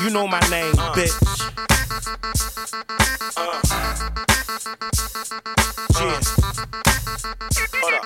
You 0.00 0.10
know 0.10 0.28
my 0.28 0.38
name, 0.48 0.74
uh. 0.78 0.92
bitch. 0.94 1.10
Uh. 3.36 3.60
Yeah. 5.98 6.20
Hold 7.80 7.94
up. 7.94 8.04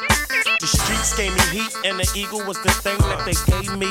The 0.61 0.67
streets 0.67 1.17
gave 1.17 1.35
me 1.35 1.43
heat, 1.61 1.77
and 1.85 1.99
the 1.99 2.11
eagle 2.17 2.43
was 2.47 2.59
the 2.63 2.71
thing 2.71 2.97
that 2.99 3.25
they 3.27 3.35
gave 3.53 3.77
me. 3.77 3.89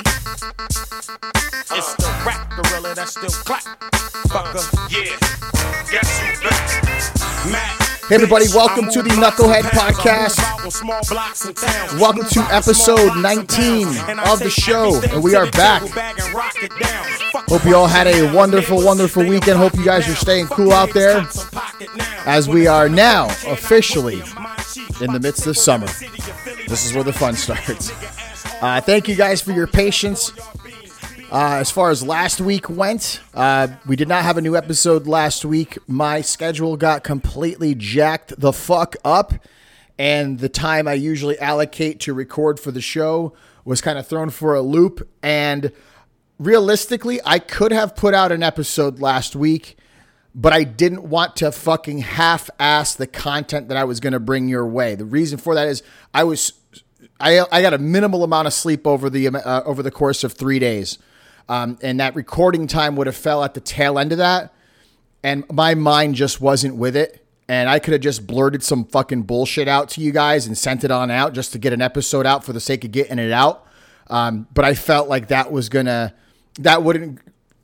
Uh. 1.70 1.78
It's 1.78 1.94
the 1.96 2.10
rap 2.26 2.50
gorilla 2.50 2.96
that 2.96 3.10
still 3.10 3.29
clap. 3.29 3.64
Fucker. 4.29 4.65
Yeah. 4.90 5.15
Guess 5.92 6.20
who's 6.22 6.40
back? 6.42 7.52
Mac. 7.52 7.90
Hey, 8.12 8.16
everybody, 8.16 8.48
welcome 8.54 8.90
to 8.90 9.02
the 9.02 9.08
Knucklehead 9.12 9.62
Podcast. 9.72 10.38
Welcome 11.98 12.26
to 12.26 12.42
episode 12.54 13.16
19 13.16 13.88
of 14.28 14.40
the 14.40 14.50
show, 14.50 15.02
and 15.12 15.24
we 15.24 15.34
are 15.34 15.50
back. 15.52 15.82
Hope 17.48 17.64
you 17.64 17.74
all 17.74 17.88
had 17.88 18.08
a 18.08 18.36
wonderful, 18.36 18.84
wonderful 18.84 19.26
weekend. 19.26 19.58
Hope 19.60 19.76
you 19.76 19.86
guys 19.86 20.10
are 20.10 20.16
staying 20.16 20.48
cool 20.48 20.74
out 20.74 20.94
there 20.94 21.26
as 22.26 22.50
we 22.50 22.68
are 22.68 22.90
now 22.90 23.28
officially 23.48 24.22
in 25.00 25.14
the 25.14 25.20
midst 25.22 25.48
of 25.48 25.58
summer. 25.58 25.88
This 26.68 26.86
is 26.86 26.94
where 26.94 27.05
the 27.05 27.14
fun 27.14 27.36
starts. 27.36 27.94
Uh, 28.62 28.82
thank 28.82 29.08
you 29.08 29.16
guys 29.16 29.41
for 29.41 29.54
your 29.54 29.68
patience. 29.68 30.34
Uh, 31.31 31.59
as 31.62 31.71
far 31.71 31.90
as 31.91 32.03
last 32.03 32.41
week 32.41 32.70
went, 32.70 33.21
uh, 33.34 33.70
we 33.88 33.95
did 33.95 34.09
not 34.09 34.23
have 34.23 34.35
a 34.35 34.41
new 34.41 34.53
episode 34.53 35.08
last 35.08 35.45
week. 35.45 35.77
My 35.88 36.20
schedule 36.20 36.76
got 36.76 37.05
completely 37.05 37.73
jacked 37.73 38.38
the 38.38 38.52
fuck 38.52 38.98
up, 39.05 39.35
and 39.98 40.40
the 40.40 40.49
time 40.49 40.90
I 40.90 40.94
usually 40.94 41.40
allocate 41.40 42.02
to 42.02 42.13
record 42.13 42.59
for 42.59 42.71
the 42.71 42.81
show 42.81 43.31
was 43.63 43.80
kind 43.80 43.98
of 43.98 44.05
thrown 44.05 44.30
for 44.30 44.55
a 44.55 44.62
loop. 44.62 45.07
And 45.23 45.71
realistically, 46.38 47.21
I 47.26 47.40
could 47.40 47.71
have 47.71 47.95
put 47.95 48.13
out 48.13 48.34
an 48.34 48.43
episode 48.43 48.99
last 48.99 49.34
week, 49.34 49.77
but 50.35 50.51
I 50.51 50.66
didn't 50.66 51.04
want 51.04 51.38
to 51.38 51.54
fucking 51.54 51.99
half 51.99 52.49
ass 52.60 52.93
the 52.93 53.07
content 53.07 53.70
that 53.70 53.77
I 53.77 53.85
was 53.85 54.01
going 54.01 54.12
to 54.12 54.20
bring 54.20 54.49
your 54.49 54.68
way. 54.68 54.95
The 54.95 55.05
reason 55.05 55.38
for 55.38 55.55
that 55.55 55.70
is 55.70 55.82
I 56.13 56.26
was. 56.26 56.51
I, 57.21 57.45
I 57.51 57.62
got 57.62 57.73
a 57.73 57.77
minimal 57.77 58.23
amount 58.23 58.48
of 58.48 58.54
sleep 58.54 58.85
over 58.85 59.10
the 59.10 59.27
uh, 59.29 59.63
over 59.63 59.82
the 59.82 59.91
course 59.91 60.26
of 60.26 60.34
three 60.34 60.60
days. 60.60 60.98
Um, 61.50 61.78
and 61.82 62.00
that 62.00 62.16
recording 62.16 62.68
time 62.68 62.96
would 62.96 63.08
have 63.08 63.16
fell 63.16 63.44
at 63.44 63.54
the 63.54 63.62
tail 63.62 64.00
end 64.00 64.11
of 64.11 64.17
that. 64.20 64.53
And 65.23 65.44
my 65.52 65.75
mind 65.75 66.16
just 66.16 66.42
wasn't 66.42 66.75
with 66.75 66.95
it. 66.95 67.25
And 67.47 67.70
I 67.70 67.80
could 67.80 67.92
have 67.92 68.02
just 68.02 68.25
blurted 68.25 68.64
some 68.64 68.86
fucking 68.86 69.23
bullshit 69.23 69.67
out 69.67 69.89
to 69.89 70.02
you 70.02 70.12
guys 70.12 70.47
and 70.47 70.58
sent 70.58 70.84
it 70.84 70.92
on 70.92 71.12
out 71.12 71.34
just 71.34 71.52
to 71.52 71.59
get 71.59 71.73
an 71.73 71.81
episode 71.81 72.25
out 72.25 72.45
for 72.45 72.53
the 72.53 72.62
sake 72.62 72.86
of 72.86 72.92
getting 72.92 73.19
it 73.19 73.31
out. 73.31 73.67
Um, 74.08 74.47
but 74.53 74.64
I 74.64 74.73
felt 74.73 75.09
like 75.09 75.28
that 75.28 75.52
was 75.52 75.67
gonna, 75.67 76.14
that 76.59 76.84
wouldn't 76.84 77.19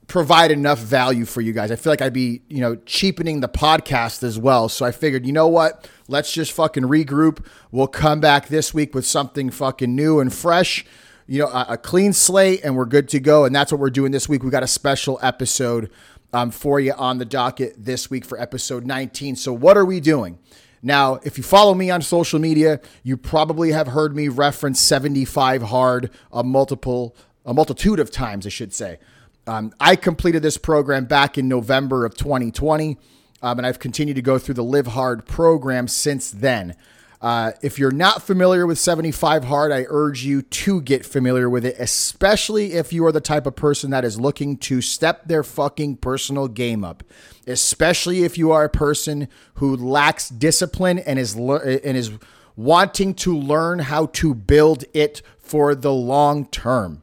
provide 0.07 0.51
enough 0.51 0.79
value 0.79 1.25
for 1.25 1.41
you 1.41 1.53
guys. 1.53 1.71
I 1.71 1.75
feel 1.75 1.91
like 1.91 2.01
I'd 2.01 2.13
be, 2.13 2.41
you 2.47 2.61
know, 2.61 2.75
cheapening 2.85 3.41
the 3.41 3.49
podcast 3.49 4.23
as 4.23 4.39
well. 4.39 4.69
So 4.69 4.85
I 4.85 4.91
figured, 4.91 5.25
you 5.25 5.33
know 5.33 5.47
what? 5.47 5.89
Let's 6.07 6.33
just 6.33 6.53
fucking 6.53 6.83
regroup. 6.83 7.45
We'll 7.71 7.87
come 7.87 8.19
back 8.19 8.47
this 8.47 8.73
week 8.73 8.95
with 8.95 9.05
something 9.05 9.49
fucking 9.49 9.93
new 9.93 10.19
and 10.19 10.33
fresh 10.33 10.85
you 11.27 11.39
know, 11.39 11.47
a, 11.47 11.65
a, 11.69 11.77
clean 11.77 12.13
slate, 12.13 12.61
and 12.63 12.75
we're 12.75 12.85
good 12.85 13.09
to 13.09 13.19
go. 13.19 13.45
And 13.45 13.55
that's 13.55 13.71
what 13.71 13.79
we're 13.79 13.89
doing 13.89 14.11
this 14.11 14.29
week. 14.29 14.43
We 14.43 14.49
got 14.49 14.63
a 14.63 14.67
special 14.67 15.19
episode 15.21 15.91
um, 16.33 16.51
for 16.51 16.79
you 16.79 16.93
on 16.93 17.17
the 17.17 17.25
docket 17.25 17.75
this 17.77 18.09
week 18.09 18.25
for 18.25 18.39
episode 18.39 18.85
19. 18.85 19.35
So, 19.35 19.53
what 19.53 19.77
are 19.77 19.85
we 19.85 19.99
doing? 19.99 20.39
Now, 20.81 21.15
if 21.23 21.37
you 21.37 21.43
follow 21.43 21.73
me 21.73 21.89
on 21.89 22.01
social 22.01 22.39
media, 22.39 22.79
you 23.03 23.17
probably 23.17 23.71
have 23.71 23.87
heard 23.87 24.15
me 24.15 24.27
reference 24.27 24.79
75 24.79 25.63
hard 25.63 26.11
a 26.31 26.43
multiple 26.43 27.15
a 27.45 27.53
multitude 27.53 27.99
of 27.99 28.11
times, 28.11 28.45
I 28.45 28.49
should 28.49 28.73
say. 28.73 28.99
Um, 29.47 29.73
I 29.79 29.95
completed 29.95 30.41
this 30.43 30.57
program 30.57 31.05
back 31.05 31.37
in 31.37 31.47
November 31.47 32.05
of 32.05 32.15
2020, 32.15 32.97
um, 33.41 33.57
and 33.57 33.65
I've 33.65 33.79
continued 33.79 34.15
to 34.15 34.21
go 34.21 34.37
through 34.37 34.55
the 34.55 34.63
Live 34.63 34.87
Hard 34.87 35.25
program 35.25 35.87
since 35.87 36.29
then. 36.29 36.75
Uh, 37.19 37.51
if 37.63 37.79
you're 37.79 37.91
not 37.91 38.21
familiar 38.21 38.67
with 38.67 38.77
75 38.77 39.45
Hard, 39.45 39.71
I 39.71 39.85
urge 39.89 40.23
you 40.23 40.43
to 40.43 40.81
get 40.81 41.03
familiar 41.05 41.49
with 41.49 41.65
it, 41.65 41.75
especially 41.79 42.73
if 42.73 42.93
you 42.93 43.05
are 43.05 43.11
the 43.11 43.21
type 43.21 43.47
of 43.47 43.55
person 43.55 43.89
that 43.89 44.05
is 44.05 44.19
looking 44.19 44.55
to 44.57 44.81
step 44.81 45.27
their 45.27 45.43
fucking 45.43 45.97
personal 45.97 46.47
game 46.47 46.83
up. 46.83 47.03
Especially 47.47 48.23
if 48.23 48.37
you 48.37 48.51
are 48.51 48.65
a 48.65 48.69
person 48.69 49.27
who 49.55 49.75
lacks 49.75 50.29
discipline 50.29 50.99
and 50.99 51.17
is 51.17 51.33
and 51.35 51.97
is 51.97 52.11
wanting 52.55 53.13
to 53.15 53.35
learn 53.35 53.79
how 53.79 54.07
to 54.07 54.35
build 54.35 54.83
it 54.93 55.21
for 55.39 55.73
the 55.73 55.93
long 55.93 56.45
term. 56.45 57.01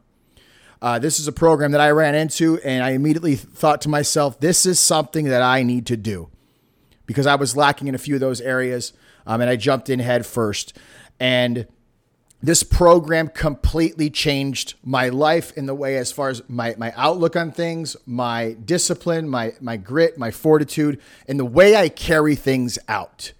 Uh, 0.81 0.99
this 0.99 1.19
is 1.19 1.27
a 1.27 1.31
program 1.31 1.71
that 1.71 1.81
I 1.81 1.89
ran 1.89 2.15
into, 2.15 2.59
and 2.63 2.83
I 2.83 2.91
immediately 2.91 3.35
thought 3.35 3.81
to 3.81 3.89
myself, 3.89 4.39
this 4.39 4.65
is 4.65 4.79
something 4.79 5.25
that 5.25 5.41
I 5.41 5.63
need 5.63 5.87
to 5.87 5.97
do 5.97 6.29
because 7.05 7.25
I 7.25 7.35
was 7.35 7.57
lacking 7.57 7.87
in 7.87 7.95
a 7.95 7.97
few 7.97 8.15
of 8.15 8.21
those 8.21 8.39
areas 8.39 8.93
um, 9.25 9.41
and 9.41 9.49
I 9.49 9.55
jumped 9.55 9.89
in 9.89 9.99
head 9.99 10.25
first. 10.25 10.77
And 11.19 11.67
this 12.41 12.61
program 12.61 13.29
completely 13.29 14.09
changed 14.09 14.75
my 14.83 15.09
life 15.09 15.55
in 15.57 15.65
the 15.65 15.73
way 15.73 15.97
as 15.97 16.11
far 16.11 16.29
as 16.29 16.47
my, 16.47 16.75
my 16.77 16.93
outlook 16.95 17.35
on 17.35 17.51
things, 17.51 17.95
my 18.05 18.55
discipline, 18.63 19.27
my, 19.27 19.53
my 19.59 19.77
grit, 19.77 20.17
my 20.17 20.29
fortitude, 20.29 21.01
and 21.27 21.39
the 21.39 21.45
way 21.45 21.75
I 21.75 21.89
carry 21.89 22.35
things 22.35 22.77
out. 22.87 23.33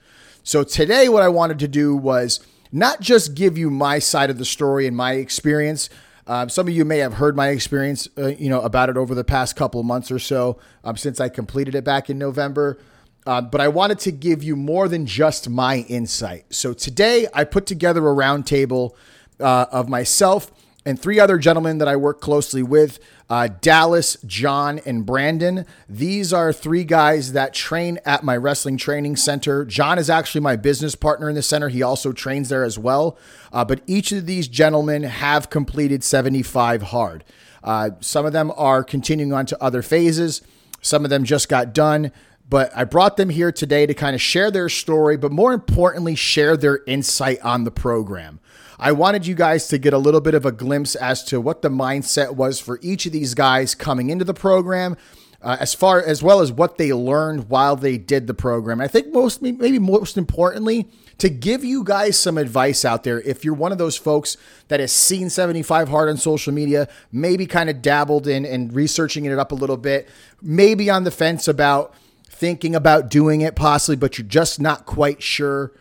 So 0.43 0.63
today, 0.63 1.09
what 1.09 1.21
I 1.21 1.27
wanted 1.27 1.59
to 1.59 1.67
do 1.67 1.95
was 1.95 2.39
not 2.71 2.99
just 2.99 3.35
give 3.35 3.57
you 3.57 3.69
my 3.69 3.99
side 3.99 4.29
of 4.29 4.37
the 4.37 4.45
story 4.45 4.87
and 4.87 4.97
my 4.97 5.13
experience. 5.13 5.89
Um, 6.27 6.49
some 6.49 6.67
of 6.67 6.73
you 6.73 6.83
may 6.83 6.97
have 6.99 7.13
heard 7.13 7.35
my 7.35 7.49
experience, 7.49 8.09
uh, 8.17 8.27
you 8.27 8.49
know, 8.49 8.61
about 8.61 8.89
it 8.89 8.97
over 8.97 9.13
the 9.13 9.23
past 9.23 9.55
couple 9.55 9.81
months 9.83 10.11
or 10.11 10.19
so 10.19 10.57
um, 10.83 10.97
since 10.97 11.19
I 11.19 11.29
completed 11.29 11.75
it 11.75 11.83
back 11.83 12.09
in 12.09 12.17
November. 12.17 12.79
Uh, 13.25 13.41
but 13.41 13.59
I 13.59 13.67
wanted 13.67 13.99
to 13.99 14.11
give 14.11 14.43
you 14.43 14.55
more 14.55 14.87
than 14.87 15.05
just 15.05 15.49
my 15.49 15.77
insight. 15.89 16.45
So 16.53 16.73
today 16.73 17.27
I 17.33 17.43
put 17.43 17.65
together 17.65 18.07
a 18.07 18.13
roundtable 18.13 18.91
uh, 19.39 19.65
of 19.71 19.89
myself 19.89 20.51
and 20.85 21.01
three 21.01 21.19
other 21.19 21.39
gentlemen 21.39 21.79
that 21.79 21.87
I 21.87 21.95
work 21.95 22.21
closely 22.21 22.61
with 22.61 22.99
uh, 23.27 23.49
Dallas, 23.59 24.17
John, 24.25 24.79
and 24.85 25.03
Brandon. 25.03 25.65
These 25.89 26.31
are 26.31 26.53
three 26.53 26.83
guys 26.83 27.33
that 27.33 27.55
train 27.55 27.97
at 28.05 28.23
my 28.23 28.37
wrestling 28.37 28.77
training 28.77 29.15
center. 29.15 29.65
John 29.65 29.97
is 29.97 30.11
actually 30.11 30.41
my 30.41 30.55
business 30.55 30.93
partner 30.93 31.27
in 31.27 31.33
the 31.33 31.41
center. 31.41 31.69
He 31.69 31.81
also 31.81 32.11
trains 32.11 32.49
there 32.49 32.63
as 32.63 32.77
well. 32.77 33.17
Uh, 33.51 33.65
but 33.65 33.81
each 33.87 34.11
of 34.11 34.27
these 34.27 34.47
gentlemen 34.47 35.03
have 35.03 35.49
completed 35.49 36.03
75 36.03 36.83
hard. 36.83 37.23
Uh, 37.63 37.91
some 37.99 38.27
of 38.27 38.33
them 38.33 38.51
are 38.55 38.83
continuing 38.83 39.33
on 39.33 39.47
to 39.47 39.63
other 39.63 39.81
phases, 39.81 40.43
some 40.81 41.03
of 41.03 41.09
them 41.09 41.23
just 41.23 41.49
got 41.49 41.73
done. 41.73 42.11
But 42.47 42.71
I 42.75 42.83
brought 42.83 43.17
them 43.17 43.29
here 43.29 43.51
today 43.51 43.85
to 43.85 43.93
kind 43.93 44.13
of 44.13 44.21
share 44.21 44.51
their 44.51 44.69
story, 44.69 45.17
but 45.17 45.31
more 45.31 45.53
importantly, 45.53 46.15
share 46.15 46.55
their 46.55 46.81
insight 46.85 47.41
on 47.41 47.63
the 47.63 47.71
program. 47.71 48.39
I 48.77 48.91
wanted 48.91 49.25
you 49.25 49.35
guys 49.35 49.67
to 49.69 49.77
get 49.77 49.93
a 49.93 49.97
little 49.97 50.21
bit 50.21 50.35
of 50.35 50.45
a 50.45 50.51
glimpse 50.51 50.95
as 50.95 51.23
to 51.25 51.39
what 51.39 51.61
the 51.61 51.69
mindset 51.69 52.35
was 52.35 52.59
for 52.59 52.79
each 52.81 53.05
of 53.05 53.13
these 53.13 53.33
guys 53.33 53.73
coming 53.73 54.09
into 54.09 54.25
the 54.25 54.33
program, 54.33 54.97
uh, 55.41 55.57
as 55.59 55.73
far 55.73 56.03
as 56.03 56.21
well 56.21 56.41
as 56.41 56.51
what 56.51 56.77
they 56.77 56.91
learned 56.91 57.49
while 57.49 57.75
they 57.75 57.97
did 57.97 58.27
the 58.27 58.33
program. 58.33 58.81
I 58.81 58.87
think 58.87 59.13
most, 59.13 59.41
maybe 59.41 59.79
most 59.79 60.17
importantly, 60.17 60.89
to 61.19 61.29
give 61.29 61.63
you 61.63 61.83
guys 61.83 62.19
some 62.19 62.37
advice 62.37 62.83
out 62.83 63.03
there. 63.03 63.21
If 63.21 63.45
you're 63.45 63.53
one 63.53 63.71
of 63.71 63.77
those 63.77 63.95
folks 63.95 64.35
that 64.67 64.81
has 64.81 64.91
seen 64.91 65.29
75 65.29 65.87
hard 65.87 66.09
on 66.09 66.17
social 66.17 66.53
media, 66.53 66.89
maybe 67.11 67.45
kind 67.45 67.69
of 67.69 67.81
dabbled 67.81 68.27
in 68.27 68.45
and 68.45 68.73
researching 68.73 69.25
it 69.25 69.39
up 69.39 69.51
a 69.51 69.55
little 69.55 69.77
bit, 69.77 70.09
maybe 70.41 70.89
on 70.89 71.05
the 71.05 71.11
fence 71.11 71.47
about 71.47 71.93
thinking 72.35 72.75
about 72.75 73.09
doing 73.09 73.41
it 73.41 73.55
possibly, 73.55 73.95
but 73.95 74.17
you're 74.17 74.27
just 74.27 74.59
not 74.59 74.85
quite 74.85 75.23
sure. 75.23 75.71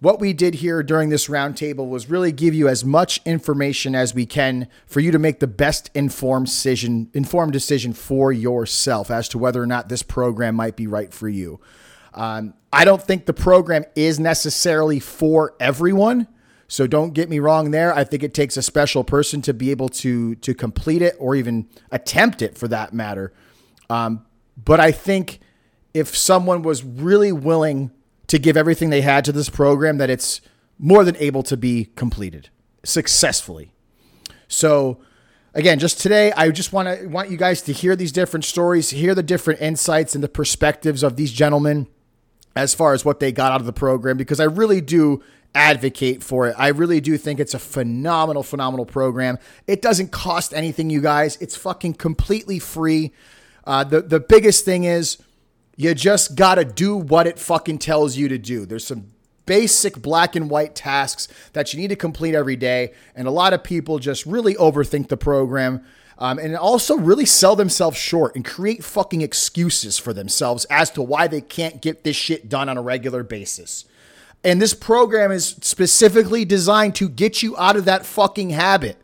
What 0.00 0.20
we 0.20 0.32
did 0.32 0.56
here 0.56 0.82
during 0.82 1.08
this 1.08 1.26
roundtable 1.26 1.88
was 1.88 2.08
really 2.08 2.30
give 2.30 2.54
you 2.54 2.68
as 2.68 2.84
much 2.84 3.20
information 3.24 3.96
as 3.96 4.14
we 4.14 4.26
can 4.26 4.68
for 4.86 5.00
you 5.00 5.10
to 5.10 5.18
make 5.18 5.40
the 5.40 5.48
best 5.48 5.90
informed 5.92 6.46
decision, 6.46 7.10
informed 7.14 7.52
decision 7.52 7.92
for 7.92 8.32
yourself 8.32 9.10
as 9.10 9.28
to 9.30 9.38
whether 9.38 9.60
or 9.60 9.66
not 9.66 9.88
this 9.88 10.04
program 10.04 10.54
might 10.54 10.76
be 10.76 10.86
right 10.86 11.12
for 11.12 11.28
you. 11.28 11.60
Um, 12.14 12.54
I 12.72 12.84
don't 12.84 13.02
think 13.02 13.26
the 13.26 13.34
program 13.34 13.84
is 13.96 14.20
necessarily 14.20 15.00
for 15.00 15.54
everyone. 15.58 16.28
So 16.68 16.86
don't 16.86 17.14
get 17.14 17.28
me 17.28 17.38
wrong 17.38 17.70
there. 17.70 17.94
I 17.94 18.04
think 18.04 18.22
it 18.22 18.34
takes 18.34 18.56
a 18.56 18.62
special 18.62 19.02
person 19.02 19.42
to 19.42 19.54
be 19.54 19.70
able 19.70 19.88
to 19.88 20.34
to 20.36 20.54
complete 20.54 21.00
it 21.00 21.16
or 21.18 21.34
even 21.34 21.66
attempt 21.90 22.42
it 22.42 22.58
for 22.58 22.68
that 22.68 22.92
matter. 22.92 23.32
Um, 23.88 24.26
but 24.62 24.78
I 24.78 24.92
think 24.92 25.40
if 25.98 26.16
someone 26.16 26.62
was 26.62 26.84
really 26.84 27.32
willing 27.32 27.90
to 28.28 28.38
give 28.38 28.56
everything 28.56 28.90
they 28.90 29.00
had 29.00 29.24
to 29.24 29.32
this 29.32 29.48
program, 29.48 29.98
that 29.98 30.10
it's 30.10 30.40
more 30.78 31.04
than 31.04 31.16
able 31.16 31.42
to 31.42 31.56
be 31.56 31.86
completed 31.96 32.50
successfully. 32.84 33.72
So, 34.46 34.98
again, 35.54 35.78
just 35.78 36.00
today, 36.00 36.32
I 36.32 36.50
just 36.50 36.72
want 36.72 36.88
to 36.88 37.06
want 37.06 37.30
you 37.30 37.36
guys 37.36 37.62
to 37.62 37.72
hear 37.72 37.96
these 37.96 38.12
different 38.12 38.44
stories, 38.44 38.90
hear 38.90 39.14
the 39.14 39.22
different 39.22 39.60
insights 39.60 40.14
and 40.14 40.22
the 40.22 40.28
perspectives 40.28 41.02
of 41.02 41.16
these 41.16 41.32
gentlemen 41.32 41.86
as 42.54 42.74
far 42.74 42.92
as 42.92 43.04
what 43.04 43.20
they 43.20 43.30
got 43.32 43.52
out 43.52 43.60
of 43.60 43.66
the 43.66 43.72
program, 43.72 44.16
because 44.16 44.40
I 44.40 44.44
really 44.44 44.80
do 44.80 45.22
advocate 45.54 46.22
for 46.22 46.48
it. 46.48 46.54
I 46.58 46.68
really 46.68 47.00
do 47.00 47.16
think 47.16 47.40
it's 47.40 47.54
a 47.54 47.58
phenomenal, 47.58 48.42
phenomenal 48.42 48.86
program. 48.86 49.38
It 49.66 49.80
doesn't 49.80 50.10
cost 50.10 50.52
anything, 50.52 50.90
you 50.90 51.00
guys. 51.00 51.36
It's 51.40 51.56
fucking 51.56 51.94
completely 51.94 52.58
free. 52.58 53.12
Uh, 53.64 53.84
the 53.84 54.00
the 54.00 54.20
biggest 54.20 54.64
thing 54.64 54.84
is 54.84 55.18
you 55.78 55.94
just 55.94 56.34
got 56.34 56.56
to 56.56 56.64
do 56.64 56.96
what 56.96 57.28
it 57.28 57.38
fucking 57.38 57.78
tells 57.78 58.16
you 58.16 58.28
to 58.28 58.36
do. 58.36 58.66
There's 58.66 58.84
some 58.84 59.06
basic 59.46 60.02
black 60.02 60.34
and 60.34 60.50
white 60.50 60.74
tasks 60.74 61.28
that 61.52 61.72
you 61.72 61.80
need 61.80 61.88
to 61.88 61.96
complete 61.96 62.34
every 62.34 62.56
day, 62.56 62.92
and 63.14 63.28
a 63.28 63.30
lot 63.30 63.52
of 63.52 63.62
people 63.62 64.00
just 64.00 64.26
really 64.26 64.54
overthink 64.56 65.06
the 65.06 65.16
program. 65.16 65.82
Um, 66.20 66.40
and 66.40 66.56
also 66.56 66.96
really 66.96 67.24
sell 67.24 67.54
themselves 67.54 67.96
short 67.96 68.34
and 68.34 68.44
create 68.44 68.82
fucking 68.82 69.20
excuses 69.20 69.98
for 69.98 70.12
themselves 70.12 70.64
as 70.64 70.90
to 70.90 71.00
why 71.00 71.28
they 71.28 71.40
can't 71.40 71.80
get 71.80 72.02
this 72.02 72.16
shit 72.16 72.48
done 72.48 72.68
on 72.68 72.76
a 72.76 72.82
regular 72.82 73.22
basis. 73.22 73.84
And 74.42 74.60
this 74.60 74.74
program 74.74 75.30
is 75.30 75.54
specifically 75.60 76.44
designed 76.44 76.96
to 76.96 77.08
get 77.08 77.40
you 77.40 77.56
out 77.56 77.76
of 77.76 77.84
that 77.84 78.04
fucking 78.04 78.50
habit. 78.50 78.96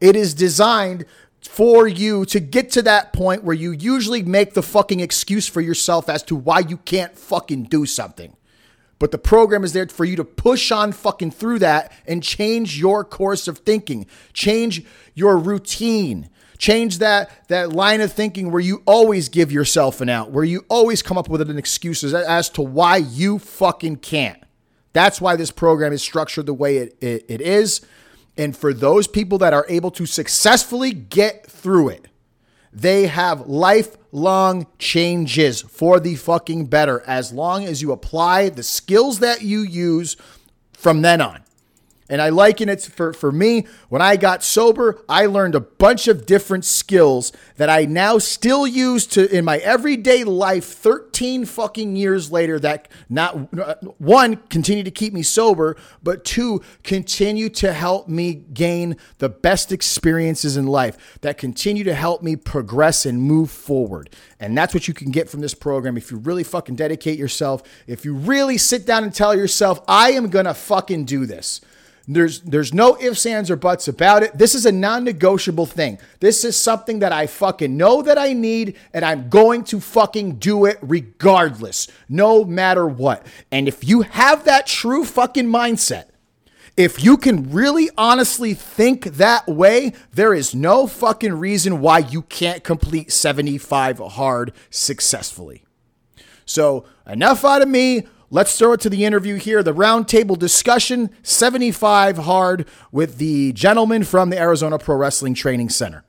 It 0.00 0.14
is 0.14 0.34
designed 0.34 1.04
for 1.48 1.86
you 1.86 2.24
to 2.26 2.40
get 2.40 2.70
to 2.70 2.82
that 2.82 3.12
point 3.12 3.44
where 3.44 3.54
you 3.54 3.72
usually 3.72 4.22
make 4.22 4.54
the 4.54 4.62
fucking 4.62 5.00
excuse 5.00 5.46
for 5.46 5.60
yourself 5.60 6.08
as 6.08 6.22
to 6.24 6.34
why 6.34 6.60
you 6.60 6.78
can't 6.78 7.16
fucking 7.16 7.64
do 7.64 7.86
something. 7.86 8.36
But 8.98 9.10
the 9.10 9.18
program 9.18 9.64
is 9.64 9.72
there 9.72 9.86
for 9.88 10.04
you 10.04 10.16
to 10.16 10.24
push 10.24 10.70
on 10.70 10.92
fucking 10.92 11.32
through 11.32 11.58
that 11.60 11.92
and 12.06 12.22
change 12.22 12.78
your 12.78 13.04
course 13.04 13.48
of 13.48 13.58
thinking, 13.58 14.06
change 14.32 14.84
your 15.14 15.36
routine, 15.36 16.30
change 16.58 16.98
that 16.98 17.30
that 17.48 17.72
line 17.72 18.00
of 18.00 18.12
thinking 18.12 18.50
where 18.50 18.62
you 18.62 18.82
always 18.86 19.28
give 19.28 19.52
yourself 19.52 20.00
an 20.00 20.08
out, 20.08 20.30
where 20.30 20.44
you 20.44 20.64
always 20.68 21.02
come 21.02 21.18
up 21.18 21.28
with 21.28 21.40
an 21.40 21.58
excuse 21.58 22.02
as 22.02 22.48
to 22.50 22.62
why 22.62 22.96
you 22.96 23.38
fucking 23.38 23.96
can't. 23.96 24.42
That's 24.92 25.20
why 25.20 25.36
this 25.36 25.50
program 25.50 25.92
is 25.92 26.00
structured 26.00 26.46
the 26.46 26.54
way 26.54 26.78
it, 26.78 26.96
it, 27.00 27.26
it 27.28 27.40
is. 27.40 27.80
And 28.36 28.56
for 28.56 28.74
those 28.74 29.06
people 29.06 29.38
that 29.38 29.52
are 29.52 29.66
able 29.68 29.90
to 29.92 30.06
successfully 30.06 30.92
get 30.92 31.46
through 31.46 31.90
it, 31.90 32.06
they 32.72 33.06
have 33.06 33.46
lifelong 33.46 34.66
changes 34.78 35.62
for 35.62 36.00
the 36.00 36.16
fucking 36.16 36.66
better 36.66 37.02
as 37.06 37.32
long 37.32 37.64
as 37.64 37.80
you 37.80 37.92
apply 37.92 38.48
the 38.48 38.64
skills 38.64 39.20
that 39.20 39.42
you 39.42 39.60
use 39.60 40.16
from 40.72 41.02
then 41.02 41.20
on. 41.20 41.44
And 42.10 42.20
I 42.20 42.28
liken 42.28 42.68
it 42.68 42.82
for, 42.82 43.14
for 43.14 43.32
me, 43.32 43.66
when 43.88 44.02
I 44.02 44.16
got 44.16 44.42
sober, 44.42 45.02
I 45.08 45.24
learned 45.24 45.54
a 45.54 45.60
bunch 45.60 46.06
of 46.06 46.26
different 46.26 46.66
skills 46.66 47.32
that 47.56 47.70
I 47.70 47.86
now 47.86 48.18
still 48.18 48.66
use 48.66 49.06
to 49.08 49.34
in 49.34 49.46
my 49.46 49.56
everyday 49.58 50.22
life 50.22 50.66
13 50.66 51.46
fucking 51.46 51.96
years 51.96 52.30
later 52.30 52.60
that 52.60 52.90
not 53.08 53.98
one 53.98 54.36
continue 54.50 54.84
to 54.84 54.90
keep 54.90 55.14
me 55.14 55.22
sober, 55.22 55.76
but 56.02 56.26
two 56.26 56.60
continue 56.82 57.48
to 57.48 57.72
help 57.72 58.06
me 58.06 58.34
gain 58.34 58.98
the 59.16 59.30
best 59.30 59.72
experiences 59.72 60.58
in 60.58 60.66
life 60.66 61.18
that 61.22 61.38
continue 61.38 61.84
to 61.84 61.94
help 61.94 62.22
me 62.22 62.36
progress 62.36 63.06
and 63.06 63.22
move 63.22 63.50
forward. 63.50 64.10
And 64.38 64.58
that's 64.58 64.74
what 64.74 64.88
you 64.88 64.92
can 64.92 65.10
get 65.10 65.30
from 65.30 65.40
this 65.40 65.54
program 65.54 65.96
if 65.96 66.10
you 66.10 66.18
really 66.18 66.44
fucking 66.44 66.76
dedicate 66.76 67.18
yourself, 67.18 67.62
if 67.86 68.04
you 68.04 68.12
really 68.14 68.58
sit 68.58 68.84
down 68.84 69.04
and 69.04 69.14
tell 69.14 69.34
yourself, 69.34 69.80
I 69.88 70.12
am 70.12 70.28
going 70.28 70.44
to 70.44 70.52
fucking 70.52 71.06
do 71.06 71.24
this. 71.24 71.62
There's 72.06 72.40
there's 72.40 72.74
no 72.74 72.98
ifs, 73.00 73.24
ands, 73.24 73.50
or 73.50 73.56
buts 73.56 73.88
about 73.88 74.22
it. 74.22 74.36
This 74.36 74.54
is 74.54 74.66
a 74.66 74.72
non-negotiable 74.72 75.64
thing. 75.64 75.98
This 76.20 76.44
is 76.44 76.54
something 76.54 76.98
that 76.98 77.12
I 77.12 77.26
fucking 77.26 77.76
know 77.76 78.02
that 78.02 78.18
I 78.18 78.34
need, 78.34 78.76
and 78.92 79.04
I'm 79.04 79.30
going 79.30 79.64
to 79.64 79.80
fucking 79.80 80.36
do 80.36 80.66
it 80.66 80.78
regardless, 80.82 81.88
no 82.08 82.44
matter 82.44 82.86
what. 82.86 83.26
And 83.50 83.68
if 83.68 83.88
you 83.88 84.02
have 84.02 84.44
that 84.44 84.66
true 84.66 85.04
fucking 85.04 85.46
mindset, 85.46 86.08
if 86.76 87.02
you 87.02 87.16
can 87.16 87.50
really 87.52 87.88
honestly 87.96 88.52
think 88.52 89.04
that 89.04 89.46
way, 89.46 89.92
there 90.12 90.34
is 90.34 90.54
no 90.54 90.86
fucking 90.86 91.34
reason 91.34 91.80
why 91.80 92.00
you 92.00 92.22
can't 92.22 92.64
complete 92.64 93.12
75 93.12 93.98
hard 93.98 94.52
successfully. 94.70 95.64
So, 96.44 96.84
enough 97.06 97.44
out 97.44 97.62
of 97.62 97.68
me. 97.68 98.06
Let's 98.30 98.58
throw 98.58 98.72
it 98.72 98.80
to 98.80 98.90
the 98.90 99.04
interview 99.04 99.36
here. 99.36 99.62
The 99.62 99.74
roundtable 99.74 100.38
discussion 100.38 101.10
75 101.22 102.18
hard 102.18 102.66
with 102.90 103.18
the 103.18 103.52
gentleman 103.52 104.04
from 104.04 104.30
the 104.30 104.38
Arizona 104.38 104.78
Pro 104.78 104.96
Wrestling 104.96 105.34
Training 105.34 105.68
Center. 105.68 106.04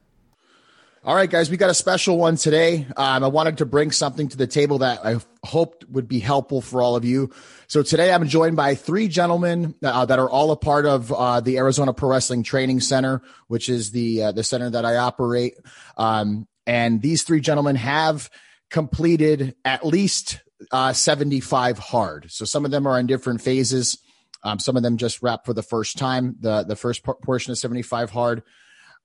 All 1.04 1.16
right, 1.16 1.30
guys, 1.30 1.52
we 1.52 1.58
got 1.58 1.70
a 1.70 1.76
special 1.76 2.18
one 2.18 2.36
today. 2.36 2.88
Um, 2.98 3.24
I 3.24 3.28
wanted 3.28 3.60
to 3.60 3.66
bring 3.68 3.92
something 3.92 4.28
to 4.30 4.38
the 4.38 4.48
table 4.48 4.80
that 4.80 5.06
I 5.06 5.18
hoped 5.44 5.88
would 5.88 6.08
be 6.08 6.18
helpful 6.18 6.62
for 6.62 6.82
all 6.82 6.96
of 6.96 7.06
you. 7.06 7.30
So 7.68 7.84
today 7.84 8.12
I'm 8.12 8.28
joined 8.28 8.56
by 8.56 8.74
three 8.74 9.08
gentlemen 9.08 9.76
uh, 9.84 10.06
that 10.06 10.18
are 10.18 10.28
all 10.28 10.50
a 10.50 10.56
part 10.56 10.88
of 10.88 11.14
uh, 11.14 11.42
the 11.42 11.58
Arizona 11.58 11.94
Pro 11.94 12.10
Wrestling 12.10 12.42
Training 12.42 12.80
Center, 12.80 13.22
which 13.48 13.70
is 13.70 13.92
the 13.92 14.24
uh, 14.24 14.32
the 14.32 14.44
center 14.44 14.72
that 14.72 14.84
I 14.84 14.96
operate. 14.96 15.54
Um, 15.96 16.48
and 16.66 17.04
these 17.04 17.22
three 17.22 17.40
gentlemen 17.40 17.76
have 17.76 18.32
completed 18.72 19.56
at 19.64 19.86
least 19.86 20.40
uh, 20.72 20.94
75 20.94 21.78
hard. 21.78 22.32
So 22.32 22.46
some 22.46 22.66
of 22.66 22.72
them 22.72 22.88
are 22.88 23.00
in 23.00 23.08
different 23.08 23.42
phases. 23.42 23.98
Um, 24.44 24.60
some 24.60 24.78
of 24.78 24.84
them 24.84 24.98
just 24.98 25.22
wrap 25.22 25.46
for 25.46 25.54
the 25.54 25.64
first 25.64 25.98
time, 25.98 26.36
the, 26.40 26.64
the 26.64 26.76
first 26.76 27.04
portion 27.04 27.52
of 27.52 27.58
75 27.58 28.12
hard. 28.12 28.44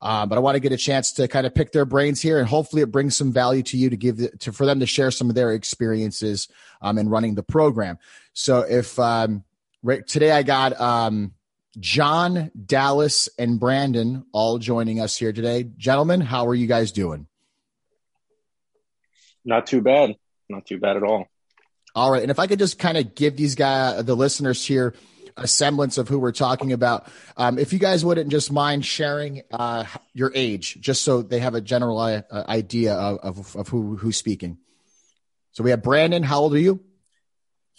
Uh, 0.02 0.24
but 0.24 0.36
I 0.36 0.40
want 0.40 0.54
to 0.54 0.60
get 0.60 0.72
a 0.72 0.78
chance 0.78 1.12
to 1.12 1.28
kind 1.28 1.46
of 1.46 1.54
pick 1.54 1.72
their 1.72 1.84
brains 1.84 2.22
here, 2.22 2.38
and 2.38 2.48
hopefully 2.48 2.80
it 2.80 2.90
brings 2.90 3.16
some 3.16 3.32
value 3.32 3.62
to 3.64 3.76
you 3.76 3.90
to 3.90 3.96
give 3.96 4.16
the, 4.16 4.30
to 4.38 4.52
for 4.52 4.64
them 4.64 4.80
to 4.80 4.86
share 4.86 5.10
some 5.10 5.28
of 5.28 5.34
their 5.34 5.52
experiences 5.52 6.48
um, 6.80 6.96
in 6.96 7.08
running 7.10 7.34
the 7.34 7.42
program. 7.42 7.98
So 8.32 8.60
if 8.60 8.98
um, 8.98 9.44
right 9.82 10.06
today 10.06 10.30
I 10.30 10.42
got 10.42 10.80
um, 10.80 11.34
John, 11.78 12.50
Dallas, 12.64 13.28
and 13.38 13.60
Brandon 13.60 14.24
all 14.32 14.58
joining 14.58 15.00
us 15.00 15.16
here 15.16 15.34
today, 15.34 15.68
gentlemen. 15.76 16.22
How 16.22 16.46
are 16.46 16.54
you 16.54 16.66
guys 16.66 16.92
doing? 16.92 17.26
Not 19.44 19.66
too 19.66 19.82
bad. 19.82 20.16
Not 20.48 20.64
too 20.64 20.78
bad 20.78 20.96
at 20.96 21.02
all. 21.02 21.26
All 21.94 22.10
right. 22.10 22.22
And 22.22 22.30
if 22.30 22.38
I 22.38 22.46
could 22.46 22.58
just 22.58 22.78
kind 22.78 22.96
of 22.96 23.14
give 23.14 23.36
these 23.36 23.54
guys, 23.54 24.04
the 24.04 24.14
listeners 24.14 24.64
here, 24.64 24.94
a 25.36 25.46
semblance 25.46 25.98
of 25.98 26.08
who 26.08 26.18
we're 26.18 26.32
talking 26.32 26.72
about. 26.72 27.06
Um, 27.36 27.58
if 27.58 27.72
you 27.72 27.78
guys 27.78 28.04
wouldn't 28.04 28.30
just 28.30 28.52
mind 28.52 28.84
sharing 28.84 29.42
uh, 29.50 29.84
your 30.12 30.30
age, 30.34 30.78
just 30.80 31.02
so 31.02 31.22
they 31.22 31.40
have 31.40 31.54
a 31.54 31.60
general 31.60 31.98
uh, 31.98 32.22
idea 32.30 32.94
of, 32.94 33.38
of, 33.38 33.56
of, 33.56 33.68
who 33.68 33.96
who's 33.96 34.16
speaking. 34.16 34.58
So 35.52 35.64
we 35.64 35.70
have 35.70 35.82
Brandon. 35.82 36.22
How 36.22 36.40
old 36.40 36.54
are 36.54 36.58
you? 36.58 36.80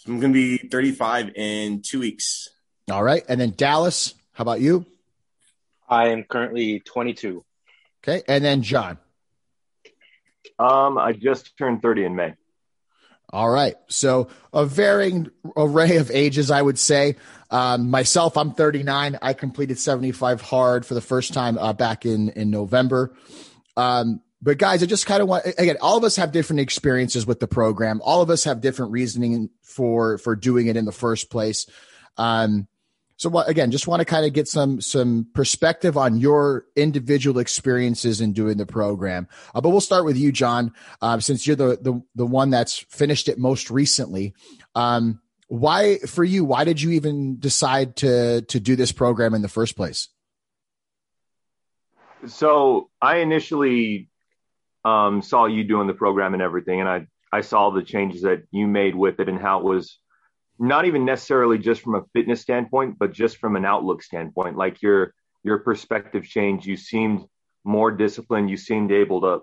I'm 0.06 0.18
going 0.18 0.32
to 0.32 0.58
be 0.58 0.68
35 0.68 1.30
in 1.36 1.82
two 1.82 2.00
weeks. 2.00 2.48
All 2.90 3.02
right. 3.02 3.24
And 3.28 3.40
then 3.40 3.54
Dallas, 3.56 4.14
how 4.32 4.42
about 4.42 4.60
you? 4.60 4.84
I 5.88 6.08
am 6.08 6.24
currently 6.24 6.80
22. 6.80 7.44
Okay. 8.02 8.22
And 8.26 8.44
then 8.44 8.62
John. 8.62 8.98
Um, 10.58 10.98
I 10.98 11.12
just 11.12 11.56
turned 11.56 11.82
30 11.82 12.04
in 12.04 12.16
May. 12.16 12.34
All 13.32 13.48
right. 13.48 13.76
So 13.88 14.28
a 14.52 14.66
varying 14.66 15.30
array 15.56 15.96
of 15.96 16.10
ages, 16.10 16.50
I 16.50 16.60
would 16.60 16.78
say. 16.78 17.16
Um, 17.50 17.90
myself, 17.90 18.36
I'm 18.36 18.52
39. 18.52 19.18
I 19.22 19.32
completed 19.32 19.78
75 19.78 20.42
hard 20.42 20.84
for 20.84 20.94
the 20.94 21.00
first 21.00 21.32
time 21.32 21.56
uh, 21.58 21.72
back 21.72 22.04
in 22.04 22.28
in 22.30 22.50
November. 22.50 23.14
Um, 23.76 24.20
but 24.42 24.58
guys, 24.58 24.82
I 24.82 24.86
just 24.86 25.06
kind 25.06 25.22
of 25.22 25.28
want 25.28 25.46
again, 25.46 25.76
all 25.80 25.96
of 25.96 26.04
us 26.04 26.16
have 26.16 26.32
different 26.32 26.60
experiences 26.60 27.26
with 27.26 27.40
the 27.40 27.46
program. 27.46 28.00
All 28.02 28.20
of 28.20 28.28
us 28.28 28.44
have 28.44 28.60
different 28.60 28.92
reasoning 28.92 29.50
for 29.62 30.18
for 30.18 30.36
doing 30.36 30.66
it 30.66 30.76
in 30.76 30.84
the 30.84 30.92
first 30.92 31.30
place. 31.30 31.66
Um, 32.18 32.66
so 33.22 33.38
again, 33.38 33.70
just 33.70 33.86
want 33.86 34.00
to 34.00 34.04
kind 34.04 34.26
of 34.26 34.32
get 34.32 34.48
some 34.48 34.80
some 34.80 35.28
perspective 35.32 35.96
on 35.96 36.16
your 36.16 36.66
individual 36.74 37.38
experiences 37.38 38.20
in 38.20 38.32
doing 38.32 38.56
the 38.56 38.66
program. 38.66 39.28
Uh, 39.54 39.60
but 39.60 39.70
we'll 39.70 39.80
start 39.80 40.04
with 40.04 40.16
you, 40.16 40.32
John, 40.32 40.72
uh, 41.00 41.20
since 41.20 41.46
you're 41.46 41.54
the, 41.54 41.78
the 41.80 42.02
the 42.16 42.26
one 42.26 42.50
that's 42.50 42.80
finished 42.90 43.28
it 43.28 43.38
most 43.38 43.70
recently. 43.70 44.34
Um, 44.74 45.20
why 45.46 45.98
for 45.98 46.24
you? 46.24 46.44
Why 46.44 46.64
did 46.64 46.82
you 46.82 46.90
even 46.90 47.38
decide 47.38 47.94
to 47.96 48.42
to 48.42 48.58
do 48.58 48.74
this 48.74 48.90
program 48.90 49.34
in 49.34 49.42
the 49.42 49.48
first 49.48 49.76
place? 49.76 50.08
So 52.26 52.90
I 53.00 53.18
initially 53.18 54.08
um, 54.84 55.22
saw 55.22 55.46
you 55.46 55.62
doing 55.62 55.86
the 55.86 55.94
program 55.94 56.34
and 56.34 56.42
everything, 56.42 56.80
and 56.80 56.88
I 56.88 57.06
I 57.32 57.42
saw 57.42 57.70
the 57.70 57.84
changes 57.84 58.22
that 58.22 58.42
you 58.50 58.66
made 58.66 58.96
with 58.96 59.20
it 59.20 59.28
and 59.28 59.38
how 59.38 59.60
it 59.60 59.64
was 59.64 59.96
not 60.58 60.84
even 60.84 61.04
necessarily 61.04 61.58
just 61.58 61.80
from 61.82 61.94
a 61.94 62.04
fitness 62.12 62.40
standpoint, 62.40 62.98
but 62.98 63.12
just 63.12 63.38
from 63.38 63.56
an 63.56 63.64
outlook 63.64 64.02
standpoint. 64.02 64.56
Like 64.56 64.82
your 64.82 65.14
your 65.44 65.58
perspective 65.58 66.24
changed. 66.24 66.66
You 66.66 66.76
seemed 66.76 67.24
more 67.64 67.90
disciplined. 67.90 68.50
You 68.50 68.56
seemed 68.56 68.92
able 68.92 69.20
to 69.22 69.40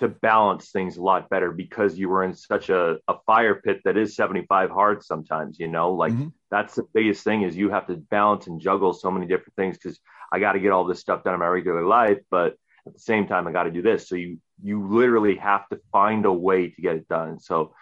to 0.00 0.08
balance 0.08 0.70
things 0.70 0.96
a 0.96 1.02
lot 1.02 1.28
better 1.28 1.50
because 1.50 1.98
you 1.98 2.08
were 2.08 2.22
in 2.22 2.32
such 2.32 2.68
a, 2.68 2.98
a 3.08 3.14
fire 3.26 3.56
pit 3.56 3.80
that 3.84 3.96
is 3.96 4.14
75 4.14 4.70
hard 4.70 5.02
sometimes, 5.02 5.58
you 5.58 5.66
know, 5.66 5.92
like 5.92 6.12
mm-hmm. 6.12 6.28
that's 6.50 6.76
the 6.76 6.86
biggest 6.94 7.24
thing 7.24 7.42
is 7.42 7.56
you 7.56 7.70
have 7.70 7.88
to 7.88 7.96
balance 7.96 8.46
and 8.46 8.60
juggle 8.60 8.92
so 8.92 9.10
many 9.10 9.26
different 9.26 9.56
things 9.56 9.76
because 9.76 9.98
I 10.30 10.38
got 10.38 10.52
to 10.52 10.60
get 10.60 10.70
all 10.70 10.84
this 10.84 11.00
stuff 11.00 11.24
done 11.24 11.34
in 11.34 11.40
my 11.40 11.48
regular 11.48 11.84
life, 11.84 12.18
but 12.30 12.54
at 12.86 12.94
the 12.94 13.00
same 13.00 13.26
time 13.26 13.48
I 13.48 13.52
got 13.52 13.64
to 13.64 13.72
do 13.72 13.82
this. 13.82 14.08
So 14.08 14.14
you 14.14 14.38
you 14.62 14.88
literally 14.88 15.36
have 15.36 15.68
to 15.68 15.80
find 15.92 16.26
a 16.26 16.32
way 16.32 16.68
to 16.68 16.82
get 16.82 16.96
it 16.96 17.08
done. 17.08 17.40
So 17.40 17.74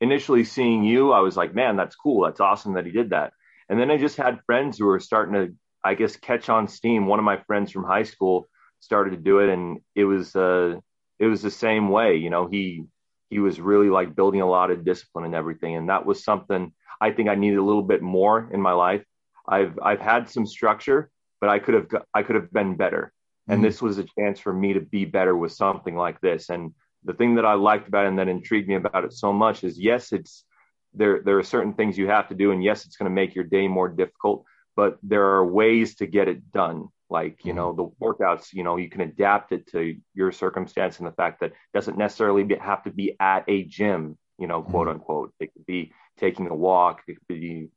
initially 0.00 0.44
seeing 0.44 0.84
you, 0.84 1.12
I 1.12 1.20
was 1.20 1.36
like, 1.36 1.54
man, 1.54 1.76
that's 1.76 1.96
cool. 1.96 2.24
That's 2.24 2.40
awesome 2.40 2.74
that 2.74 2.86
he 2.86 2.92
did 2.92 3.10
that. 3.10 3.32
And 3.68 3.78
then 3.78 3.90
I 3.90 3.96
just 3.96 4.16
had 4.16 4.44
friends 4.46 4.78
who 4.78 4.86
were 4.86 5.00
starting 5.00 5.34
to, 5.34 5.54
I 5.84 5.94
guess, 5.94 6.16
catch 6.16 6.48
on 6.48 6.68
steam. 6.68 7.06
One 7.06 7.18
of 7.18 7.24
my 7.24 7.38
friends 7.46 7.70
from 7.70 7.84
high 7.84 8.02
school 8.02 8.48
started 8.80 9.10
to 9.10 9.16
do 9.16 9.38
it, 9.40 9.48
and 9.48 9.80
it 9.94 10.04
was, 10.04 10.34
uh, 10.34 10.76
it 11.18 11.26
was 11.26 11.42
the 11.42 11.50
same 11.50 11.88
way. 11.88 12.16
You 12.16 12.30
know, 12.30 12.48
he 12.48 12.84
he 13.28 13.38
was 13.38 13.60
really 13.60 13.88
like 13.88 14.16
building 14.16 14.40
a 14.40 14.50
lot 14.50 14.72
of 14.72 14.84
discipline 14.84 15.24
and 15.24 15.34
everything, 15.34 15.76
and 15.76 15.88
that 15.88 16.04
was 16.04 16.24
something 16.24 16.72
I 17.00 17.12
think 17.12 17.28
I 17.28 17.36
needed 17.36 17.58
a 17.58 17.64
little 17.64 17.82
bit 17.82 18.02
more 18.02 18.50
in 18.52 18.60
my 18.60 18.72
life. 18.72 19.04
I've 19.48 19.78
I've 19.80 20.00
had 20.00 20.28
some 20.28 20.46
structure, 20.46 21.10
but 21.40 21.48
I 21.48 21.60
could 21.60 21.74
have 21.74 21.86
I 22.12 22.22
could 22.22 22.36
have 22.36 22.52
been 22.52 22.76
better, 22.76 23.12
and 23.48 23.58
mm-hmm. 23.58 23.64
this 23.64 23.80
was 23.80 23.98
a 23.98 24.06
chance 24.18 24.40
for 24.40 24.52
me 24.52 24.72
to 24.74 24.80
be 24.80 25.04
better 25.04 25.36
with 25.36 25.52
something 25.52 25.94
like 25.96 26.20
this. 26.20 26.50
And 26.50 26.74
the 27.04 27.14
thing 27.14 27.36
that 27.36 27.46
I 27.46 27.54
liked 27.54 27.88
about 27.88 28.04
it 28.04 28.08
and 28.08 28.18
that 28.18 28.28
intrigued 28.28 28.68
me 28.68 28.74
about 28.74 29.04
it 29.04 29.12
so 29.12 29.32
much 29.32 29.64
is 29.64 29.78
yes, 29.78 30.12
it's 30.12 30.44
there 30.92 31.22
there 31.22 31.38
are 31.38 31.42
certain 31.42 31.74
things 31.74 31.96
you 31.96 32.08
have 32.08 32.28
to 32.28 32.34
do, 32.34 32.52
and 32.52 32.62
yes, 32.62 32.84
it's 32.84 32.96
going 32.96 33.10
to 33.10 33.14
make 33.14 33.34
your 33.34 33.44
day 33.44 33.68
more 33.68 33.88
difficult, 33.88 34.44
but 34.76 34.98
there 35.02 35.24
are 35.24 35.46
ways 35.46 35.96
to 35.96 36.06
get 36.06 36.28
it 36.28 36.52
done 36.52 36.88
like 37.10 37.44
you 37.44 37.52
know 37.52 37.72
mm-hmm. 37.72 37.82
the 37.82 38.06
workouts 38.06 38.52
you 38.52 38.62
know 38.62 38.76
you 38.76 38.88
can 38.88 39.00
adapt 39.02 39.52
it 39.52 39.66
to 39.66 39.96
your 40.14 40.32
circumstance 40.32 40.98
and 40.98 41.06
the 41.06 41.12
fact 41.12 41.40
that 41.40 41.50
it 41.50 41.56
doesn't 41.74 41.98
necessarily 41.98 42.44
be, 42.44 42.54
have 42.54 42.82
to 42.84 42.90
be 42.90 43.16
at 43.20 43.44
a 43.48 43.64
gym 43.64 44.16
you 44.38 44.46
know 44.46 44.62
quote 44.62 44.86
mm-hmm. 44.86 44.98
unquote 44.98 45.34
it 45.40 45.52
could 45.52 45.66
be 45.66 45.92
taking 46.18 46.46
a 46.48 46.54
walk 46.54 47.02
it 47.08 47.16
could 47.16 47.40
be 47.40 47.68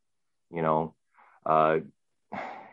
you 0.51 0.61
know 0.61 0.93
uh, 1.45 1.79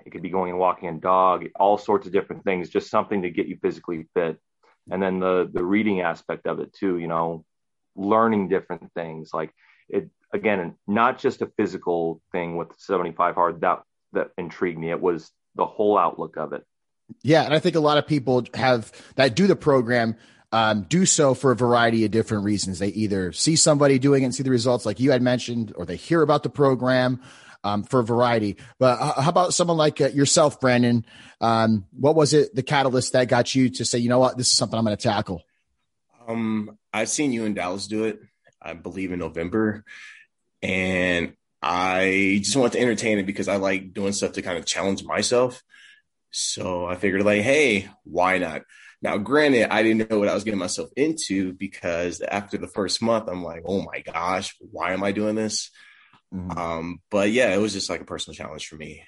it 0.04 0.11
could 0.11 0.23
be 0.23 0.30
going 0.30 0.50
and 0.50 0.59
walking 0.59 0.88
a 0.88 1.00
dog 1.00 1.47
all 1.59 1.78
sorts 1.78 2.07
of 2.07 2.12
different 2.12 2.45
things 2.45 2.69
just 2.69 2.90
something 2.90 3.23
to 3.23 3.30
get 3.30 3.47
you 3.47 3.59
physically 3.61 4.07
fit 4.14 4.38
and 4.90 5.02
then 5.02 5.20
the 5.20 5.49
the 5.52 5.64
reading 5.64 6.00
aspect 6.00 6.47
of 6.47 6.61
it 6.61 6.73
too 6.73 6.99
you 6.99 7.06
know 7.06 7.44
learning 7.97 8.49
different 8.49 8.92
things 8.94 9.30
like 9.32 9.52
it 9.88 10.09
again 10.32 10.75
not 10.87 11.18
just 11.18 11.42
a 11.42 11.50
physical 11.56 12.20
thing 12.32 12.56
with 12.56 12.68
75 12.78 13.35
hard 13.35 13.61
that 13.61 13.82
that 14.12 14.30
intrigued 14.37 14.78
me 14.78 14.90
it 14.90 15.00
was 15.00 15.30
the 15.54 15.66
whole 15.66 15.99
outlook 15.99 16.37
of 16.37 16.52
it. 16.52 16.64
Yeah, 17.23 17.44
and 17.44 17.52
I 17.52 17.59
think 17.59 17.76
a 17.76 17.80
lot 17.80 17.99
of 17.99 18.06
people 18.06 18.44
have 18.54 18.92
that 19.16 19.35
do 19.35 19.47
the 19.47 19.56
program 19.56 20.16
um, 20.52 20.82
do 20.82 21.06
so 21.06 21.35
for 21.35 21.52
a 21.52 21.56
variety 21.56 22.04
of 22.04 22.11
different 22.11 22.44
reasons. 22.44 22.78
They 22.78 22.88
either 22.88 23.32
see 23.32 23.56
somebody 23.56 23.99
doing 23.99 24.23
it 24.23 24.26
and 24.26 24.35
see 24.35 24.42
the 24.42 24.50
results, 24.50 24.87
like 24.87 25.00
you 25.00 25.11
had 25.11 25.23
mentioned, 25.23 25.73
or 25.76 25.85
they 25.85 25.97
hear 25.97 26.23
about 26.23 26.42
the 26.42 26.50
program 26.50 27.20
um, 27.64 27.83
for 27.83 28.02
variety. 28.02 28.57
But 28.79 28.97
how 28.99 29.29
about 29.29 29.55
someone 29.55 29.76
like 29.76 30.00
uh, 30.00 30.09
yourself, 30.09 30.61
Brandon? 30.61 31.05
Um, 31.40 31.87
what 31.93 32.17
was 32.17 32.33
it, 32.35 32.55
the 32.55 32.62
catalyst 32.62 33.12
that 33.12 33.29
got 33.29 33.55
you 33.55 33.71
to 33.71 33.85
say, 33.85 33.99
you 33.99 34.09
know 34.09 34.19
what, 34.19 34.37
this 34.37 34.50
is 34.50 34.57
something 34.57 34.79
I'm 34.79 34.85
going 34.85 34.97
to 34.97 35.02
tackle? 35.02 35.43
Um, 36.26 36.79
I've 36.93 37.09
seen 37.09 37.33
you 37.33 37.45
and 37.45 37.55
Dallas 37.55 37.87
do 37.87 38.05
it, 38.05 38.21
I 38.61 38.75
believe 38.75 39.12
in 39.12 39.19
November. 39.19 39.85
And 40.62 41.35
I 41.62 42.40
just 42.43 42.57
want 42.57 42.73
to 42.75 42.81
entertain 42.81 43.19
it 43.19 43.26
because 43.26 43.49
I 43.49 43.57
like 43.57 43.93
doing 43.93 44.12
stuff 44.12 44.33
to 44.33 44.43
kind 44.43 44.59
of 44.59 44.67
challenge 44.67 45.05
myself. 45.05 45.62
So 46.31 46.87
I 46.87 46.95
figured, 46.97 47.23
like, 47.25 47.43
hey, 47.43 47.88
why 48.05 48.38
not? 48.38 48.62
Now, 49.02 49.17
granted, 49.17 49.73
I 49.73 49.83
didn't 49.83 50.11
know 50.11 50.19
what 50.19 50.29
I 50.29 50.35
was 50.35 50.45
getting 50.45 50.61
myself 50.61 50.90
into 50.95 51.55
because 51.55 52.21
after 52.21 52.59
the 52.59 52.69
first 52.69 53.02
month, 53.02 53.29
I'm 53.29 53.43
like, 53.43 53.62
oh 53.64 53.83
my 53.83 54.00
gosh, 54.00 54.55
why 54.61 54.93
am 54.93 55.02
I 55.02 55.12
doing 55.12 55.35
this? 55.35 55.71
Mm-hmm. 56.34 56.58
Um, 56.58 57.00
but 57.10 57.30
yeah, 57.30 57.54
it 57.54 57.58
was 57.58 57.72
just 57.72 57.90
like 57.90 58.00
a 58.00 58.04
personal 58.04 58.34
challenge 58.34 58.68
for 58.68 58.76
me. 58.76 59.04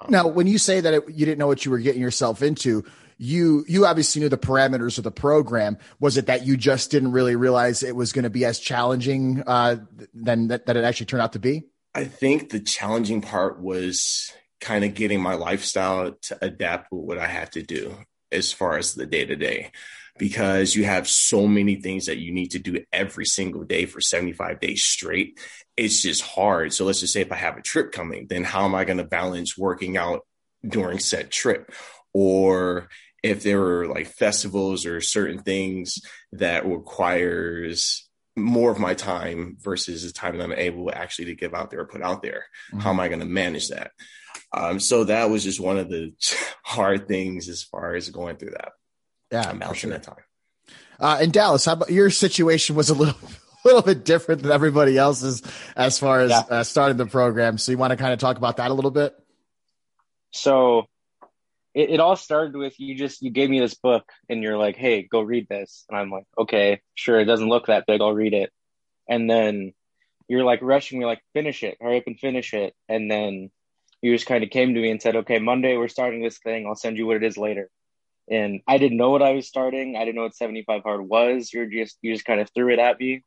Um, 0.00 0.10
now, 0.10 0.26
when 0.26 0.46
you 0.46 0.58
say 0.58 0.80
that 0.80 0.94
it, 0.94 1.04
you 1.08 1.26
didn't 1.26 1.38
know 1.38 1.46
what 1.46 1.64
you 1.64 1.70
were 1.70 1.78
getting 1.78 2.02
yourself 2.02 2.42
into, 2.42 2.84
you 3.18 3.64
you 3.68 3.84
obviously 3.84 4.20
knew 4.20 4.28
the 4.28 4.38
parameters 4.38 4.98
of 4.98 5.04
the 5.04 5.10
program. 5.10 5.78
Was 6.00 6.16
it 6.16 6.26
that 6.26 6.46
you 6.46 6.56
just 6.56 6.90
didn't 6.90 7.12
really 7.12 7.36
realize 7.36 7.82
it 7.82 7.96
was 7.96 8.12
going 8.12 8.22
to 8.24 8.30
be 8.30 8.44
as 8.44 8.58
challenging 8.60 9.42
uh, 9.46 9.76
than 10.14 10.48
that, 10.48 10.66
that 10.66 10.76
it 10.76 10.84
actually 10.84 11.06
turned 11.06 11.22
out 11.22 11.32
to 11.32 11.38
be? 11.38 11.64
I 11.94 12.04
think 12.04 12.50
the 12.50 12.60
challenging 12.60 13.20
part 13.20 13.60
was 13.60 14.32
kind 14.60 14.84
of 14.84 14.94
getting 14.94 15.20
my 15.20 15.34
lifestyle 15.34 16.12
to 16.12 16.38
adapt 16.44 16.92
with 16.92 17.04
what 17.04 17.18
I 17.18 17.26
had 17.26 17.52
to 17.52 17.62
do 17.62 17.96
as 18.30 18.52
far 18.52 18.76
as 18.76 18.94
the 18.94 19.06
day 19.06 19.24
to 19.24 19.36
day, 19.36 19.72
because 20.18 20.74
you 20.74 20.84
have 20.84 21.08
so 21.08 21.46
many 21.46 21.76
things 21.76 22.06
that 22.06 22.18
you 22.18 22.32
need 22.32 22.52
to 22.52 22.58
do 22.58 22.84
every 22.92 23.24
single 23.24 23.64
day 23.64 23.86
for 23.86 24.00
75 24.00 24.60
days 24.60 24.84
straight. 24.84 25.38
It's 25.76 26.02
just 26.02 26.22
hard. 26.22 26.72
So 26.72 26.84
let's 26.84 27.00
just 27.00 27.12
say 27.12 27.20
if 27.20 27.32
I 27.32 27.36
have 27.36 27.56
a 27.56 27.62
trip 27.62 27.92
coming, 27.92 28.26
then 28.28 28.44
how 28.44 28.64
am 28.64 28.74
I 28.74 28.84
going 28.84 28.98
to 28.98 29.04
balance 29.04 29.56
working 29.56 29.96
out 29.96 30.26
during 30.66 30.98
said 30.98 31.30
trip? 31.30 31.72
Or 32.12 32.88
if 33.22 33.42
there 33.42 33.60
were 33.60 33.86
like 33.86 34.08
festivals 34.08 34.86
or 34.86 35.00
certain 35.00 35.40
things 35.40 36.00
that 36.32 36.66
requires 36.66 38.08
more 38.36 38.70
of 38.70 38.78
my 38.78 38.94
time 38.94 39.56
versus 39.60 40.04
the 40.04 40.12
time 40.12 40.38
that 40.38 40.44
I'm 40.44 40.52
able 40.52 40.90
actually 40.92 41.26
to 41.26 41.34
give 41.34 41.54
out 41.54 41.70
there 41.70 41.80
or 41.80 41.86
put 41.86 42.02
out 42.02 42.22
there. 42.22 42.44
Mm-hmm. 42.72 42.80
How 42.80 42.90
am 42.90 43.00
I 43.00 43.08
going 43.08 43.20
to 43.20 43.26
manage 43.26 43.68
that? 43.68 43.90
Um, 44.52 44.80
so 44.80 45.04
that 45.04 45.30
was 45.30 45.44
just 45.44 45.60
one 45.60 45.78
of 45.78 45.90
the 45.90 46.12
hard 46.64 47.08
things 47.08 47.48
as 47.48 47.62
far 47.62 47.94
as 47.94 48.08
going 48.10 48.36
through 48.36 48.50
that. 48.50 48.72
Yeah, 49.30 49.48
I'm 49.48 49.74
sure. 49.74 49.90
that 49.90 50.02
time. 50.02 50.16
Uh, 51.00 51.18
in 51.22 51.30
Dallas, 51.30 51.64
how 51.64 51.74
about 51.74 51.90
your 51.90 52.10
situation 52.10 52.74
was 52.74 52.90
a 52.90 52.94
little, 52.94 53.14
a 53.64 53.66
little 53.66 53.82
bit 53.82 54.04
different 54.04 54.42
than 54.42 54.50
everybody 54.50 54.96
else's 54.98 55.42
as 55.76 55.98
far 55.98 56.20
as 56.20 56.30
yeah. 56.30 56.42
uh, 56.50 56.64
starting 56.64 56.96
the 56.96 57.06
program. 57.06 57.58
So 57.58 57.72
you 57.72 57.78
want 57.78 57.92
to 57.92 57.96
kind 57.96 58.12
of 58.12 58.18
talk 58.18 58.36
about 58.36 58.56
that 58.56 58.70
a 58.70 58.74
little 58.74 58.90
bit? 58.90 59.14
So 60.32 60.86
it, 61.74 61.90
it 61.90 62.00
all 62.00 62.16
started 62.16 62.56
with 62.56 62.78
you 62.80 62.94
just 62.94 63.22
you 63.22 63.30
gave 63.30 63.48
me 63.48 63.60
this 63.60 63.74
book 63.74 64.10
and 64.28 64.42
you're 64.42 64.58
like, 64.58 64.76
hey, 64.76 65.02
go 65.02 65.20
read 65.20 65.48
this, 65.48 65.84
and 65.88 65.98
I'm 65.98 66.10
like, 66.10 66.24
okay, 66.36 66.80
sure, 66.94 67.20
it 67.20 67.26
doesn't 67.26 67.48
look 67.48 67.66
that 67.66 67.86
big, 67.86 68.00
I'll 68.00 68.12
read 68.12 68.34
it, 68.34 68.50
and 69.08 69.30
then 69.30 69.72
you're 70.26 70.44
like 70.44 70.60
rushing 70.60 70.98
me, 70.98 71.06
like 71.06 71.22
finish 71.32 71.62
it, 71.62 71.78
hurry 71.80 71.98
up 71.98 72.06
and 72.06 72.18
finish 72.18 72.52
it, 72.52 72.74
and 72.88 73.10
then 73.10 73.50
you 74.02 74.14
just 74.14 74.26
kind 74.26 74.44
of 74.44 74.50
came 74.50 74.74
to 74.74 74.80
me 74.80 74.90
and 74.90 75.00
said, 75.00 75.16
okay, 75.16 75.38
Monday 75.38 75.76
we're 75.76 75.88
starting 75.88 76.22
this 76.22 76.38
thing, 76.38 76.66
I'll 76.66 76.74
send 76.74 76.96
you 76.96 77.06
what 77.06 77.16
it 77.16 77.22
is 77.22 77.38
later. 77.38 77.70
And 78.30 78.60
I 78.66 78.78
didn't 78.78 78.98
know 78.98 79.10
what 79.10 79.22
I 79.22 79.32
was 79.32 79.46
starting. 79.46 79.96
I 79.96 80.00
didn't 80.00 80.16
know 80.16 80.24
what 80.24 80.36
75 80.36 80.82
hard 80.82 81.08
was. 81.08 81.52
You're 81.52 81.66
just 81.66 81.98
you 82.02 82.12
just 82.12 82.26
kind 82.26 82.40
of 82.40 82.50
threw 82.54 82.72
it 82.72 82.78
at 82.78 83.00
me. 83.00 83.24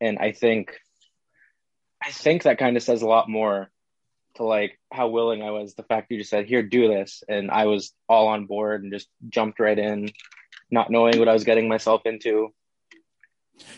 And 0.00 0.18
I 0.18 0.32
think 0.32 0.72
I 2.04 2.10
think 2.10 2.42
that 2.42 2.58
kind 2.58 2.76
of 2.76 2.82
says 2.82 3.02
a 3.02 3.06
lot 3.06 3.28
more 3.28 3.70
to 4.34 4.44
like 4.44 4.78
how 4.92 5.08
willing 5.08 5.42
I 5.42 5.50
was. 5.52 5.74
The 5.74 5.84
fact 5.84 6.10
you 6.10 6.18
just 6.18 6.30
said, 6.30 6.46
"Here, 6.46 6.62
do 6.62 6.88
this," 6.88 7.22
and 7.28 7.50
I 7.50 7.66
was 7.66 7.92
all 8.08 8.28
on 8.28 8.46
board 8.46 8.82
and 8.82 8.92
just 8.92 9.08
jumped 9.28 9.60
right 9.60 9.78
in, 9.78 10.10
not 10.70 10.90
knowing 10.90 11.18
what 11.18 11.28
I 11.28 11.32
was 11.32 11.44
getting 11.44 11.68
myself 11.68 12.02
into. 12.04 12.52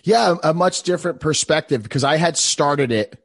Yeah, 0.03 0.37
a 0.43 0.55
much 0.55 0.83
different 0.83 1.21
perspective 1.21 1.83
because 1.83 2.05
I 2.05 2.17
had 2.17 2.37
started 2.37 2.91
it, 2.91 3.23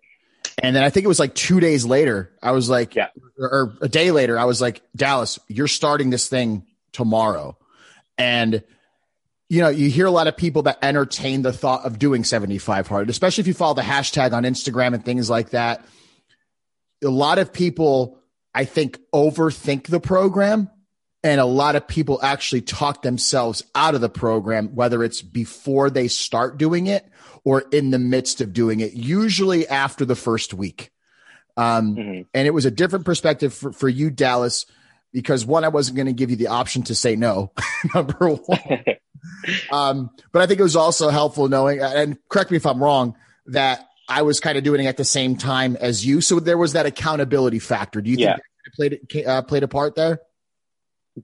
and 0.62 0.76
then 0.76 0.84
I 0.84 0.90
think 0.90 1.06
it 1.06 1.08
was 1.08 1.20
like 1.20 1.34
two 1.34 1.60
days 1.60 1.86
later. 1.86 2.32
I 2.44 2.52
was 2.52 2.70
like, 2.70 2.94
yeah, 2.96 3.08
or 3.40 3.74
a 3.82 3.88
day 3.88 4.12
later, 4.12 4.38
I 4.38 4.46
was 4.46 4.62
like, 4.62 4.82
Dallas, 4.96 5.40
you're 5.48 5.70
starting 5.70 6.10
this 6.10 6.28
thing 6.28 6.66
tomorrow, 6.92 7.58
and 8.18 8.64
you 9.50 9.60
know, 9.60 9.70
you 9.70 9.90
hear 9.90 10.06
a 10.06 10.12
lot 10.12 10.28
of 10.28 10.38
people 10.38 10.62
that 10.62 10.78
entertain 10.82 11.42
the 11.42 11.52
thought 11.52 11.86
of 11.86 12.00
doing 12.00 12.24
75 12.24 12.88
hard, 12.88 13.10
especially 13.10 13.42
if 13.42 13.48
you 13.48 13.54
follow 13.54 13.74
the 13.74 13.82
hashtag 13.82 14.32
on 14.32 14.44
Instagram 14.44 14.94
and 14.94 15.04
things 15.04 15.30
like 15.30 15.50
that 15.50 15.86
a 17.04 17.10
lot 17.10 17.40
of 17.40 17.54
people, 17.54 18.20
I 18.54 18.66
think, 18.66 19.00
overthink 19.14 19.88
the 19.88 20.00
program. 20.00 20.70
And 21.24 21.40
a 21.40 21.46
lot 21.46 21.76
of 21.76 21.88
people 21.88 22.20
actually 22.24 22.62
talk 22.62 23.04
themselves 23.04 23.64
out 23.76 23.94
of 23.94 24.02
the 24.02 24.10
program, 24.10 24.74
whether 24.76 25.04
it's 25.04 25.22
before 25.22 25.92
they 25.92 26.08
start 26.08 26.58
doing 26.58 26.88
it 26.88 27.08
or 27.44 27.62
in 27.72 27.92
the 27.92 28.00
midst 28.00 28.42
of 28.42 28.54
doing 28.54 28.80
it, 28.80 28.94
usually 28.94 29.68
after 29.68 30.04
the 30.04 30.16
first 30.16 30.54
week. 30.54 30.92
Um, 31.58 31.96
mm-hmm. 31.96 32.22
And 32.34 32.48
it 32.48 32.52
was 32.52 32.66
a 32.66 32.72
different 32.72 33.06
perspective 33.06 33.54
for, 33.54 33.72
for 33.72 33.88
you, 33.88 34.10
Dallas, 34.10 34.66
because 35.12 35.46
one, 35.46 35.64
I 35.64 35.70
wasn't 35.70 35.98
going 35.98 36.08
to 36.08 36.14
give 36.14 36.30
you 36.30 36.36
the 36.36 36.48
option 36.48 36.84
to 36.84 36.96
say 36.96 37.16
no, 37.16 37.52
number 37.96 38.30
one. 38.30 38.86
um, 39.72 40.10
but 40.32 40.42
I 40.42 40.48
think 40.48 40.60
it 40.60 40.64
was 40.64 40.76
also 40.76 41.10
helpful 41.10 41.48
knowing, 41.48 41.80
and 41.80 42.18
correct 42.30 42.52
me 42.52 42.58
if 42.58 42.66
I'm 42.66 42.82
wrong, 42.82 43.16
that 43.48 43.88
I 44.08 44.24
was 44.24 44.40
kind 44.40 44.58
of 44.58 44.64
doing 44.64 44.84
it 44.84 44.88
at 44.88 44.98
the 44.98 45.06
same 45.06 45.38
time 45.38 45.76
as 45.76 46.06
you. 46.06 46.22
So 46.22 46.40
there 46.40 46.58
was 46.58 46.74
that 46.74 46.86
accountability 46.86 47.60
factor. 47.60 48.02
Do 48.02 48.10
you 48.10 48.18
yeah. 48.18 48.36
think 48.36 48.44
it 48.66 49.10
played 49.10 49.26
uh, 49.26 49.42
played 49.44 49.64
a 49.64 49.68
part 49.68 49.96
there? 49.96 50.22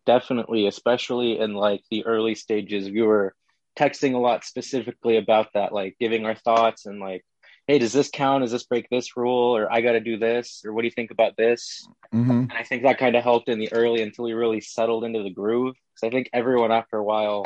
Definitely, 0.06 0.68
especially 0.68 1.40
in 1.40 1.54
like 1.54 1.84
the 1.90 2.06
early 2.06 2.36
stages. 2.36 2.90
We 2.90 3.02
were 3.02 3.34
texting 3.78 4.16
a 4.16 4.18
lot 4.18 4.44
specifically 4.44 5.18
about 5.18 5.54
that, 5.54 5.72
like 5.72 5.96
giving 6.00 6.26
our 6.26 6.36
thoughts 6.36 6.86
and 6.86 7.00
like, 7.00 7.24
hey, 7.68 7.80
does 7.80 7.94
this 7.94 8.10
count? 8.12 8.44
Does 8.44 8.52
this 8.52 8.64
break 8.64 8.90
this 8.90 9.18
rule? 9.18 9.56
Or 9.56 9.72
I 9.72 9.82
got 9.82 9.92
to 9.92 10.00
do 10.00 10.18
this? 10.18 10.64
Or 10.66 10.74
what 10.74 10.82
do 10.82 10.88
you 10.88 10.92
think 10.92 11.12
about 11.12 11.36
this? 11.38 11.86
Mm-hmm. 12.14 12.32
And 12.32 12.54
I 12.54 12.64
think 12.64 12.84
that 12.84 12.98
kind 12.98 13.16
of 13.16 13.24
helped 13.24 13.50
in 13.50 13.60
the 13.60 13.72
early 13.74 14.02
until 14.02 14.26
we 14.26 14.34
really 14.34 14.62
settled 14.62 15.04
into 15.04 15.22
the 15.22 15.30
groove. 15.30 15.76
Because 15.94 16.08
I 16.08 16.10
think 16.10 16.30
everyone 16.34 16.72
after 16.72 16.98
a 16.98 17.04
while, 17.04 17.46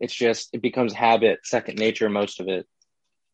it's 0.00 0.14
just 0.14 0.50
it 0.52 0.62
becomes 0.62 0.92
habit, 0.92 1.40
second 1.44 1.78
nature, 1.78 2.10
most 2.10 2.40
of 2.40 2.48
it. 2.48 2.66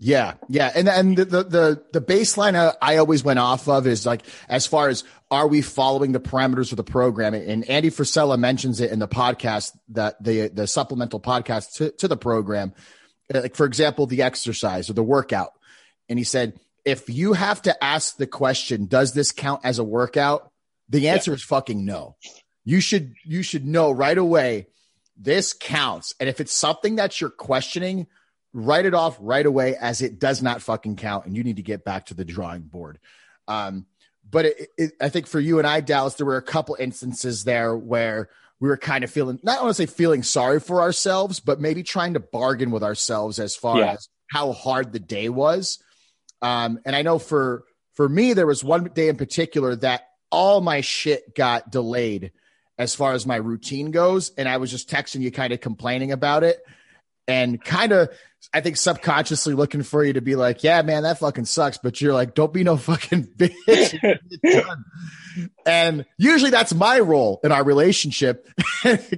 Yeah, 0.00 0.34
yeah, 0.48 0.70
and 0.76 0.88
and 0.88 1.16
the 1.16 1.42
the 1.42 1.84
the 1.92 2.00
baseline 2.00 2.54
I, 2.54 2.72
I, 2.80 2.98
always 2.98 3.24
went 3.24 3.40
off 3.40 3.68
of 3.68 3.84
is 3.84 4.06
like 4.06 4.22
as 4.48 4.64
far 4.64 4.88
as 4.88 5.02
are 5.28 5.48
we 5.48 5.60
following 5.60 6.12
the 6.12 6.20
parameters 6.20 6.70
of 6.70 6.76
the 6.76 6.84
program? 6.84 7.34
And 7.34 7.68
Andy 7.68 7.90
Frisella 7.90 8.38
mentions 8.38 8.80
it 8.80 8.92
in 8.92 9.00
the 9.00 9.08
podcast 9.08 9.76
that 9.88 10.22
the 10.22 10.50
the 10.50 10.68
supplemental 10.68 11.18
podcast 11.18 11.74
to, 11.78 11.90
to 11.90 12.06
the 12.06 12.16
program, 12.16 12.74
like 13.34 13.56
for 13.56 13.66
example, 13.66 14.06
the 14.06 14.22
exercise 14.22 14.88
or 14.88 14.92
the 14.92 15.02
workout, 15.02 15.50
and 16.08 16.18
he 16.18 16.24
said 16.24 16.58
if 16.84 17.10
you 17.10 17.34
have 17.34 17.60
to 17.62 17.84
ask 17.84 18.16
the 18.16 18.26
question, 18.26 18.86
does 18.86 19.12
this 19.12 19.32
count 19.32 19.60
as 19.64 19.78
a 19.78 19.84
workout? 19.84 20.50
The 20.88 21.08
answer 21.08 21.32
yeah. 21.32 21.36
is 21.36 21.42
fucking 21.42 21.84
no. 21.84 22.16
You 22.64 22.80
should 22.80 23.14
you 23.24 23.42
should 23.42 23.66
know 23.66 23.90
right 23.90 24.16
away 24.16 24.68
this 25.18 25.52
counts. 25.52 26.14
And 26.20 26.28
if 26.28 26.40
it's 26.40 26.52
something 26.52 26.96
that 26.96 27.20
you're 27.20 27.30
questioning, 27.30 28.06
write 28.52 28.86
it 28.86 28.94
off 28.94 29.18
right 29.20 29.44
away 29.44 29.76
as 29.76 30.00
it 30.00 30.18
does 30.18 30.42
not 30.42 30.62
fucking 30.62 30.96
count 30.96 31.26
and 31.26 31.36
you 31.36 31.44
need 31.44 31.56
to 31.56 31.62
get 31.62 31.84
back 31.84 32.06
to 32.06 32.14
the 32.14 32.24
drawing 32.24 32.62
board. 32.62 32.98
Um, 33.46 33.86
but 34.30 34.46
it, 34.46 34.68
it, 34.76 34.92
I 35.00 35.08
think 35.08 35.26
for 35.26 35.40
you 35.40 35.58
and 35.58 35.66
I, 35.66 35.80
Dallas, 35.80 36.14
there 36.14 36.26
were 36.26 36.36
a 36.36 36.42
couple 36.42 36.76
instances 36.78 37.44
there 37.44 37.76
where 37.76 38.28
we 38.60 38.68
were 38.68 38.76
kind 38.76 39.04
of 39.04 39.10
feeling, 39.10 39.38
not 39.42 39.62
want 39.62 39.74
to 39.74 39.86
say 39.86 39.86
feeling 39.86 40.22
sorry 40.22 40.60
for 40.60 40.80
ourselves, 40.80 41.40
but 41.40 41.60
maybe 41.60 41.82
trying 41.82 42.14
to 42.14 42.20
bargain 42.20 42.70
with 42.70 42.82
ourselves 42.82 43.38
as 43.38 43.56
far 43.56 43.78
yeah. 43.78 43.92
as 43.92 44.08
how 44.30 44.52
hard 44.52 44.92
the 44.92 44.98
day 44.98 45.28
was. 45.28 45.82
Um, 46.42 46.80
and 46.84 46.94
I 46.94 47.02
know 47.02 47.18
for, 47.18 47.64
for 47.94 48.08
me, 48.08 48.32
there 48.32 48.46
was 48.46 48.62
one 48.62 48.84
day 48.94 49.08
in 49.08 49.16
particular 49.16 49.76
that 49.76 50.08
all 50.30 50.60
my 50.60 50.80
shit 50.80 51.34
got 51.34 51.70
delayed 51.70 52.32
as 52.78 52.94
far 52.94 53.12
as 53.12 53.26
my 53.26 53.36
routine 53.36 53.90
goes. 53.90 54.30
And 54.36 54.48
I 54.48 54.58
was 54.58 54.70
just 54.70 54.88
texting 54.88 55.20
you, 55.20 55.30
kind 55.30 55.52
of 55.52 55.60
complaining 55.60 56.12
about 56.12 56.44
it 56.44 56.60
and 57.26 57.62
kind 57.62 57.92
of, 57.92 58.08
I 58.54 58.60
think 58.60 58.76
subconsciously 58.76 59.54
looking 59.54 59.82
for 59.82 60.04
you 60.04 60.14
to 60.14 60.20
be 60.20 60.36
like, 60.36 60.62
yeah, 60.62 60.80
man, 60.82 61.02
that 61.02 61.18
fucking 61.18 61.44
sucks. 61.44 61.78
But 61.78 62.00
you're 62.00 62.14
like, 62.14 62.34
don't 62.34 62.52
be 62.52 62.62
no 62.62 62.76
fucking 62.76 63.24
bitch. 63.36 64.18
and 65.66 66.06
usually 66.16 66.50
that's 66.50 66.72
my 66.72 67.00
role 67.00 67.40
in 67.42 67.52
our 67.52 67.64
relationship. 67.64 68.48
and 68.84 69.16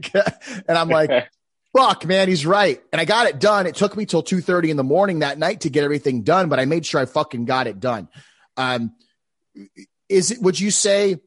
I'm 0.69 0.89
like, 0.89 1.29
fuck, 1.77 2.05
man, 2.07 2.29
he's 2.29 2.47
right. 2.47 2.81
And 2.93 3.01
I 3.01 3.05
got 3.05 3.27
it 3.27 3.39
done. 3.39 3.67
It 3.67 3.75
took 3.75 3.97
me 3.97 4.07
till 4.07 4.23
2.30 4.23 4.71
in 4.71 4.77
the 4.77 4.85
morning 4.85 5.21
that 5.21 5.39
night 5.39 5.61
to 5.63 5.71
get 5.71 5.85
everything 5.85 6.23
done, 6.23 6.49
but 6.49 6.59
I 6.59 6.65
made 6.65 6.87
sure 6.87 7.01
I 7.01 7.07
fucking 7.07 7.45
got 7.45 7.67
it 7.67 7.81
done. 7.81 8.09
Um, 8.57 8.93
is 10.09 10.33
it, 10.33 10.43
would 10.43 10.59
you 10.59 10.71
say, 10.71 11.21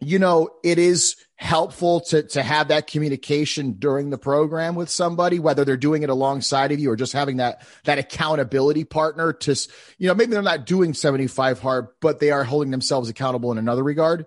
you 0.00 0.18
know, 0.18 0.50
it 0.62 0.78
is 0.78 1.16
helpful 1.36 2.00
to 2.00 2.22
to 2.22 2.42
have 2.42 2.68
that 2.68 2.86
communication 2.86 3.72
during 3.72 4.10
the 4.10 4.18
program 4.18 4.74
with 4.74 4.88
somebody, 4.88 5.38
whether 5.38 5.64
they're 5.64 5.76
doing 5.76 6.02
it 6.02 6.10
alongside 6.10 6.72
of 6.72 6.78
you 6.78 6.90
or 6.90 6.96
just 6.96 7.12
having 7.12 7.38
that 7.38 7.66
that 7.84 7.98
accountability 7.98 8.84
partner 8.84 9.32
to, 9.32 9.54
you 9.98 10.08
know, 10.08 10.14
maybe 10.14 10.32
they're 10.32 10.42
not 10.42 10.66
doing 10.66 10.94
75 10.94 11.60
hard, 11.60 11.88
but 12.00 12.20
they 12.20 12.30
are 12.30 12.44
holding 12.44 12.70
themselves 12.70 13.08
accountable 13.08 13.50
in 13.52 13.58
another 13.58 13.82
regard? 13.82 14.26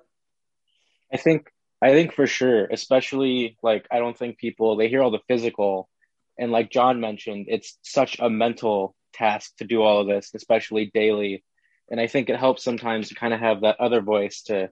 I 1.13 1.17
think 1.17 1.51
I 1.81 1.91
think 1.91 2.13
for 2.13 2.27
sure, 2.27 2.65
especially 2.65 3.57
like 3.61 3.87
I 3.91 3.99
don't 3.99 4.17
think 4.17 4.37
people 4.37 4.75
they 4.75 4.89
hear 4.89 5.01
all 5.01 5.11
the 5.11 5.19
physical 5.27 5.89
and 6.37 6.51
like 6.51 6.69
John 6.69 6.99
mentioned, 6.99 7.47
it's 7.49 7.77
such 7.81 8.19
a 8.19 8.29
mental 8.29 8.95
task 9.13 9.55
to 9.57 9.65
do 9.65 9.81
all 9.81 10.01
of 10.01 10.07
this, 10.07 10.31
especially 10.33 10.91
daily. 10.93 11.43
And 11.89 11.99
I 11.99 12.07
think 12.07 12.29
it 12.29 12.37
helps 12.37 12.63
sometimes 12.63 13.09
to 13.09 13.15
kind 13.15 13.33
of 13.33 13.39
have 13.39 13.61
that 13.61 13.79
other 13.79 14.01
voice 14.01 14.43
to 14.43 14.69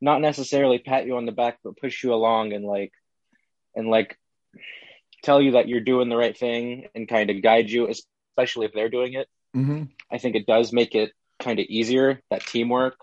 not 0.00 0.20
necessarily 0.20 0.78
pat 0.78 1.06
you 1.06 1.16
on 1.16 1.26
the 1.26 1.32
back, 1.32 1.58
but 1.64 1.78
push 1.78 2.02
you 2.02 2.12
along 2.12 2.52
and 2.52 2.64
like, 2.64 2.92
and 3.74 3.88
like 3.88 4.18
tell 5.22 5.40
you 5.40 5.52
that 5.52 5.68
you're 5.68 5.80
doing 5.80 6.08
the 6.08 6.16
right 6.16 6.36
thing 6.36 6.88
and 6.94 7.08
kind 7.08 7.30
of 7.30 7.42
guide 7.42 7.70
you, 7.70 7.88
especially 7.88 8.66
if 8.66 8.72
they're 8.72 8.90
doing 8.90 9.14
it. 9.14 9.28
Mm-hmm. 9.56 9.84
I 10.10 10.18
think 10.18 10.36
it 10.36 10.46
does 10.46 10.72
make 10.72 10.94
it 10.94 11.12
kind 11.40 11.58
of 11.58 11.66
easier 11.66 12.20
that 12.30 12.44
teamwork. 12.44 12.96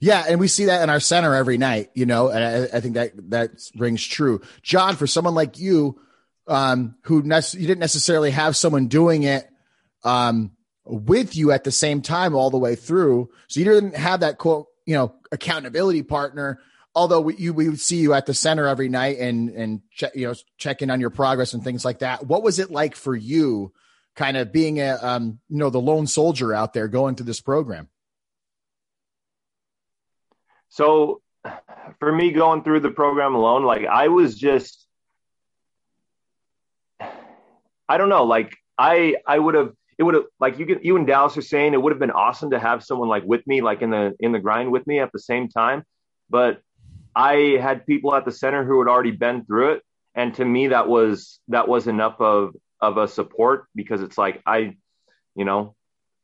Yeah, 0.00 0.24
and 0.28 0.38
we 0.38 0.48
see 0.48 0.66
that 0.66 0.82
in 0.82 0.90
our 0.90 1.00
center 1.00 1.34
every 1.34 1.58
night, 1.58 1.90
you 1.94 2.06
know, 2.06 2.28
and 2.28 2.44
I, 2.44 2.76
I 2.76 2.80
think 2.80 2.94
that 2.94 3.12
that 3.30 3.50
rings 3.76 4.06
true. 4.06 4.40
John, 4.62 4.94
for 4.94 5.06
someone 5.06 5.34
like 5.34 5.58
you, 5.58 6.00
um, 6.46 6.94
who 7.02 7.16
you 7.16 7.66
didn't 7.66 7.78
necessarily 7.78 8.30
have 8.30 8.56
someone 8.56 8.86
doing 8.86 9.24
it 9.24 9.48
um, 10.04 10.52
with 10.84 11.36
you 11.36 11.50
at 11.50 11.64
the 11.64 11.72
same 11.72 12.00
time 12.00 12.34
all 12.34 12.50
the 12.50 12.58
way 12.58 12.76
through, 12.76 13.28
so 13.48 13.58
you 13.60 13.66
didn't 13.66 13.96
have 13.96 14.20
that 14.20 14.38
quote 14.38 14.68
you 14.88 14.94
know 14.94 15.14
accountability 15.30 16.02
partner 16.02 16.58
although 16.94 17.20
we, 17.20 17.36
you, 17.36 17.52
we 17.52 17.68
would 17.68 17.78
see 17.78 17.98
you 17.98 18.14
at 18.14 18.24
the 18.24 18.32
center 18.32 18.66
every 18.66 18.88
night 18.88 19.18
and 19.18 19.50
and 19.50 19.82
check 19.92 20.16
you 20.16 20.26
know 20.26 20.34
checking 20.56 20.90
on 20.90 20.98
your 20.98 21.10
progress 21.10 21.52
and 21.52 21.62
things 21.62 21.84
like 21.84 21.98
that 21.98 22.26
what 22.26 22.42
was 22.42 22.58
it 22.58 22.70
like 22.70 22.96
for 22.96 23.14
you 23.14 23.70
kind 24.16 24.36
of 24.36 24.50
being 24.50 24.80
a 24.80 24.98
um, 25.02 25.38
you 25.48 25.58
know 25.58 25.68
the 25.68 25.80
lone 25.80 26.06
soldier 26.06 26.54
out 26.54 26.72
there 26.72 26.88
going 26.88 27.14
through 27.14 27.26
this 27.26 27.40
program 27.40 27.88
so 30.68 31.20
for 31.98 32.12
me 32.12 32.30
going 32.30 32.62
through 32.62 32.80
the 32.80 32.90
program 32.90 33.34
alone 33.34 33.64
like 33.64 33.86
i 33.86 34.08
was 34.08 34.36
just 34.36 34.86
i 37.88 37.96
don't 37.96 38.08
know 38.08 38.24
like 38.24 38.54
i 38.78 39.14
i 39.26 39.38
would 39.38 39.54
have 39.54 39.72
it 39.98 40.04
would 40.04 40.14
have 40.14 40.24
like 40.38 40.58
you 40.58 40.64
get 40.64 40.84
you 40.84 40.96
and 40.96 41.06
Dallas 41.06 41.36
are 41.36 41.42
saying 41.42 41.74
it 41.74 41.82
would 41.82 41.92
have 41.92 41.98
been 41.98 42.12
awesome 42.12 42.50
to 42.50 42.58
have 42.58 42.84
someone 42.84 43.08
like 43.08 43.24
with 43.24 43.44
me, 43.46 43.60
like 43.60 43.82
in 43.82 43.90
the 43.90 44.14
in 44.20 44.30
the 44.30 44.38
grind 44.38 44.70
with 44.70 44.86
me 44.86 45.00
at 45.00 45.10
the 45.12 45.18
same 45.18 45.48
time. 45.48 45.82
But 46.30 46.60
I 47.16 47.58
had 47.60 47.84
people 47.84 48.14
at 48.14 48.24
the 48.24 48.30
center 48.30 48.64
who 48.64 48.78
had 48.78 48.88
already 48.88 49.10
been 49.10 49.44
through 49.44 49.72
it, 49.72 49.82
and 50.14 50.32
to 50.34 50.44
me 50.44 50.68
that 50.68 50.88
was 50.88 51.40
that 51.48 51.66
was 51.66 51.88
enough 51.88 52.20
of 52.20 52.54
of 52.80 52.96
a 52.96 53.08
support 53.08 53.66
because 53.74 54.00
it's 54.00 54.16
like 54.16 54.40
I, 54.46 54.76
you 55.34 55.44
know, 55.44 55.74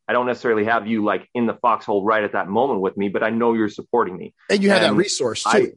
I 0.07 0.13
don't 0.13 0.27
necessarily 0.27 0.65
have 0.65 0.87
you 0.87 1.03
like 1.03 1.27
in 1.33 1.47
the 1.47 1.55
foxhole 1.55 2.03
right 2.03 2.23
at 2.23 2.33
that 2.33 2.47
moment 2.47 2.81
with 2.81 2.95
me, 2.95 3.09
but 3.09 3.23
I 3.23 3.31
know 3.31 3.53
you're 3.53 3.69
supporting 3.69 4.15
me, 4.17 4.33
and 4.49 4.61
you 4.61 4.69
have 4.69 4.83
and 4.83 4.95
that 4.95 4.99
resource 4.99 5.43
too. 5.43 5.49
I, 5.49 5.71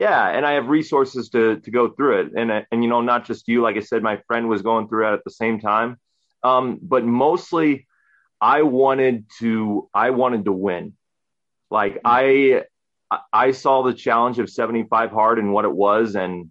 yeah, 0.00 0.28
and 0.28 0.46
I 0.46 0.52
have 0.52 0.68
resources 0.68 1.28
to 1.30 1.60
to 1.60 1.70
go 1.70 1.90
through 1.90 2.22
it, 2.22 2.32
and 2.36 2.66
and 2.70 2.82
you 2.82 2.88
know, 2.88 3.02
not 3.02 3.26
just 3.26 3.46
you. 3.48 3.62
Like 3.62 3.76
I 3.76 3.80
said, 3.80 4.02
my 4.02 4.20
friend 4.26 4.48
was 4.48 4.62
going 4.62 4.88
through 4.88 5.08
it 5.08 5.12
at 5.12 5.24
the 5.24 5.30
same 5.30 5.60
time, 5.60 5.98
um, 6.42 6.78
but 6.82 7.04
mostly, 7.04 7.86
I 8.40 8.62
wanted 8.62 9.26
to 9.38 9.88
I 9.94 10.10
wanted 10.10 10.46
to 10.46 10.52
win. 10.52 10.94
Like 11.70 12.00
I 12.04 12.64
I 13.32 13.52
saw 13.52 13.82
the 13.82 13.94
challenge 13.94 14.38
of 14.38 14.48
75 14.48 15.10
hard 15.10 15.38
and 15.38 15.52
what 15.52 15.64
it 15.64 15.72
was, 15.72 16.16
and 16.16 16.50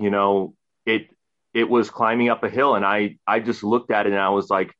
you 0.00 0.10
know 0.10 0.54
it 0.86 1.08
it 1.52 1.68
was 1.68 1.90
climbing 1.90 2.28
up 2.28 2.44
a 2.44 2.48
hill, 2.48 2.76
and 2.76 2.84
I 2.84 3.16
I 3.26 3.40
just 3.40 3.62
looked 3.62 3.90
at 3.90 4.06
it 4.06 4.12
and 4.12 4.20
I 4.20 4.30
was 4.30 4.48
like, 4.48 4.72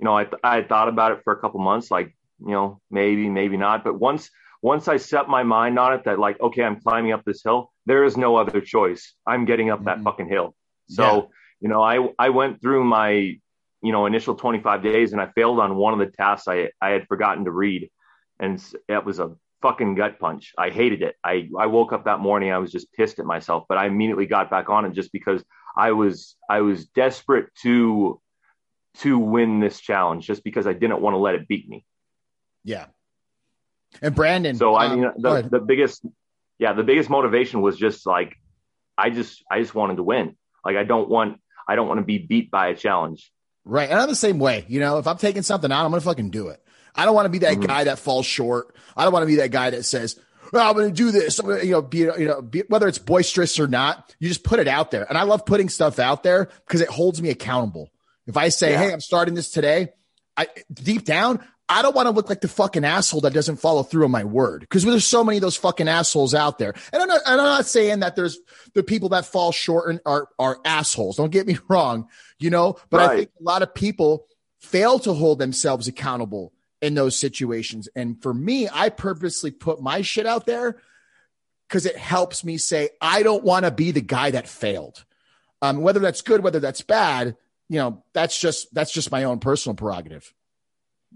you 0.00 0.04
know, 0.04 0.16
I 0.16 0.26
I 0.42 0.62
thought 0.62 0.88
about 0.88 1.12
it 1.12 1.20
for 1.24 1.32
a 1.32 1.40
couple 1.40 1.60
months, 1.60 1.90
like 1.90 2.16
you 2.40 2.52
know 2.52 2.80
maybe 2.90 3.28
maybe 3.28 3.56
not, 3.56 3.84
but 3.84 3.98
once 3.98 4.30
once 4.62 4.88
I 4.88 4.96
set 4.96 5.28
my 5.28 5.42
mind 5.42 5.78
on 5.78 5.92
it 5.92 6.04
that 6.04 6.18
like 6.18 6.40
okay 6.40 6.64
I'm 6.64 6.80
climbing 6.80 7.12
up 7.12 7.24
this 7.24 7.42
hill, 7.44 7.70
there 7.86 8.04
is 8.04 8.16
no 8.16 8.36
other 8.36 8.60
choice. 8.60 9.14
I'm 9.26 9.44
getting 9.44 9.70
up 9.70 9.80
mm-hmm. 9.80 9.86
that 9.86 10.02
fucking 10.02 10.28
hill. 10.28 10.54
So 10.88 11.04
yeah. 11.04 11.22
you 11.60 11.68
know 11.68 11.82
I 11.82 12.08
I 12.18 12.30
went 12.30 12.60
through 12.62 12.84
my 12.84 13.38
you 13.82 13.92
know 13.92 14.06
initial 14.06 14.34
25 14.34 14.82
days 14.82 15.12
and 15.12 15.20
i 15.20 15.26
failed 15.34 15.58
on 15.58 15.76
one 15.76 15.92
of 15.92 15.98
the 15.98 16.14
tasks 16.14 16.48
i 16.48 16.70
i 16.80 16.90
had 16.90 17.06
forgotten 17.06 17.44
to 17.44 17.50
read 17.50 17.90
and 18.38 18.62
it 18.88 19.04
was 19.04 19.18
a 19.18 19.34
fucking 19.62 19.94
gut 19.94 20.18
punch 20.18 20.52
i 20.58 20.70
hated 20.70 21.02
it 21.02 21.16
i 21.24 21.48
i 21.58 21.66
woke 21.66 21.92
up 21.92 22.04
that 22.04 22.20
morning 22.20 22.50
i 22.50 22.58
was 22.58 22.72
just 22.72 22.92
pissed 22.92 23.18
at 23.18 23.24
myself 23.24 23.64
but 23.68 23.78
i 23.78 23.86
immediately 23.86 24.26
got 24.26 24.50
back 24.50 24.68
on 24.68 24.84
it 24.84 24.92
just 24.92 25.12
because 25.12 25.42
i 25.76 25.92
was 25.92 26.36
i 26.48 26.60
was 26.60 26.86
desperate 26.88 27.48
to 27.62 28.20
to 28.98 29.18
win 29.18 29.60
this 29.60 29.80
challenge 29.80 30.26
just 30.26 30.44
because 30.44 30.66
i 30.66 30.72
didn't 30.72 31.00
want 31.00 31.14
to 31.14 31.18
let 31.18 31.34
it 31.34 31.48
beat 31.48 31.68
me 31.68 31.84
yeah 32.64 32.86
and 34.02 34.14
brandon 34.14 34.56
so 34.56 34.76
i 34.76 34.94
mean 34.94 35.04
um, 35.04 35.12
the, 35.16 35.48
the 35.50 35.60
biggest 35.60 36.04
yeah 36.58 36.72
the 36.72 36.82
biggest 36.82 37.08
motivation 37.08 37.60
was 37.60 37.76
just 37.76 38.06
like 38.06 38.36
i 38.98 39.10
just 39.10 39.42
i 39.50 39.60
just 39.60 39.74
wanted 39.74 39.96
to 39.96 40.02
win 40.02 40.36
like 40.64 40.76
i 40.76 40.84
don't 40.84 41.08
want 41.08 41.40
i 41.68 41.74
don't 41.74 41.88
want 41.88 41.98
to 41.98 42.04
be 42.04 42.18
beat 42.18 42.50
by 42.50 42.68
a 42.68 42.76
challenge 42.76 43.32
Right. 43.64 43.90
And 43.90 43.98
I'm 43.98 44.08
the 44.08 44.14
same 44.14 44.38
way. 44.38 44.64
You 44.68 44.80
know, 44.80 44.98
if 44.98 45.06
I'm 45.06 45.18
taking 45.18 45.42
something 45.42 45.70
out, 45.70 45.84
I'm 45.84 45.90
going 45.90 46.00
to 46.00 46.04
fucking 46.04 46.30
do 46.30 46.48
it. 46.48 46.62
I 46.94 47.04
don't 47.04 47.14
want 47.14 47.26
to 47.26 47.30
be 47.30 47.38
that 47.38 47.54
mm-hmm. 47.54 47.66
guy 47.66 47.84
that 47.84 47.98
falls 47.98 48.26
short. 48.26 48.74
I 48.96 49.04
don't 49.04 49.12
want 49.12 49.22
to 49.22 49.28
be 49.28 49.36
that 49.36 49.50
guy 49.50 49.70
that 49.70 49.84
says, 49.84 50.18
well, 50.52 50.68
I'm 50.68 50.74
going 50.74 50.88
to 50.88 50.94
do 50.94 51.12
this. 51.12 51.38
Gonna, 51.38 51.62
you 51.62 51.72
know, 51.72 51.82
be, 51.82 51.98
you 51.98 52.26
know, 52.26 52.42
be, 52.42 52.64
whether 52.68 52.88
it's 52.88 52.98
boisterous 52.98 53.60
or 53.60 53.68
not, 53.68 54.14
you 54.18 54.28
just 54.28 54.42
put 54.42 54.58
it 54.58 54.66
out 54.66 54.90
there. 54.90 55.04
And 55.08 55.16
I 55.16 55.22
love 55.22 55.46
putting 55.46 55.68
stuff 55.68 55.98
out 55.98 56.22
there 56.22 56.48
because 56.66 56.80
it 56.80 56.88
holds 56.88 57.22
me 57.22 57.28
accountable. 57.28 57.90
If 58.26 58.36
I 58.36 58.48
say, 58.48 58.72
yeah. 58.72 58.78
Hey, 58.84 58.92
I'm 58.92 59.00
starting 59.00 59.34
this 59.34 59.50
today, 59.50 59.90
I 60.36 60.48
deep 60.72 61.04
down, 61.04 61.40
I 61.70 61.82
don't 61.82 61.94
want 61.94 62.06
to 62.06 62.10
look 62.10 62.28
like 62.28 62.40
the 62.40 62.48
fucking 62.48 62.84
asshole 62.84 63.20
that 63.20 63.32
doesn't 63.32 63.56
follow 63.56 63.84
through 63.84 64.04
on 64.04 64.10
my 64.10 64.24
word 64.24 64.62
because 64.62 64.84
there's 64.84 65.06
so 65.06 65.22
many 65.22 65.38
of 65.38 65.42
those 65.42 65.56
fucking 65.56 65.86
assholes 65.86 66.34
out 66.34 66.58
there. 66.58 66.74
And 66.92 67.00
I'm 67.00 67.08
not, 67.08 67.20
and 67.24 67.40
I'm 67.40 67.46
not 67.46 67.66
saying 67.66 68.00
that 68.00 68.16
there's 68.16 68.40
the 68.74 68.82
people 68.82 69.10
that 69.10 69.24
fall 69.24 69.52
short 69.52 69.88
and 69.88 70.00
are, 70.04 70.28
are 70.38 70.58
assholes. 70.64 71.16
Don't 71.16 71.30
get 71.30 71.46
me 71.46 71.58
wrong, 71.68 72.08
you 72.40 72.50
know, 72.50 72.76
but 72.90 72.98
right. 72.98 73.10
I 73.10 73.16
think 73.16 73.30
a 73.38 73.42
lot 73.42 73.62
of 73.62 73.72
people 73.72 74.26
fail 74.58 74.98
to 75.00 75.12
hold 75.12 75.38
themselves 75.38 75.86
accountable 75.86 76.52
in 76.82 76.94
those 76.94 77.16
situations. 77.16 77.88
And 77.94 78.20
for 78.20 78.34
me, 78.34 78.68
I 78.72 78.88
purposely 78.88 79.52
put 79.52 79.80
my 79.80 80.02
shit 80.02 80.26
out 80.26 80.46
there 80.46 80.80
because 81.68 81.86
it 81.86 81.96
helps 81.96 82.42
me 82.42 82.58
say, 82.58 82.90
I 83.00 83.22
don't 83.22 83.44
want 83.44 83.64
to 83.64 83.70
be 83.70 83.92
the 83.92 84.00
guy 84.00 84.32
that 84.32 84.48
failed. 84.48 85.04
Um, 85.62 85.82
whether 85.82 86.00
that's 86.00 86.22
good, 86.22 86.42
whether 86.42 86.58
that's 86.58 86.82
bad, 86.82 87.36
you 87.70 87.76
know, 87.76 88.04
that's 88.12 88.38
just, 88.38 88.74
that's 88.74 88.92
just 88.92 89.10
my 89.10 89.24
own 89.24 89.38
personal 89.38 89.74
prerogative. 89.74 90.34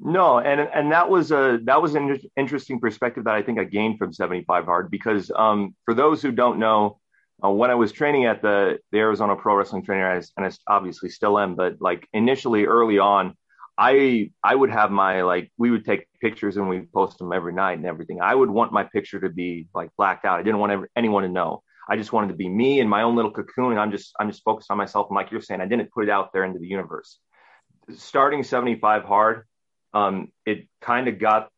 No, 0.00 0.38
and 0.38 0.60
and 0.60 0.90
that 0.90 1.08
was 1.08 1.30
a 1.30 1.60
that 1.64 1.80
was 1.80 1.94
an 1.94 2.18
interesting 2.36 2.80
perspective 2.80 3.24
that 3.24 3.34
I 3.34 3.42
think 3.42 3.60
I 3.60 3.64
gained 3.64 3.98
from 3.98 4.12
75 4.12 4.64
hard 4.64 4.90
because 4.90 5.30
um, 5.36 5.76
for 5.84 5.94
those 5.94 6.20
who 6.20 6.32
don't 6.32 6.58
know, 6.58 6.98
uh, 7.44 7.50
when 7.50 7.70
I 7.70 7.76
was 7.76 7.92
training 7.92 8.24
at 8.24 8.42
the 8.42 8.78
the 8.90 8.98
Arizona 8.98 9.36
Pro 9.36 9.54
Wrestling 9.54 9.84
Trainer, 9.84 10.20
and 10.36 10.46
I 10.46 10.50
obviously 10.66 11.10
still 11.10 11.38
am, 11.38 11.54
but 11.54 11.76
like 11.80 12.08
initially 12.12 12.64
early 12.64 12.98
on, 12.98 13.36
I 13.78 14.30
I 14.42 14.54
would 14.54 14.70
have 14.70 14.90
my 14.90 15.22
like 15.22 15.52
we 15.58 15.70
would 15.70 15.84
take 15.84 16.08
pictures 16.20 16.56
and 16.56 16.68
we 16.68 16.82
post 16.92 17.18
them 17.18 17.32
every 17.32 17.52
night 17.52 17.78
and 17.78 17.86
everything. 17.86 18.20
I 18.20 18.34
would 18.34 18.50
want 18.50 18.72
my 18.72 18.82
picture 18.82 19.20
to 19.20 19.28
be 19.28 19.68
like 19.74 19.90
blacked 19.96 20.24
out. 20.24 20.40
I 20.40 20.42
didn't 20.42 20.58
want 20.58 20.72
ever, 20.72 20.90
anyone 20.96 21.22
to 21.22 21.28
know. 21.28 21.62
I 21.88 21.96
just 21.96 22.12
wanted 22.12 22.28
to 22.28 22.34
be 22.34 22.48
me 22.48 22.80
in 22.80 22.88
my 22.88 23.02
own 23.02 23.16
little 23.16 23.30
cocoon. 23.30 23.72
And 23.72 23.80
I'm 23.80 23.90
just, 23.90 24.12
I'm 24.18 24.30
just 24.30 24.42
focused 24.42 24.70
on 24.70 24.78
myself. 24.78 25.08
And 25.10 25.16
like 25.16 25.30
you're 25.30 25.40
saying, 25.40 25.60
I 25.60 25.66
didn't 25.66 25.90
put 25.90 26.04
it 26.04 26.10
out 26.10 26.32
there 26.32 26.44
into 26.44 26.58
the 26.58 26.66
universe. 26.66 27.18
Starting 27.96 28.42
75 28.42 29.04
hard, 29.04 29.46
um, 29.92 30.28
it 30.46 30.68
kind 30.80 31.08
of 31.08 31.18
got 31.18 31.50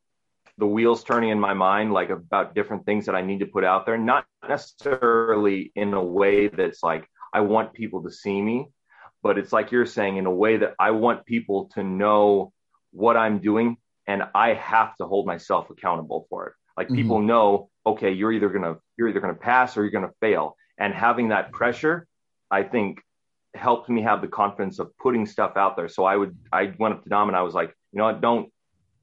the 0.59 0.67
wheels 0.67 1.05
turning 1.05 1.31
in 1.31 1.39
my 1.39 1.55
mind, 1.55 1.93
like 1.93 2.11
about 2.11 2.55
different 2.55 2.87
things 2.87 3.07
that 3.07 3.15
I 3.15 3.23
need 3.23 3.41
to 3.41 3.47
put 3.47 3.65
out 3.65 3.87
there, 3.87 3.99
not 3.99 4.25
necessarily 4.49 5.73
in 5.77 5.93
a 5.95 6.03
way 6.03 6.49
that's 6.49 6.83
like, 6.83 7.07
I 7.33 7.41
want 7.41 7.75
people 7.75 8.03
to 8.05 8.11
see 8.11 8.41
me, 8.41 8.69
but 9.23 9.39
it's 9.39 9.53
like 9.53 9.71
you're 9.71 9.87
saying 9.87 10.17
in 10.17 10.27
a 10.27 10.31
way 10.31 10.57
that 10.59 10.75
I 10.79 10.93
want 10.93 11.27
people 11.27 11.67
to 11.75 11.83
know 11.83 12.53
what 12.93 13.17
I'm 13.17 13.41
doing 13.41 13.77
and 14.07 14.23
I 14.35 14.55
have 14.55 14.97
to 14.97 15.07
hold 15.07 15.27
myself 15.27 15.69
accountable 15.69 16.27
for 16.31 16.47
it. 16.47 16.53
Like 16.77 16.87
mm-hmm. 16.87 16.97
people 16.97 17.21
know, 17.21 17.69
okay, 17.87 18.13
you're 18.13 18.33
either 18.33 18.49
gonna 18.49 18.77
you're 18.97 19.09
either 19.09 19.21
gonna 19.21 19.35
pass 19.35 19.77
or 19.77 19.83
you're 19.83 19.93
gonna 19.93 20.13
fail. 20.21 20.57
And 20.79 20.93
having 20.93 21.29
that 21.29 21.53
pressure, 21.53 22.07
I 22.51 22.63
think 22.63 23.01
helped 23.55 23.89
me 23.89 24.03
have 24.03 24.21
the 24.21 24.29
confidence 24.29 24.79
of 24.79 24.97
putting 24.99 25.25
stuff 25.25 25.57
out 25.57 25.77
there. 25.77 25.89
So 25.89 26.05
I 26.05 26.17
would 26.17 26.37
I 26.53 26.75
went 26.79 26.95
up 26.95 27.05
to 27.05 27.09
Dom 27.09 27.29
and 27.29 27.37
I 27.37 27.43
was 27.43 27.55
like, 27.55 27.75
you 27.93 27.99
know 27.99 28.05
what, 28.05 28.21
don't 28.21 28.53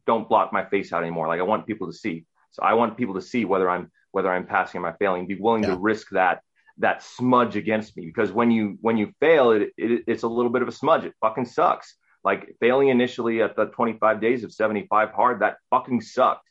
don't 0.05 0.27
block 0.27 0.51
my 0.51 0.65
face 0.65 0.91
out 0.93 1.01
anymore. 1.01 1.27
Like 1.27 1.39
I 1.39 1.43
want 1.43 1.65
people 1.65 1.87
to 1.87 1.93
see. 1.93 2.25
So 2.51 2.61
I 2.61 2.73
want 2.73 2.97
people 2.97 3.15
to 3.15 3.21
see 3.21 3.45
whether 3.45 3.69
I'm 3.69 3.91
whether 4.11 4.31
I'm 4.31 4.45
passing 4.45 4.81
or 4.81 4.87
I'm 4.87 4.95
failing. 4.99 5.27
Be 5.27 5.35
willing 5.35 5.63
yeah. 5.63 5.69
to 5.69 5.77
risk 5.77 6.09
that 6.11 6.41
that 6.79 7.03
smudge 7.03 7.55
against 7.55 7.95
me 7.95 8.05
because 8.05 8.31
when 8.31 8.51
you 8.51 8.77
when 8.81 8.97
you 8.97 9.11
fail, 9.19 9.51
it, 9.51 9.71
it 9.77 10.03
it's 10.07 10.23
a 10.23 10.27
little 10.27 10.51
bit 10.51 10.61
of 10.61 10.67
a 10.67 10.71
smudge. 10.71 11.05
It 11.05 11.13
fucking 11.21 11.45
sucks. 11.45 11.95
Like 12.23 12.55
failing 12.59 12.87
initially 12.87 13.41
at 13.41 13.55
the 13.55 13.65
25 13.65 14.21
days 14.21 14.43
of 14.43 14.53
75 14.53 15.11
hard, 15.11 15.41
that 15.41 15.57
fucking 15.69 16.01
sucked. 16.01 16.47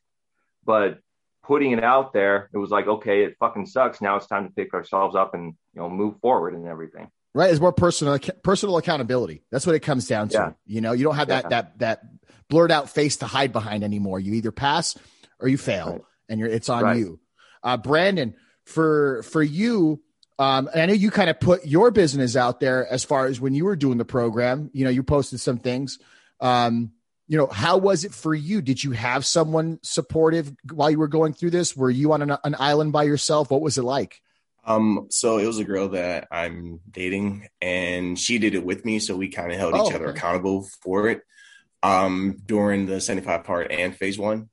But 0.65 0.99
putting 1.43 1.73
it 1.73 1.85
out 1.85 2.13
there, 2.13 2.49
it 2.53 2.59
was 2.59 2.71
like, 2.71 2.87
okay, 2.87 3.25
it 3.25 3.37
fucking 3.39 3.67
sucks. 3.67 4.01
Now 4.01 4.17
it's 4.17 4.27
time 4.27 4.47
to 4.47 4.55
pick 4.55 4.75
ourselves 4.75 5.17
up 5.17 5.35
and 5.35 5.55
you 5.75 5.81
know 5.81 5.91
move 5.91 6.19
forward 6.21 6.55
and 6.55 6.67
everything. 6.67 7.09
Right, 7.35 7.51
it's 7.51 7.61
more 7.61 7.73
personal 7.73 8.19
personal 8.43 8.77
accountability. 8.77 9.43
That's 9.51 9.67
what 9.67 9.75
it 9.75 9.81
comes 9.81 10.07
down 10.07 10.29
to. 10.31 10.35
Yeah. 10.35 10.53
You 10.67 10.81
know, 10.81 10.93
you 10.93 11.05
don't 11.05 11.17
have 11.17 11.29
that 11.29 11.45
yeah. 11.45 11.49
that 11.49 11.79
that 11.79 12.03
blurred 12.49 12.71
out 12.71 12.91
face 12.91 13.17
to 13.19 13.27
hide 13.27 13.53
behind 13.53 13.85
anymore. 13.85 14.21
You 14.21 14.35
either 14.35 14.53
pass 14.53 14.97
or 15.41 15.49
you 15.49 15.57
fail, 15.57 15.93
right. 15.93 16.01
and 16.29 16.39
you're 16.39 16.49
it's 16.49 16.69
on 16.69 16.83
right. 16.83 16.99
you. 16.99 17.21
Uh, 17.63 17.77
Brandon, 17.79 18.35
for 18.65 19.23
for 19.23 19.43
you, 19.43 20.03
um, 20.39 20.69
and 20.73 20.83
I 20.83 20.87
know 20.87 20.93
you 20.93 21.11
kind 21.11 21.31
of 21.31 21.41
put 21.41 21.67
your 21.67 21.91
business 21.91 22.37
out 22.37 22.61
there 22.61 22.87
as 22.87 23.05
far 23.05 23.27
as 23.27 23.41
when 23.41 23.55
you 23.55 23.65
were 23.65 23.77
doing 23.77 23.97
the 23.97 24.05
program. 24.05 24.71
You 24.75 24.85
know, 24.85 24.91
you 24.91 25.03
posted 25.03 25.41
some 25.41 25.59
things. 25.59 25.99
Um, 26.41 26.93
you 27.33 27.39
know, 27.39 27.47
how 27.47 27.79
was 27.79 28.05
it 28.05 28.13
for 28.13 28.35
you? 28.35 28.61
Did 28.61 28.85
you 28.85 28.91
have 28.91 29.25
someone 29.25 29.79
supportive 29.83 30.53
while 30.71 30.91
you 30.91 30.99
were 30.99 31.09
going 31.09 31.33
through 31.33 31.49
this? 31.49 31.75
Were 31.75 31.89
you 31.89 32.13
on 32.13 32.21
an, 32.21 32.37
an 32.45 32.55
island 32.59 32.93
by 32.93 33.05
yourself? 33.05 33.51
What 33.51 33.63
was 33.63 33.79
it 33.79 33.85
like? 33.85 34.21
Um, 34.67 35.07
so 35.11 35.39
it 35.39 35.47
was 35.47 35.59
a 35.59 35.65
girl 35.65 35.89
that 35.89 36.29
I'm 36.31 36.81
dating, 36.91 37.49
and 37.63 38.19
she 38.19 38.39
did 38.39 38.55
it 38.55 38.67
with 38.67 38.85
me. 38.85 38.99
So 38.99 39.17
we 39.17 39.29
kind 39.31 39.51
of 39.51 39.57
held 39.57 39.73
oh, 39.73 39.89
each 39.89 39.95
other 39.95 40.09
okay. 40.09 40.19
accountable 40.19 40.69
for 40.83 41.09
it. 41.09 41.23
Um, 41.83 42.37
during 42.45 42.85
the 42.85 43.01
75 43.01 43.45
part 43.45 43.73
and 43.73 43.97
phase 43.97 44.19
one, 44.19 44.51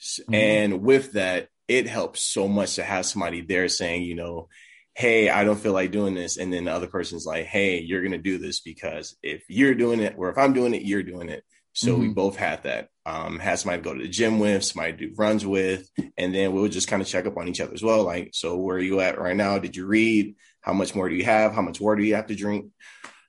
mm-hmm. 0.00 0.32
and 0.32 0.80
with 0.80 1.14
that, 1.14 1.48
it 1.66 1.88
helps 1.88 2.22
so 2.22 2.46
much 2.46 2.76
to 2.76 2.84
have 2.84 3.04
somebody 3.04 3.40
there 3.40 3.68
saying, 3.68 4.04
you 4.04 4.14
know, 4.14 4.48
hey, 4.94 5.28
I 5.28 5.42
don't 5.42 5.58
feel 5.58 5.72
like 5.72 5.90
doing 5.90 6.14
this. 6.14 6.36
And 6.36 6.52
then 6.52 6.66
the 6.66 6.72
other 6.72 6.86
person's 6.86 7.26
like, 7.26 7.46
hey, 7.46 7.80
you're 7.80 8.02
going 8.02 8.12
to 8.12 8.18
do 8.18 8.38
this 8.38 8.60
because 8.60 9.16
if 9.24 9.42
you're 9.48 9.74
doing 9.74 9.98
it, 9.98 10.14
or 10.16 10.30
if 10.30 10.38
I'm 10.38 10.52
doing 10.52 10.72
it, 10.72 10.82
you're 10.82 11.02
doing 11.02 11.28
it. 11.28 11.42
So 11.72 11.92
mm-hmm. 11.92 12.00
we 12.02 12.08
both 12.08 12.36
had 12.36 12.64
that. 12.64 12.88
Um, 13.04 13.38
had 13.40 13.58
somebody 13.58 13.82
to 13.82 13.88
go 13.88 13.94
to 13.94 14.02
the 14.02 14.08
gym 14.08 14.38
with, 14.38 14.64
somebody 14.64 14.92
to 14.92 15.08
do 15.08 15.14
runs 15.16 15.44
with, 15.44 15.88
and 16.16 16.34
then 16.34 16.52
we 16.52 16.60
would 16.60 16.70
just 16.70 16.86
kind 16.86 17.02
of 17.02 17.08
check 17.08 17.26
up 17.26 17.36
on 17.36 17.48
each 17.48 17.60
other 17.60 17.72
as 17.72 17.82
well. 17.82 18.04
Like, 18.04 18.30
so 18.32 18.56
where 18.58 18.76
are 18.76 18.80
you 18.80 19.00
at 19.00 19.18
right 19.18 19.36
now? 19.36 19.58
Did 19.58 19.74
you 19.74 19.86
read? 19.86 20.36
How 20.60 20.72
much 20.72 20.94
more 20.94 21.08
do 21.08 21.14
you 21.16 21.24
have? 21.24 21.52
How 21.52 21.62
much 21.62 21.80
water 21.80 22.00
do 22.00 22.06
you 22.06 22.14
have 22.14 22.28
to 22.28 22.36
drink? 22.36 22.66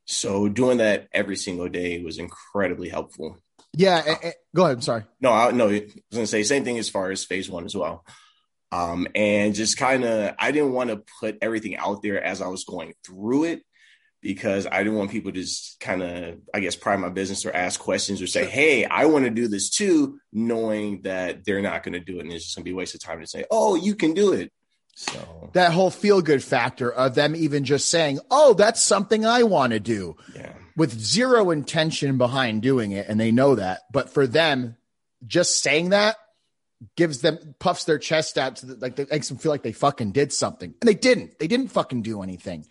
So 0.05 0.47
doing 0.49 0.77
that 0.77 1.07
every 1.11 1.37
single 1.37 1.69
day 1.69 2.03
was 2.03 2.19
incredibly 2.19 2.89
helpful. 2.89 3.39
Yeah. 3.75 4.03
Uh, 4.05 4.29
go 4.55 4.65
ahead. 4.65 4.77
I'm 4.77 4.81
sorry. 4.81 5.03
No, 5.19 5.31
I, 5.31 5.51
no, 5.51 5.69
I 5.69 5.71
was 5.71 5.93
going 6.11 6.23
to 6.23 6.27
say 6.27 6.43
same 6.43 6.63
thing 6.63 6.77
as 6.77 6.89
far 6.89 7.09
as 7.09 7.23
phase 7.23 7.49
one 7.49 7.65
as 7.65 7.75
well. 7.75 8.05
Um, 8.71 9.07
and 9.15 9.55
just 9.55 9.77
kind 9.77 10.03
of, 10.03 10.35
I 10.37 10.51
didn't 10.51 10.73
want 10.73 10.89
to 10.89 11.03
put 11.19 11.37
everything 11.41 11.77
out 11.77 12.03
there 12.03 12.23
as 12.23 12.41
I 12.41 12.47
was 12.47 12.63
going 12.63 12.93
through 13.05 13.45
it 13.45 13.63
because 14.23 14.65
I 14.65 14.83
didn't 14.83 14.97
want 14.97 15.11
people 15.11 15.31
to 15.31 15.41
just 15.41 15.79
kind 15.81 16.01
of, 16.01 16.37
I 16.53 16.61
guess, 16.61 16.75
pry 16.75 16.95
my 16.95 17.09
business 17.09 17.45
or 17.45 17.53
ask 17.53 17.79
questions 17.79 18.21
or 18.21 18.27
say, 18.27 18.45
Hey, 18.45 18.85
I 18.85 19.05
want 19.05 19.25
to 19.25 19.29
do 19.29 19.47
this 19.47 19.69
too, 19.69 20.19
knowing 20.31 21.01
that 21.01 21.43
they're 21.45 21.61
not 21.61 21.83
going 21.83 21.93
to 21.93 21.99
do 21.99 22.17
it. 22.17 22.21
And 22.21 22.31
it's 22.31 22.45
just 22.45 22.55
going 22.55 22.63
to 22.63 22.69
be 22.69 22.73
a 22.73 22.75
waste 22.75 22.95
of 22.95 23.01
time 23.01 23.19
to 23.19 23.27
say, 23.27 23.43
Oh, 23.51 23.75
you 23.75 23.95
can 23.95 24.13
do 24.13 24.31
it. 24.31 24.51
So 24.95 25.49
that 25.53 25.73
whole 25.73 25.89
feel 25.89 26.21
good 26.21 26.43
factor 26.43 26.91
of 26.91 27.15
them 27.15 27.35
even 27.35 27.65
just 27.65 27.89
saying, 27.89 28.19
Oh, 28.31 28.53
that's 28.53 28.81
something 28.81 29.25
I 29.25 29.43
want 29.43 29.73
to 29.73 29.79
do 29.79 30.15
yeah. 30.33 30.53
with 30.77 30.97
zero 30.97 31.51
intention 31.51 32.17
behind 32.17 32.61
doing 32.61 32.91
it. 32.91 33.07
And 33.09 33.19
they 33.19 33.31
know 33.31 33.55
that. 33.55 33.81
But 33.91 34.09
for 34.09 34.25
them, 34.25 34.77
just 35.27 35.61
saying 35.61 35.89
that 35.89 36.15
gives 36.95 37.21
them 37.21 37.55
puffs 37.59 37.85
their 37.85 37.99
chest 37.99 38.37
out 38.37 38.57
to 38.57 38.65
the, 38.65 38.75
like 38.75 38.97
makes 39.11 39.27
them 39.27 39.37
feel 39.37 39.51
like 39.51 39.63
they 39.63 39.71
fucking 39.71 40.11
did 40.11 40.33
something 40.33 40.73
and 40.81 40.87
they 40.87 40.93
didn't 40.93 41.39
they 41.39 41.47
didn't 41.47 41.69
fucking 41.69 42.01
do 42.01 42.21
anything 42.21 42.65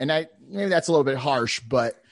and 0.00 0.12
i 0.12 0.26
maybe 0.48 0.68
that's 0.68 0.88
a 0.88 0.92
little 0.92 1.04
bit 1.04 1.16
harsh 1.16 1.60
but 1.60 2.02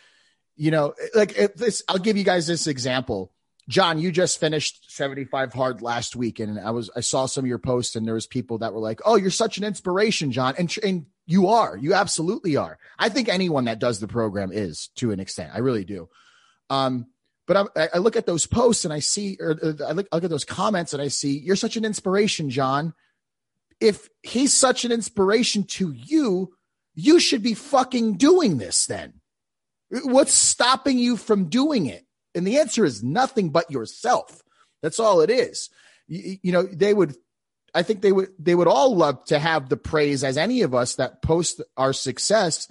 you 0.57 0.70
know 0.70 0.94
like 1.14 1.35
this 1.57 1.83
i'll 1.88 1.99
give 1.99 2.16
you 2.16 2.25
guys 2.25 2.47
this 2.47 2.66
example. 2.66 3.31
John 3.66 3.99
you 3.99 4.12
just 4.12 4.38
finished 4.40 4.92
75 4.92 5.55
hard 5.55 5.81
last 5.81 6.14
week 6.14 6.38
and 6.38 6.61
i 6.61 6.70
was 6.70 6.90
i 6.94 7.01
saw 7.01 7.25
some 7.25 7.44
of 7.44 7.49
your 7.49 7.59
posts 7.59 7.97
and 7.97 8.07
there 8.07 8.14
was 8.14 8.27
people 8.27 8.59
that 8.59 8.75
were 8.75 8.81
like 8.81 9.01
oh 9.07 9.16
you're 9.16 9.31
such 9.31 9.57
an 9.57 9.64
inspiration 9.64 10.33
john 10.33 10.55
and 10.59 10.75
and 10.83 11.07
you 11.27 11.49
are 11.49 11.77
you 11.77 11.94
absolutely 11.94 12.57
are. 12.57 12.79
I 12.99 13.09
think 13.09 13.29
anyone 13.29 13.64
that 13.64 13.79
does 13.79 14.01
the 14.01 14.09
program 14.09 14.51
is 14.53 14.88
to 14.97 15.11
an 15.11 15.20
extent. 15.20 15.53
I 15.55 15.59
really 15.59 15.85
do. 15.85 16.09
Um 16.70 17.07
but 17.47 17.70
I, 17.77 17.88
I 17.94 17.99
look 17.99 18.16
at 18.16 18.25
those 18.25 18.47
posts 18.47 18.85
and 18.85 18.94
I 18.94 19.01
see, 19.01 19.37
or 19.38 19.55
I 19.87 19.92
look, 19.92 20.09
I 20.11 20.16
look 20.16 20.25
at 20.25 20.31
those 20.31 20.47
comments 20.47 20.94
and 20.94 21.03
I 21.03 21.09
see, 21.09 21.38
you're 21.38 21.57
such 21.57 21.77
an 21.77 21.85
inspiration, 21.85 22.49
John. 22.49 22.94
If 23.81 24.09
he's 24.23 24.55
such 24.55 24.87
an 24.87 24.92
inspiration 24.92 25.64
to 25.64 25.92
you, 25.92 26.55
you 26.94 27.18
should 27.20 27.42
be 27.42 27.54
fucking 27.54 28.16
doing 28.16 28.59
this 28.59 28.87
then. 28.87 29.14
What's 29.90 30.33
stopping 30.33 30.98
you 30.98 31.16
from 31.16 31.48
doing 31.48 31.87
it? 31.87 32.04
And 32.35 32.46
the 32.46 32.59
answer 32.59 32.85
is 32.85 33.02
nothing 33.02 33.50
but 33.50 33.70
yourself. 33.70 34.42
That's 34.83 34.98
all 34.98 35.20
it 35.20 35.30
is. 35.30 35.70
You, 36.09 36.38
you 36.42 36.52
know, 36.52 36.62
they 36.62 36.92
would, 36.92 37.14
I 37.74 37.83
think 37.83 38.02
they 38.02 38.12
would, 38.12 38.28
they 38.38 38.54
would 38.54 38.68
all 38.68 38.96
love 38.96 39.24
to 39.26 39.38
have 39.38 39.68
the 39.68 39.76
praise 39.76 40.24
as 40.24 40.37
any 40.37 40.62
of 40.62 40.74
us 40.74 40.96
that 40.96 41.22
post 41.22 41.61
our 41.76 41.92
success 41.92 42.68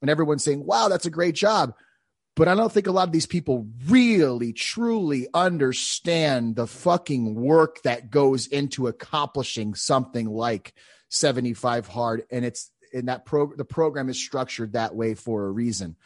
and 0.00 0.10
everyone's 0.10 0.44
saying, 0.44 0.66
wow, 0.66 0.88
that's 0.88 1.06
a 1.06 1.10
great 1.10 1.34
job. 1.34 1.74
But 2.36 2.48
I 2.48 2.54
don't 2.54 2.72
think 2.72 2.88
a 2.88 2.92
lot 2.92 3.08
of 3.08 3.12
these 3.12 3.26
people 3.26 3.68
really, 3.86 4.52
truly 4.52 5.28
understand 5.32 6.56
the 6.56 6.66
fucking 6.66 7.36
work 7.36 7.80
that 7.82 8.10
goes 8.10 8.46
into 8.48 8.88
accomplishing 8.88 9.74
something 9.74 10.26
like 10.26 10.74
75 11.10 11.86
hard. 11.86 12.24
And 12.30 12.44
it's 12.44 12.70
in 12.94 13.06
that 13.06 13.26
pro 13.26 13.54
the 13.54 13.64
program 13.64 14.08
is 14.08 14.18
structured 14.18 14.72
that 14.72 14.94
way 14.94 15.14
for 15.14 15.46
a 15.46 15.50
reason. 15.50 15.96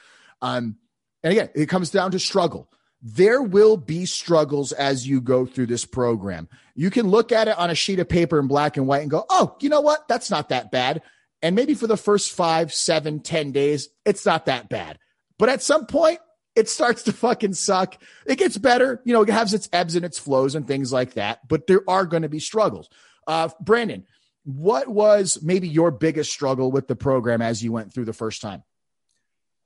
Um, 0.43 0.77
and 1.23 1.33
again, 1.33 1.51
it 1.55 1.67
comes 1.67 1.91
down 1.91 2.13
to 2.13 2.19
struggle. 2.19 2.69
There 3.01 3.43
will 3.43 3.77
be 3.77 4.07
struggles 4.07 4.73
as 4.73 5.07
you 5.07 5.21
go 5.21 5.47
through 5.47 5.67
this 5.67 5.85
program. 5.85 6.49
You 6.75 6.91
can 6.91 7.09
look 7.09 7.31
at 7.31 7.47
it 7.47 7.57
on 7.57 7.71
a 7.71 7.75
sheet 7.75 8.01
of 8.01 8.09
paper 8.09 8.41
in 8.41 8.49
black 8.49 8.77
and 8.77 8.89
white 8.89 9.03
and 9.03 9.11
go, 9.11 9.25
oh, 9.29 9.57
you 9.61 9.69
know 9.69 9.81
what? 9.81 10.09
That's 10.09 10.31
not 10.31 10.49
that 10.49 10.73
bad. 10.73 11.03
And 11.41 11.55
maybe 11.55 11.75
for 11.75 11.87
the 11.87 11.97
first 11.97 12.33
five, 12.33 12.75
seven, 12.75 13.21
ten 13.21 13.53
days, 13.53 13.89
it's 14.05 14.27
not 14.27 14.47
that 14.47 14.69
bad 14.69 14.99
but 15.39 15.49
at 15.49 15.63
some 15.63 15.87
point, 15.87 16.19
it 16.55 16.69
starts 16.69 17.05
to 17.05 17.13
fucking 17.13 17.55
suck. 17.55 17.97
It 18.27 18.37
gets 18.37 18.59
better. 18.59 19.01
You 19.05 19.13
know, 19.13 19.23
it 19.23 19.31
has 19.31 19.55
its 19.55 19.69
ebbs 19.73 19.95
and 19.95 20.05
its 20.05 20.19
flows 20.19 20.55
and 20.55 20.67
things 20.67 20.93
like 20.93 21.15
that, 21.15 21.47
but 21.49 21.67
there 21.67 21.83
are 21.89 22.05
going 22.05 22.25
to 22.25 22.29
be 22.29 22.41
struggles. 22.41 22.91
Uh, 23.27 23.49
Brandon, 23.61 24.05
what 24.49 24.89
was 24.89 25.41
maybe 25.43 25.69
your 25.69 25.91
biggest 25.91 26.33
struggle 26.33 26.73
with 26.73 26.89
the 26.89 26.97
program 26.97 27.43
as 27.43 27.63
you 27.63 27.71
went 27.71 27.93
through 27.93 28.07
the 28.07 28.15
first 28.15 28.41
time? 28.41 28.63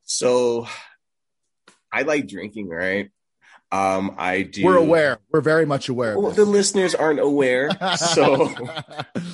So 0.02 0.66
I 1.92 2.02
like 2.02 2.26
drinking, 2.26 2.68
right? 2.68 3.10
Um, 3.70 4.16
I 4.18 4.42
do. 4.42 4.64
We're 4.64 4.76
aware. 4.76 5.18
We're 5.30 5.40
very 5.40 5.66
much 5.66 5.88
aware. 5.88 6.18
Well, 6.18 6.32
the 6.32 6.44
listeners 6.44 6.96
aren't 6.96 7.20
aware. 7.20 7.70
So 7.96 8.52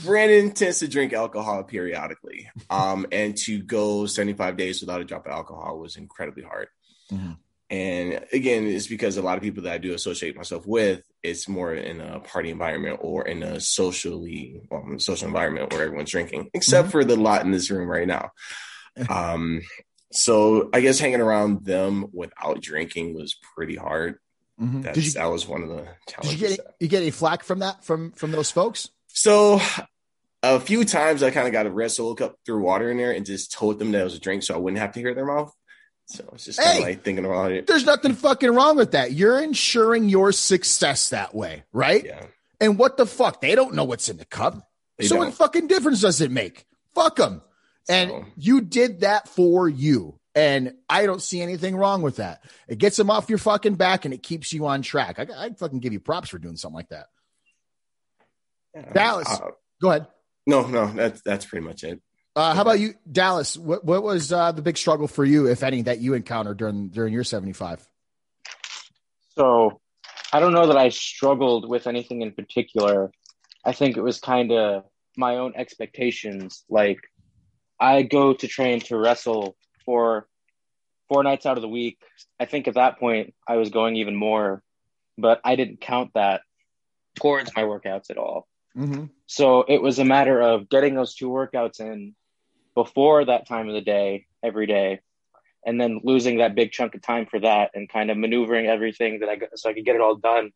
Brandon 0.05 0.53
tends 0.53 0.81
to 0.81 0.89
drink 0.89 1.15
alcohol 1.15 1.65
periodically. 1.65 2.51
Um, 2.69 3.07
and 3.11 3.35
to 3.39 3.63
go 3.63 4.05
75 4.05 4.59
days 4.59 4.83
without 4.83 5.01
a 5.01 5.05
drop 5.05 5.25
of 5.25 5.33
alcohol 5.33 5.79
was 5.79 5.97
incredibly 5.97 6.43
hard. 6.43 6.69
Mm-hmm. 7.11 7.33
And 7.71 8.25
again, 8.33 8.67
it's 8.67 8.87
because 8.87 9.19
a 9.19 9.23
lot 9.23 9.37
of 9.37 9.43
people 9.43 9.65
that 9.65 9.73
I 9.73 9.79
do 9.79 9.93
associate 9.93 10.37
myself 10.37 10.67
with, 10.67 11.03
it's 11.23 11.49
more 11.49 11.75
in 11.75 12.01
a 12.01 12.21
party 12.21 12.51
environment 12.51 13.01
or 13.03 13.27
in 13.27 13.43
a 13.43 13.61
socially 13.61 14.63
um, 14.73 14.99
social 14.99 15.29
environment 15.29 15.73
where 15.73 15.85
everyone's 15.85 16.11
drinking, 16.11 16.51
except 16.55 16.89
mm-hmm. 16.89 16.93
for 16.93 17.05
the 17.05 17.17
lot 17.17 17.45
in 17.45 17.51
this 17.51 17.71
room 17.71 17.89
right 17.89 18.07
now. 18.07 18.31
Um, 19.09 19.61
so 20.11 20.71
I 20.73 20.81
guess 20.81 20.99
hanging 20.99 21.21
around 21.21 21.65
them 21.65 22.07
without 22.13 22.61
drinking 22.61 23.15
was 23.15 23.37
pretty 23.55 23.77
hard. 23.77 24.19
Mm-hmm. 24.61 24.81
That's, 24.83 24.99
you, 24.99 25.11
that 25.13 25.27
was 25.27 25.47
one 25.47 25.63
of 25.63 25.69
the 25.69 25.87
challenges. 26.09 26.41
Did 26.41 26.51
you 26.51 26.57
get, 26.57 26.67
you 26.81 26.89
get 26.89 27.03
any 27.03 27.13
flack 27.13 27.45
from 27.45 27.61
that 27.61 27.85
from 27.85 28.11
from 28.13 28.33
those 28.33 28.51
folks? 28.51 28.91
So 29.07 29.61
a 30.43 30.59
few 30.59 30.85
times 30.85 31.23
I 31.23 31.31
kind 31.31 31.47
of 31.47 31.53
got 31.53 31.67
a 31.67 31.71
red 31.71 31.93
solo 31.93 32.15
cup 32.15 32.37
threw 32.45 32.61
water 32.61 32.91
in 32.91 32.97
there 32.97 33.13
and 33.13 33.25
just 33.25 33.53
told 33.53 33.79
them 33.79 33.93
that 33.93 34.01
it 34.01 34.05
was 34.05 34.15
a 34.15 34.21
drink 34.21 34.43
so 34.43 34.55
I 34.55 34.59
wouldn't 34.59 34.81
have 34.81 34.93
to 34.93 35.01
hear 35.01 35.15
their 35.15 35.27
mouth. 35.27 35.53
So 36.11 36.25
it's 36.33 36.47
just 36.47 36.61
Hey, 36.61 36.81
like 36.81 37.05
thinking 37.05 37.25
about 37.27 37.53
it. 37.53 37.67
There's 37.67 37.85
nothing 37.85 38.15
fucking 38.15 38.51
wrong 38.51 38.77
with 38.77 38.93
that. 38.93 39.13
You're 39.13 39.41
ensuring 39.43 40.09
your 40.09 40.33
success 40.33 41.11
that 41.11 41.35
way, 41.35 41.65
right? 41.73 42.03
Yeah. 42.05 42.25
And 42.61 42.79
what 42.79 42.97
the 42.97 43.05
fuck? 43.07 43.41
They 43.43 43.55
don't 43.55 43.75
know 43.75 43.85
what's 43.85 44.09
in 44.09 44.17
the 44.17 44.25
cup. 44.25 44.67
They 44.97 45.07
so 45.07 45.17
what 45.17 45.25
don't. 45.25 45.35
fucking 45.35 45.67
difference 45.67 46.01
does 46.01 46.21
it 46.23 46.31
make? 46.31 46.65
Fuck 46.95 47.17
them. 47.17 47.43
And 47.91 48.11
So- 48.11 48.25
you 48.37 48.61
did 48.63 49.01
that 49.01 49.29
for 49.29 49.69
you. 49.69 50.19
And 50.35 50.75
I 50.89 51.05
don't 51.05 51.21
see 51.21 51.41
anything 51.43 51.77
wrong 51.77 52.01
with 52.01 52.17
that. 52.17 52.43
It 52.69 52.79
gets 52.79 52.97
them 52.97 53.11
off 53.11 53.29
your 53.29 53.39
fucking 53.39 53.75
back 53.75 54.05
and 54.05 54.15
it 54.15 54.23
keeps 54.23 54.53
you 54.53 54.67
on 54.67 54.83
track. 54.83 55.19
I, 55.19 55.27
I 55.37 55.51
fucking 55.51 55.81
give 55.81 55.93
you 55.93 56.01
props 56.01 56.29
for 56.31 56.39
doing 56.39 56.57
something 56.57 56.77
like 56.77 56.89
that. 56.91 57.07
Dallas. 58.95 59.29
Uh, 59.29 59.51
Go 59.81 59.91
ahead. 59.91 60.07
no, 60.47 60.67
no, 60.67 60.87
that's 60.93 61.21
that's 61.23 61.45
pretty 61.45 61.67
much 61.67 61.83
it. 61.85 62.01
Uh, 62.39 62.55
how 62.55 62.63
about 62.63 62.79
you, 62.79 62.95
Dallas? 63.11 63.57
What, 63.57 63.85
what 63.85 64.05
was 64.05 64.33
uh, 64.33 64.53
the 64.53 64.63
big 64.63 64.79
struggle 64.79 65.09
for 65.09 65.25
you, 65.25 65.49
if 65.49 65.65
any, 65.65 65.83
that 65.83 65.99
you 65.99 66.15
encountered 66.15 66.57
during 66.57 66.87
during 66.87 67.13
your 67.13 67.25
75? 67.25 67.85
So 69.37 69.81
I 70.33 70.39
don't 70.39 70.53
know 70.53 70.69
that 70.69 70.77
I 70.77 70.91
struggled 70.91 71.69
with 71.69 71.89
anything 71.89 72.23
in 72.23 72.31
particular. 72.31 73.11
I 73.65 73.73
think 73.73 73.97
it 73.97 74.03
was 74.03 74.21
kind 74.21 74.53
of 74.53 74.85
my 75.17 75.39
own 75.39 75.55
expectations. 75.57 76.63
Like 76.69 77.01
I 77.81 78.03
go 78.03 78.35
to 78.35 78.47
train 78.47 78.79
to 78.83 78.97
wrestle 78.97 79.57
for 79.85 80.29
four 81.09 81.25
nights 81.25 81.45
out 81.45 81.59
of 81.59 81.63
the 81.63 81.69
week. 81.69 81.99
I 82.39 82.45
think 82.45 82.69
at 82.69 82.75
that 82.75 83.01
point 83.01 83.35
I 83.49 83.57
was 83.57 83.71
going 83.71 83.97
even 83.97 84.15
more, 84.15 84.63
but 85.17 85.41
I 85.43 85.57
didn't 85.57 85.81
count 85.81 86.13
that 86.15 86.43
towards 87.17 87.51
my 87.57 87.63
workouts 87.63 88.11
at 88.11 88.17
all. 88.17 88.47
Mm-hmm. 88.77 89.07
So 89.27 89.65
it 89.67 89.83
was 89.83 89.99
a 89.99 90.05
matter 90.05 90.41
of 90.41 90.69
getting 90.69 90.95
those 90.95 91.17
two 91.17 91.31
workouts 91.31 91.81
in 91.81 92.15
before 92.79 93.25
that 93.25 93.49
time 93.49 93.67
of 93.67 93.75
the 93.75 93.81
day 93.81 94.25
every 94.41 94.65
day, 94.65 95.01
and 95.67 95.81
then 95.81 96.01
losing 96.05 96.39
that 96.39 96.55
big 96.55 96.71
chunk 96.71 96.95
of 96.95 97.03
time 97.03 97.27
for 97.27 97.41
that, 97.41 97.73
and 97.75 97.89
kind 97.89 98.09
of 98.09 98.17
maneuvering 98.17 98.67
everything 98.67 99.19
that 99.19 99.29
I 99.29 99.35
got 99.35 99.59
so 99.59 99.69
I 99.69 99.73
could 99.73 99.85
get 99.85 99.97
it 99.97 100.01
all 100.01 100.15
done 100.15 100.53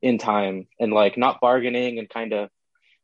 in 0.00 0.18
time, 0.18 0.68
and 0.78 0.92
like 0.92 1.18
not 1.18 1.40
bargaining 1.40 1.98
and 1.98 2.08
kind 2.08 2.32
of, 2.32 2.48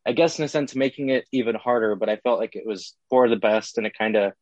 I 0.07 0.13
guess 0.13 0.39
in 0.39 0.45
a 0.45 0.49
sense 0.49 0.77
making 0.77 1.09
it 1.09 1.25
even 1.33 1.57
harder. 1.57 1.97
But 1.97 2.09
I 2.09 2.19
felt 2.19 2.39
like 2.39 2.55
it 2.55 2.65
was 2.65 2.95
for 3.11 3.29
the 3.29 3.35
best, 3.35 3.77
and 3.77 3.89
it 3.89 3.99
kind 3.99 4.15
of 4.15 4.35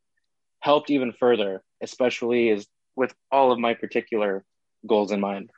helped 0.60 0.90
even 0.90 1.14
further, 1.18 1.62
especially 1.82 2.50
as 2.50 2.66
with 2.94 3.14
all 3.30 3.50
of 3.50 3.58
my 3.58 3.72
particular 3.72 4.44
goals 4.86 5.10
in 5.10 5.20
mind. 5.20 5.48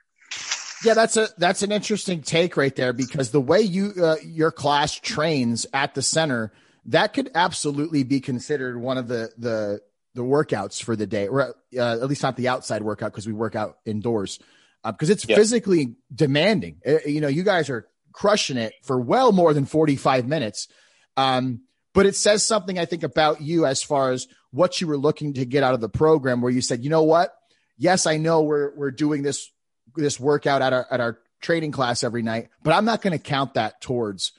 Yeah, 0.85 0.95
that's 0.95 1.17
a 1.17 1.27
that's 1.39 1.65
an 1.65 1.73
interesting 1.73 2.23
take 2.23 2.57
right 2.57 2.77
there 2.77 2.93
because 2.93 3.33
the 3.33 3.41
way 3.41 3.63
you 3.63 3.95
uh, 4.01 4.17
your 4.25 4.53
class 4.53 4.95
trains 4.95 5.67
at 5.73 5.97
the 5.97 6.03
center 6.03 6.53
that 6.87 7.15
could 7.15 7.31
absolutely 7.35 8.03
be 8.03 8.21
considered 8.21 8.81
one 8.81 8.99
of 8.99 9.09
the 9.09 9.31
the 9.39 9.81
the 10.15 10.23
workouts 10.23 10.83
for 10.83 10.95
the 10.95 11.07
day, 11.07 11.27
or 11.27 11.43
uh, 11.43 11.53
at 11.77 12.09
least 12.09 12.23
not 12.23 12.37
the 12.37 12.49
outside 12.49 12.83
workout 12.83 13.11
because 13.13 13.27
we 13.27 13.33
work 13.33 13.57
out 13.57 13.79
indoors 13.85 14.39
because 14.85 15.11
it's 15.11 15.27
Yeah. 15.29 15.37
physically 15.37 15.97
demanding. 16.15 16.81
Uh, 16.87 16.99
you 17.07 17.21
know, 17.21 17.29
you 17.29 17.43
guys 17.43 17.71
are 17.71 17.89
crushing 18.13 18.57
it 18.57 18.75
for 18.83 19.01
well 19.01 19.33
more 19.33 19.53
than 19.55 19.65
forty 19.65 19.97
five 19.97 20.27
minutes. 20.27 20.69
Um, 21.17 21.63
but 21.95 22.07
it 22.07 22.17
says 22.17 22.45
something 22.45 22.79
I 22.79 22.85
think 22.87 23.03
about 23.03 23.41
you 23.41 23.67
as 23.67 23.83
far 23.83 24.11
as 24.13 24.27
what 24.51 24.81
you 24.81 24.87
were 24.87 24.97
looking 24.97 25.35
to 25.35 25.45
get 25.45 25.63
out 25.63 25.75
of 25.75 25.81
the 25.81 25.89
program, 25.89 26.41
where 26.41 26.53
you 26.53 26.61
said, 26.61 26.83
you 26.85 26.91
know 26.91 27.05
what, 27.05 27.33
yes, 27.79 28.07
I 28.07 28.17
know 28.19 28.43
we're 28.43 28.75
we're 28.77 28.91
doing 28.91 29.23
this 29.23 29.51
this 29.97 30.19
workout 30.21 30.61
at 30.63 30.73
our 30.73 30.87
at 30.91 31.01
our 31.01 31.19
training 31.41 31.73
class 31.73 32.03
every 32.05 32.23
night, 32.23 32.49
but 32.63 32.73
I'm 32.73 32.85
not 32.85 33.03
going 33.03 33.13
to 33.13 33.19
count 33.19 33.55
that 33.55 33.81
towards 33.81 34.33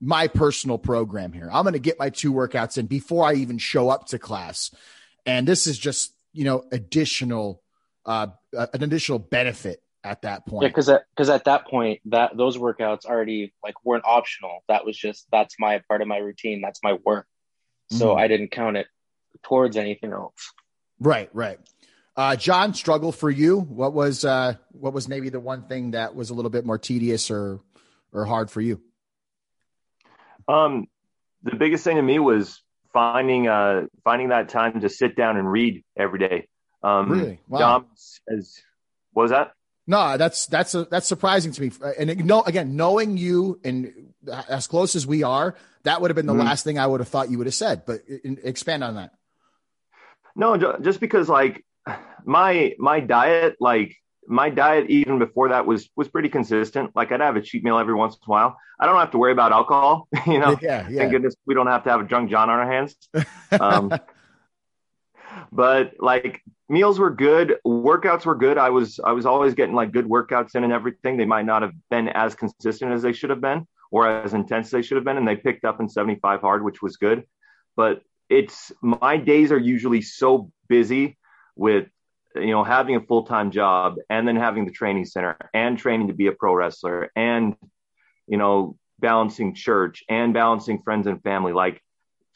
my 0.00 0.28
personal 0.28 0.78
program 0.78 1.32
here. 1.32 1.50
I'm 1.52 1.62
going 1.64 1.74
to 1.74 1.78
get 1.78 1.98
my 1.98 2.10
two 2.10 2.32
workouts 2.32 2.78
in 2.78 2.86
before 2.86 3.26
I 3.26 3.34
even 3.34 3.58
show 3.58 3.90
up 3.90 4.06
to 4.08 4.18
class, 4.18 4.74
and 5.26 5.46
this 5.46 5.66
is 5.66 5.78
just 5.78 6.12
you 6.32 6.44
know 6.44 6.64
additional 6.72 7.62
uh, 8.06 8.28
an 8.52 8.82
additional 8.82 9.18
benefit 9.18 9.82
at 10.02 10.22
that 10.22 10.46
point. 10.46 10.62
Yeah, 10.62 10.68
because 10.68 10.90
because 11.14 11.28
at 11.28 11.44
that 11.44 11.66
point, 11.66 12.00
that 12.06 12.36
those 12.36 12.56
workouts 12.56 13.04
already 13.04 13.52
like 13.62 13.74
weren't 13.84 14.04
optional. 14.06 14.64
That 14.68 14.84
was 14.84 14.96
just 14.96 15.26
that's 15.30 15.56
my 15.58 15.82
part 15.88 16.02
of 16.02 16.08
my 16.08 16.18
routine. 16.18 16.60
That's 16.60 16.80
my 16.82 16.94
work. 17.04 17.26
So 17.90 18.14
Mhm. 18.14 18.20
I 18.20 18.28
didn't 18.28 18.50
count 18.52 18.76
it 18.76 18.86
towards 19.42 19.76
anything 19.76 20.12
else. 20.12 20.52
Right, 21.00 21.28
right. 21.32 21.58
Uh, 22.16 22.36
John, 22.36 22.74
struggle 22.74 23.12
for 23.12 23.30
you. 23.30 23.58
What 23.58 23.92
was 23.92 24.24
uh, 24.24 24.54
what 24.72 24.92
was 24.92 25.08
maybe 25.08 25.28
the 25.28 25.40
one 25.40 25.66
thing 25.66 25.92
that 25.92 26.14
was 26.14 26.30
a 26.30 26.34
little 26.34 26.50
bit 26.50 26.64
more 26.64 26.78
tedious 26.78 27.30
or 27.30 27.60
or 28.12 28.24
hard 28.24 28.50
for 28.50 28.60
you? 28.60 28.80
Um, 30.50 30.86
the 31.42 31.56
biggest 31.56 31.84
thing 31.84 31.96
to 31.96 32.02
me 32.02 32.18
was 32.18 32.62
finding 32.92 33.46
uh 33.46 33.86
finding 34.02 34.28
that 34.30 34.48
time 34.48 34.80
to 34.80 34.88
sit 34.88 35.14
down 35.16 35.36
and 35.36 35.50
read 35.50 35.84
every 35.96 36.18
day. 36.18 36.48
Um, 36.82 37.10
Really? 37.10 37.40
Wow. 37.48 37.58
Dom, 37.58 37.86
as 38.36 38.60
what 39.12 39.22
was 39.24 39.30
that? 39.30 39.52
No, 39.86 40.16
that's 40.16 40.46
that's 40.46 40.74
a, 40.74 40.84
that's 40.84 41.06
surprising 41.06 41.52
to 41.52 41.60
me. 41.62 41.70
And 41.98 42.24
no, 42.26 42.42
again, 42.42 42.76
knowing 42.76 43.16
you 43.16 43.60
and 43.64 44.12
as 44.48 44.66
close 44.66 44.94
as 44.96 45.06
we 45.06 45.22
are, 45.22 45.56
that 45.84 46.00
would 46.00 46.10
have 46.10 46.16
been 46.16 46.26
the 46.26 46.34
Mhm. 46.34 46.44
last 46.44 46.64
thing 46.64 46.78
I 46.78 46.86
would 46.86 47.00
have 47.00 47.08
thought 47.08 47.30
you 47.30 47.38
would 47.38 47.46
have 47.46 47.54
said. 47.54 47.84
But 47.86 48.02
in- 48.24 48.38
expand 48.44 48.84
on 48.84 48.94
that. 48.96 49.12
No, 50.36 50.56
just 50.80 51.00
because 51.00 51.28
like 51.28 51.64
my 52.24 52.74
my 52.78 53.00
diet, 53.00 53.56
like 53.60 53.96
my 54.26 54.50
diet 54.50 54.88
even 54.88 55.18
before 55.18 55.48
that 55.48 55.66
was 55.66 55.88
was 55.96 56.08
pretty 56.08 56.28
consistent. 56.28 56.94
Like 56.94 57.12
I'd 57.12 57.20
have 57.20 57.36
a 57.36 57.40
cheat 57.40 57.64
meal 57.64 57.78
every 57.78 57.94
once 57.94 58.14
in 58.14 58.20
a 58.26 58.30
while. 58.30 58.56
I 58.78 58.86
don't 58.86 58.96
have 58.96 59.10
to 59.12 59.18
worry 59.18 59.32
about 59.32 59.52
alcohol. 59.52 60.08
You 60.26 60.38
know, 60.38 60.58
yeah, 60.60 60.88
yeah. 60.88 60.98
thank 60.98 61.12
goodness 61.12 61.34
we 61.46 61.54
don't 61.54 61.66
have 61.66 61.84
to 61.84 61.90
have 61.90 62.00
a 62.00 62.04
drunk 62.04 62.30
John 62.30 62.50
on 62.50 62.58
our 62.58 62.70
hands. 62.70 62.96
Um, 63.52 63.92
but 65.50 65.94
like 65.98 66.40
meals 66.68 67.00
were 67.00 67.10
good, 67.10 67.56
workouts 67.66 68.24
were 68.24 68.36
good. 68.36 68.58
I 68.58 68.70
was 68.70 69.00
I 69.02 69.12
was 69.12 69.26
always 69.26 69.54
getting 69.54 69.74
like 69.74 69.92
good 69.92 70.06
workouts 70.06 70.54
in 70.54 70.62
and 70.64 70.72
everything. 70.72 71.16
They 71.16 71.24
might 71.24 71.46
not 71.46 71.62
have 71.62 71.72
been 71.90 72.08
as 72.08 72.34
consistent 72.34 72.92
as 72.92 73.02
they 73.02 73.12
should 73.12 73.30
have 73.30 73.40
been 73.40 73.66
or 73.90 74.06
as 74.06 74.34
intense 74.34 74.68
as 74.68 74.70
they 74.70 74.82
should 74.82 74.96
have 74.96 75.04
been, 75.04 75.16
and 75.16 75.26
they 75.26 75.36
picked 75.36 75.64
up 75.64 75.80
in 75.80 75.88
75 75.88 76.40
hard, 76.40 76.64
which 76.64 76.80
was 76.80 76.96
good. 76.96 77.24
But 77.76 78.02
it's 78.28 78.70
my 78.80 79.16
days 79.16 79.50
are 79.50 79.58
usually 79.58 80.02
so 80.02 80.52
busy 80.68 81.18
with 81.56 81.88
you 82.36 82.50
know 82.50 82.64
having 82.64 82.96
a 82.96 83.00
full-time 83.00 83.50
job 83.50 83.96
and 84.08 84.26
then 84.26 84.36
having 84.36 84.64
the 84.64 84.70
training 84.70 85.04
center 85.04 85.36
and 85.52 85.78
training 85.78 86.08
to 86.08 86.14
be 86.14 86.26
a 86.28 86.32
pro 86.32 86.54
wrestler 86.54 87.10
and 87.16 87.56
you 88.26 88.36
know 88.36 88.76
balancing 88.98 89.54
church 89.54 90.04
and 90.08 90.34
balancing 90.34 90.82
friends 90.82 91.06
and 91.06 91.22
family 91.22 91.52
like 91.52 91.82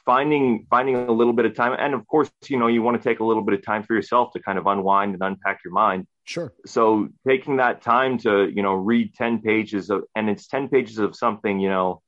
finding 0.04 0.66
finding 0.68 0.96
a 0.96 1.12
little 1.12 1.32
bit 1.32 1.46
of 1.46 1.54
time. 1.54 1.76
And 1.78 1.94
of 1.94 2.06
course 2.06 2.30
you 2.48 2.58
know 2.58 2.66
you 2.66 2.82
want 2.82 3.00
to 3.00 3.08
take 3.08 3.20
a 3.20 3.24
little 3.24 3.42
bit 3.42 3.54
of 3.54 3.64
time 3.64 3.82
for 3.82 3.94
yourself 3.94 4.32
to 4.32 4.40
kind 4.40 4.58
of 4.58 4.66
unwind 4.66 5.14
and 5.14 5.22
unpack 5.22 5.60
your 5.64 5.72
mind. 5.72 6.06
Sure. 6.26 6.54
so 6.64 7.08
taking 7.28 7.56
that 7.56 7.82
time 7.82 8.16
to 8.16 8.48
you 8.48 8.62
know 8.62 8.72
read 8.72 9.14
10 9.14 9.42
pages 9.42 9.90
of 9.90 10.04
and 10.16 10.30
it's 10.30 10.46
10 10.46 10.68
pages 10.68 10.96
of 10.96 11.14
something 11.14 11.60
you 11.60 11.68
know 11.68 12.00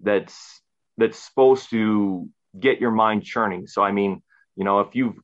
that's 0.00 0.60
that's 0.98 1.18
supposed 1.18 1.70
to 1.70 2.28
get 2.58 2.80
your 2.80 2.90
mind 2.90 3.24
churning. 3.24 3.66
So 3.66 3.82
i 3.82 3.92
mean 3.92 4.22
you 4.56 4.64
know 4.64 4.80
if 4.80 4.94
you've 4.94 5.16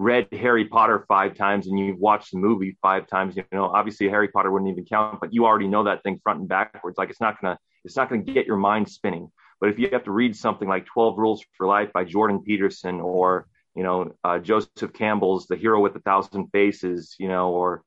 read 0.00 0.26
harry 0.32 0.64
potter 0.64 1.04
five 1.08 1.34
times 1.34 1.66
and 1.66 1.78
you've 1.78 1.98
watched 1.98 2.32
the 2.32 2.38
movie 2.38 2.76
five 2.80 3.06
times 3.06 3.36
you 3.36 3.44
know 3.52 3.66
obviously 3.66 4.08
harry 4.08 4.28
potter 4.28 4.50
wouldn't 4.50 4.70
even 4.70 4.84
count 4.84 5.20
but 5.20 5.32
you 5.34 5.44
already 5.44 5.68
know 5.68 5.84
that 5.84 6.02
thing 6.02 6.18
front 6.22 6.40
and 6.40 6.48
backwards. 6.48 6.96
Like 6.98 7.10
it's 7.10 7.20
not 7.20 7.40
gonna 7.40 7.58
it's 7.84 7.96
not 7.96 8.08
gonna 8.08 8.22
get 8.22 8.46
your 8.46 8.56
mind 8.56 8.88
spinning. 8.88 9.30
But 9.60 9.68
if 9.70 9.78
you 9.78 9.88
have 9.92 10.04
to 10.04 10.12
read 10.12 10.34
something 10.36 10.68
like 10.68 10.86
12 10.86 11.18
rules 11.18 11.44
for 11.56 11.66
life 11.66 11.92
by 11.92 12.04
jordan 12.04 12.40
peterson 12.42 13.00
or 13.00 13.46
you 13.74 13.82
know 13.82 14.12
uh, 14.24 14.38
joseph 14.38 14.92
campbell's 14.92 15.46
the 15.46 15.56
hero 15.56 15.80
with 15.80 15.94
a 15.96 16.00
thousand 16.00 16.48
faces 16.48 17.16
you 17.18 17.28
know 17.28 17.50
or 17.50 17.82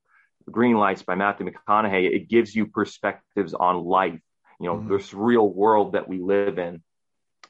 green 0.52 0.78
lights 0.78 1.04
by 1.04 1.15
matthew 1.15 1.47
mcconaughey 1.47 2.12
it 2.13 2.30
gives 2.30 2.56
you 2.56 2.67
perspectives 2.67 3.54
on 3.54 3.84
life 3.84 4.21
you 4.60 4.67
know 4.69 4.78
Mhm. 4.78 4.89
this 4.89 5.13
real 5.13 5.47
world 5.49 5.93
that 5.93 6.08
we 6.08 6.19
live 6.19 6.60
in. 6.60 6.84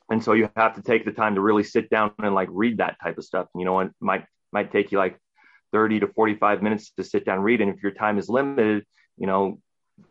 And 0.10 0.24
so 0.24 0.34
you 0.34 0.50
have 0.56 0.76
to 0.76 0.82
take 0.82 1.06
the 1.06 1.12
time 1.12 1.36
to 1.36 1.42
really 1.42 1.64
sit 1.64 1.90
down 1.90 2.12
and 2.20 2.36
like 2.36 2.50
read 2.52 2.78
that 2.78 2.98
type 3.04 3.18
of 3.18 3.26
stuff 3.26 3.48
you 3.56 3.66
know 3.66 3.80
it 3.82 3.92
might 4.00 4.26
might 4.54 4.72
take 4.72 4.92
you 4.92 4.98
like 4.98 5.18
30 5.72 6.02
to 6.02 6.08
45 6.08 6.62
minutes 6.62 6.92
to 6.98 7.04
sit 7.04 7.26
down 7.26 7.38
and 7.38 7.44
read. 7.44 7.62
And 7.62 7.74
if 7.74 7.82
your 7.82 7.92
time 7.92 8.18
is 8.18 8.30
limited 8.30 8.86
you 9.18 9.28
know 9.28 9.60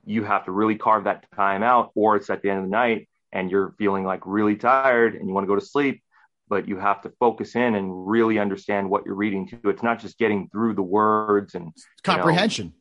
you 0.05 0.25
have 0.25 0.45
to 0.45 0.53
really 0.53 0.77
carve 0.77 1.05
that 1.05 1.27
time 1.35 1.63
out 1.63 1.91
or 1.95 2.17
it's 2.17 2.31
at 2.31 2.43
the 2.43 2.51
end 2.51 2.59
of 2.59 2.65
the 2.65 2.71
night 2.71 3.09
and 3.33 3.51
you're 3.51 3.75
feeling 3.79 4.05
like 4.05 4.21
really 4.25 4.57
tired 4.57 5.15
and 5.15 5.29
you 5.29 5.35
want 5.35 5.45
to 5.45 5.49
go 5.49 5.55
to 5.59 5.65
sleep 5.65 6.03
but 6.49 6.69
you 6.69 6.77
have 6.77 7.01
to 7.03 7.11
focus 7.19 7.57
in 7.57 7.75
and 7.75 8.07
really 8.07 8.39
understand 8.39 8.91
what 8.91 9.07
you're 9.07 9.15
reading 9.15 9.49
to. 9.49 9.71
It's 9.71 9.83
not 9.83 10.01
just 10.01 10.19
getting 10.19 10.49
through 10.51 10.75
the 10.75 10.83
words 10.83 11.55
and 11.55 11.73
Comprehension. 12.05 12.75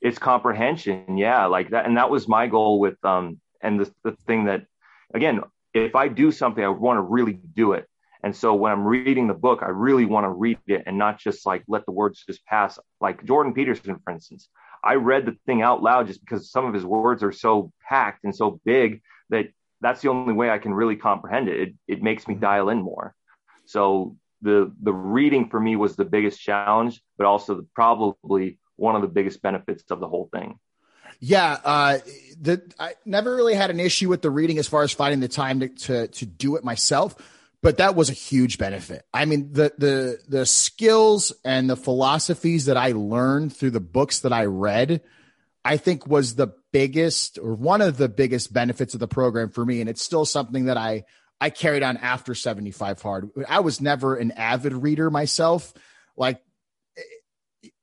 it's 0.00 0.18
comprehension 0.18 1.18
yeah 1.18 1.46
like 1.46 1.70
that. 1.70 1.86
And 1.86 1.96
that 1.96 2.10
was 2.10 2.26
my 2.26 2.46
goal 2.46 2.80
with 2.80 3.02
um 3.04 3.40
and 3.62 3.80
the, 3.80 3.92
the 4.02 4.12
thing 4.26 4.46
that 4.46 4.64
again 5.14 5.40
if 5.74 5.94
i 5.94 6.08
do 6.08 6.32
something 6.32 6.64
i 6.64 6.68
want 6.68 6.96
to 6.98 7.02
really 7.02 7.34
do 7.54 7.72
it 7.72 7.86
and 8.22 8.34
so 8.34 8.54
when 8.54 8.72
i'm 8.72 8.84
reading 8.84 9.26
the 9.26 9.34
book 9.34 9.60
i 9.62 9.68
really 9.68 10.04
want 10.04 10.24
to 10.24 10.30
read 10.30 10.58
it 10.66 10.84
and 10.86 10.98
not 10.98 11.18
just 11.18 11.46
like 11.46 11.62
let 11.68 11.84
the 11.86 11.92
words 11.92 12.24
just 12.26 12.44
pass 12.46 12.78
like 13.00 13.24
jordan 13.24 13.54
peterson 13.54 13.98
for 14.04 14.12
instance 14.12 14.48
i 14.84 14.94
read 14.94 15.26
the 15.26 15.36
thing 15.46 15.62
out 15.62 15.82
loud 15.82 16.06
just 16.06 16.20
because 16.20 16.50
some 16.50 16.66
of 16.66 16.74
his 16.74 16.84
words 16.84 17.22
are 17.22 17.32
so 17.32 17.72
packed 17.88 18.24
and 18.24 18.34
so 18.34 18.60
big 18.64 19.02
that 19.30 19.46
that's 19.82 20.00
the 20.00 20.08
only 20.08 20.32
way 20.32 20.48
I 20.48 20.58
can 20.58 20.72
really 20.72 20.96
comprehend 20.96 21.48
it. 21.48 21.60
It, 21.60 21.74
it 21.88 22.02
makes 22.02 22.26
me 22.26 22.34
mm-hmm. 22.34 22.44
dial 22.44 22.68
in 22.70 22.80
more. 22.80 23.14
So 23.66 24.16
the 24.40 24.72
the 24.80 24.92
reading 24.92 25.48
for 25.48 25.60
me 25.60 25.76
was 25.76 25.96
the 25.96 26.04
biggest 26.04 26.40
challenge, 26.40 27.02
but 27.18 27.26
also 27.26 27.56
the, 27.56 27.66
probably 27.74 28.58
one 28.76 28.96
of 28.96 29.02
the 29.02 29.08
biggest 29.08 29.42
benefits 29.42 29.84
of 29.90 30.00
the 30.00 30.08
whole 30.08 30.28
thing. 30.32 30.58
Yeah, 31.20 31.58
uh, 31.64 31.98
the 32.40 32.62
I 32.78 32.94
never 33.04 33.34
really 33.34 33.54
had 33.54 33.70
an 33.70 33.78
issue 33.78 34.08
with 34.08 34.22
the 34.22 34.30
reading 34.30 34.58
as 34.58 34.66
far 34.66 34.82
as 34.82 34.92
finding 34.92 35.20
the 35.20 35.28
time 35.28 35.60
to, 35.60 35.68
to 35.68 36.08
to 36.08 36.26
do 36.26 36.56
it 36.56 36.64
myself, 36.64 37.14
but 37.62 37.78
that 37.78 37.94
was 37.94 38.10
a 38.10 38.14
huge 38.14 38.58
benefit. 38.58 39.04
I 39.14 39.24
mean, 39.24 39.52
the 39.52 39.72
the 39.78 40.18
the 40.28 40.46
skills 40.46 41.32
and 41.44 41.70
the 41.70 41.76
philosophies 41.76 42.66
that 42.66 42.76
I 42.76 42.92
learned 42.92 43.56
through 43.56 43.70
the 43.70 43.80
books 43.80 44.20
that 44.20 44.32
I 44.32 44.46
read, 44.46 45.00
I 45.64 45.76
think 45.76 46.06
was 46.06 46.34
the 46.34 46.54
biggest 46.72 47.38
or 47.38 47.54
one 47.54 47.80
of 47.80 47.96
the 47.96 48.08
biggest 48.08 48.52
benefits 48.52 48.94
of 48.94 49.00
the 49.00 49.08
program 49.08 49.50
for 49.50 49.64
me, 49.64 49.80
and 49.80 49.88
it's 49.88 50.02
still 50.02 50.24
something 50.24 50.66
that 50.66 50.76
I 50.76 51.04
I 51.40 51.50
carried 51.50 51.82
on 51.82 51.96
after 51.96 52.34
75 52.34 53.00
hard. 53.00 53.30
I 53.48 53.60
was 53.60 53.80
never 53.80 54.16
an 54.16 54.32
avid 54.32 54.72
reader 54.72 55.10
myself. 55.10 55.72
Like 56.16 56.42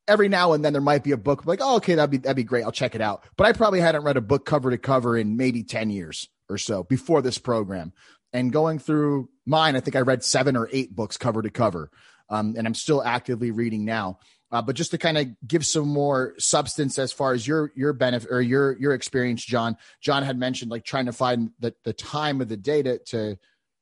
every 0.10 0.28
now 0.28 0.54
and 0.54 0.66
then 0.66 0.74
there 0.74 0.82
might 0.82 1.04
be 1.04 1.12
a 1.12 1.18
book 1.18 1.46
like, 1.46 1.60
oh, 1.62 1.78
okay, 1.78 1.96
that'd 1.96 2.12
be 2.12 2.18
that'd 2.18 2.36
be 2.36 2.44
great. 2.44 2.64
I'll 2.64 2.72
check 2.72 2.96
it 2.96 3.02
out. 3.02 3.24
But 3.38 3.48
I 3.48 3.54
probably 3.54 3.80
hadn't 3.80 4.04
read 4.04 4.18
a 4.18 4.22
book 4.22 4.46
cover 4.46 4.72
to 4.72 4.78
cover 4.78 5.18
in 5.18 5.38
maybe 5.38 5.64
10 5.64 5.90
years 5.90 6.28
or 6.50 6.58
so 6.58 6.84
before 6.84 7.22
this 7.22 7.38
program. 7.38 7.94
And 8.34 8.52
going 8.52 8.80
through 8.80 9.30
mine, 9.46 9.76
I 9.76 9.80
think 9.80 9.96
I 9.96 10.02
read 10.02 10.24
seven 10.24 10.56
or 10.56 10.70
eight 10.72 10.96
books 10.96 11.18
cover 11.18 11.42
to 11.42 11.50
cover. 11.50 11.90
Um, 12.30 12.56
and 12.58 12.68
I'm 12.68 12.76
still 12.76 13.04
actively 13.04 13.52
reading 13.52 13.86
now. 13.86 14.20
Uh, 14.52 14.62
but 14.62 14.76
just 14.76 14.92
to 14.92 14.98
kind 14.98 15.18
of 15.18 15.28
give 15.48 15.66
some 15.66 15.88
more 15.88 16.34
substance 16.40 16.98
as 16.98 17.12
far 17.12 17.34
as 17.34 17.48
your 17.48 17.72
your 17.76 17.94
benefit 17.94 18.32
or 18.32 18.42
your 18.42 18.78
your 18.80 18.94
experience, 18.94 19.46
John. 19.46 19.78
John 20.02 20.24
had 20.24 20.40
mentioned 20.40 20.72
like 20.72 20.84
trying 20.84 21.06
to 21.06 21.12
find 21.12 21.52
the 21.60 21.76
the 21.84 21.94
time 21.94 22.42
of 22.42 22.50
the 22.50 22.58
day 22.58 22.82
to 22.82 22.98
to 22.98 23.38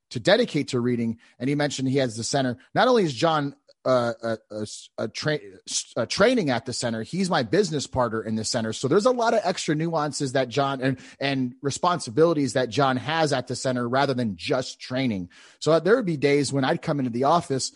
to 0.09 0.19
dedicate 0.19 0.69
to 0.69 0.79
reading, 0.79 1.19
and 1.39 1.47
he 1.47 1.55
mentioned 1.55 1.87
he 1.87 1.97
has 1.97 2.17
the 2.17 2.23
center. 2.23 2.57
Not 2.73 2.87
only 2.89 3.03
is 3.03 3.13
John 3.13 3.55
a, 3.87 4.37
a, 4.51 4.67
a, 4.97 5.07
tra- 5.07 5.39
a, 5.95 6.05
training 6.05 6.49
at 6.49 6.65
the 6.65 6.73
center. 6.73 7.03
He's 7.03 7.29
my 7.29 7.43
business 7.43 7.87
partner 7.87 8.21
in 8.21 8.35
the 8.35 8.43
center. 8.43 8.73
So 8.73 8.87
there's 8.87 9.05
a 9.05 9.11
lot 9.11 9.33
of 9.33 9.39
extra 9.43 9.75
nuances 9.75 10.33
that 10.33 10.49
John 10.49 10.81
and, 10.81 10.99
and 11.19 11.55
responsibilities 11.61 12.53
that 12.53 12.69
John 12.69 12.97
has 12.97 13.31
at 13.31 13.47
the 13.47 13.55
center 13.55 13.87
rather 13.87 14.13
than 14.13 14.35
just 14.35 14.81
training. 14.81 15.29
So 15.59 15.79
there 15.79 15.95
would 15.95 16.05
be 16.05 16.17
days 16.17 16.51
when 16.51 16.65
I'd 16.65 16.81
come 16.81 16.99
into 16.99 17.11
the 17.11 17.23
office 17.23 17.71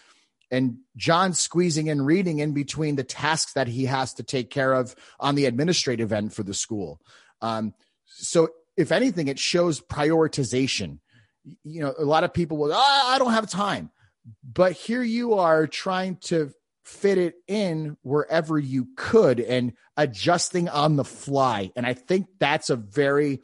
and 0.51 0.79
John 0.97 1.33
squeezing 1.33 1.87
in 1.87 2.01
reading 2.01 2.39
in 2.39 2.51
between 2.51 2.97
the 2.97 3.05
tasks 3.05 3.53
that 3.53 3.69
he 3.69 3.85
has 3.85 4.13
to 4.15 4.23
take 4.23 4.49
care 4.49 4.73
of 4.73 4.93
on 5.17 5.35
the 5.35 5.45
administrative 5.45 6.11
end 6.11 6.33
for 6.33 6.43
the 6.43 6.53
school. 6.53 6.99
Um, 7.41 7.73
so 8.05 8.49
if 8.75 8.91
anything, 8.91 9.29
it 9.29 9.39
shows 9.39 9.79
prioritization. 9.79 10.99
You 11.63 11.81
know, 11.83 11.93
a 11.97 12.03
lot 12.03 12.25
of 12.25 12.33
people 12.33 12.57
will, 12.57 12.73
oh, 12.73 13.03
I 13.05 13.17
don't 13.17 13.31
have 13.31 13.49
time 13.49 13.91
but 14.43 14.73
here 14.73 15.03
you 15.03 15.35
are 15.35 15.67
trying 15.67 16.17
to 16.17 16.51
fit 16.83 17.17
it 17.17 17.35
in 17.47 17.97
wherever 18.01 18.57
you 18.59 18.87
could 18.95 19.39
and 19.39 19.73
adjusting 19.97 20.67
on 20.67 20.95
the 20.95 21.03
fly. 21.03 21.71
And 21.75 21.85
I 21.85 21.93
think 21.93 22.27
that's 22.39 22.69
a 22.69 22.75
very 22.75 23.41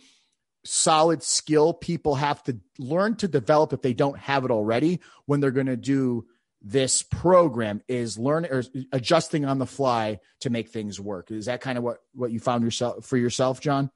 solid 0.66 1.24
skill 1.24 1.74
people 1.74 2.16
have 2.16 2.44
to 2.44 2.58
learn 2.78 3.16
to 3.16 3.28
develop 3.28 3.74
if 3.74 3.82
they 3.82 3.94
don't 3.94 4.18
have 4.20 4.44
it 4.44 4.52
already 4.52 5.00
when 5.26 5.40
they're 5.40 5.52
going 5.52 5.68
to 5.68 5.78
do 5.78 6.26
this 6.62 7.04
program 7.04 7.82
is 7.88 8.18
learning 8.18 8.52
or 8.52 8.64
adjusting 8.92 9.46
on 9.46 9.60
the 9.60 9.66
fly 9.66 10.20
to 10.42 10.50
make 10.50 10.70
things 10.70 11.00
work. 11.00 11.32
Is 11.32 11.46
that 11.46 11.62
kind 11.62 11.78
of 11.78 11.84
what 11.84 12.00
what 12.14 12.32
you 12.32 12.40
found 12.40 12.64
yourself 12.64 13.06
for 13.06 13.16
yourself, 13.16 13.62
John? 13.62 13.92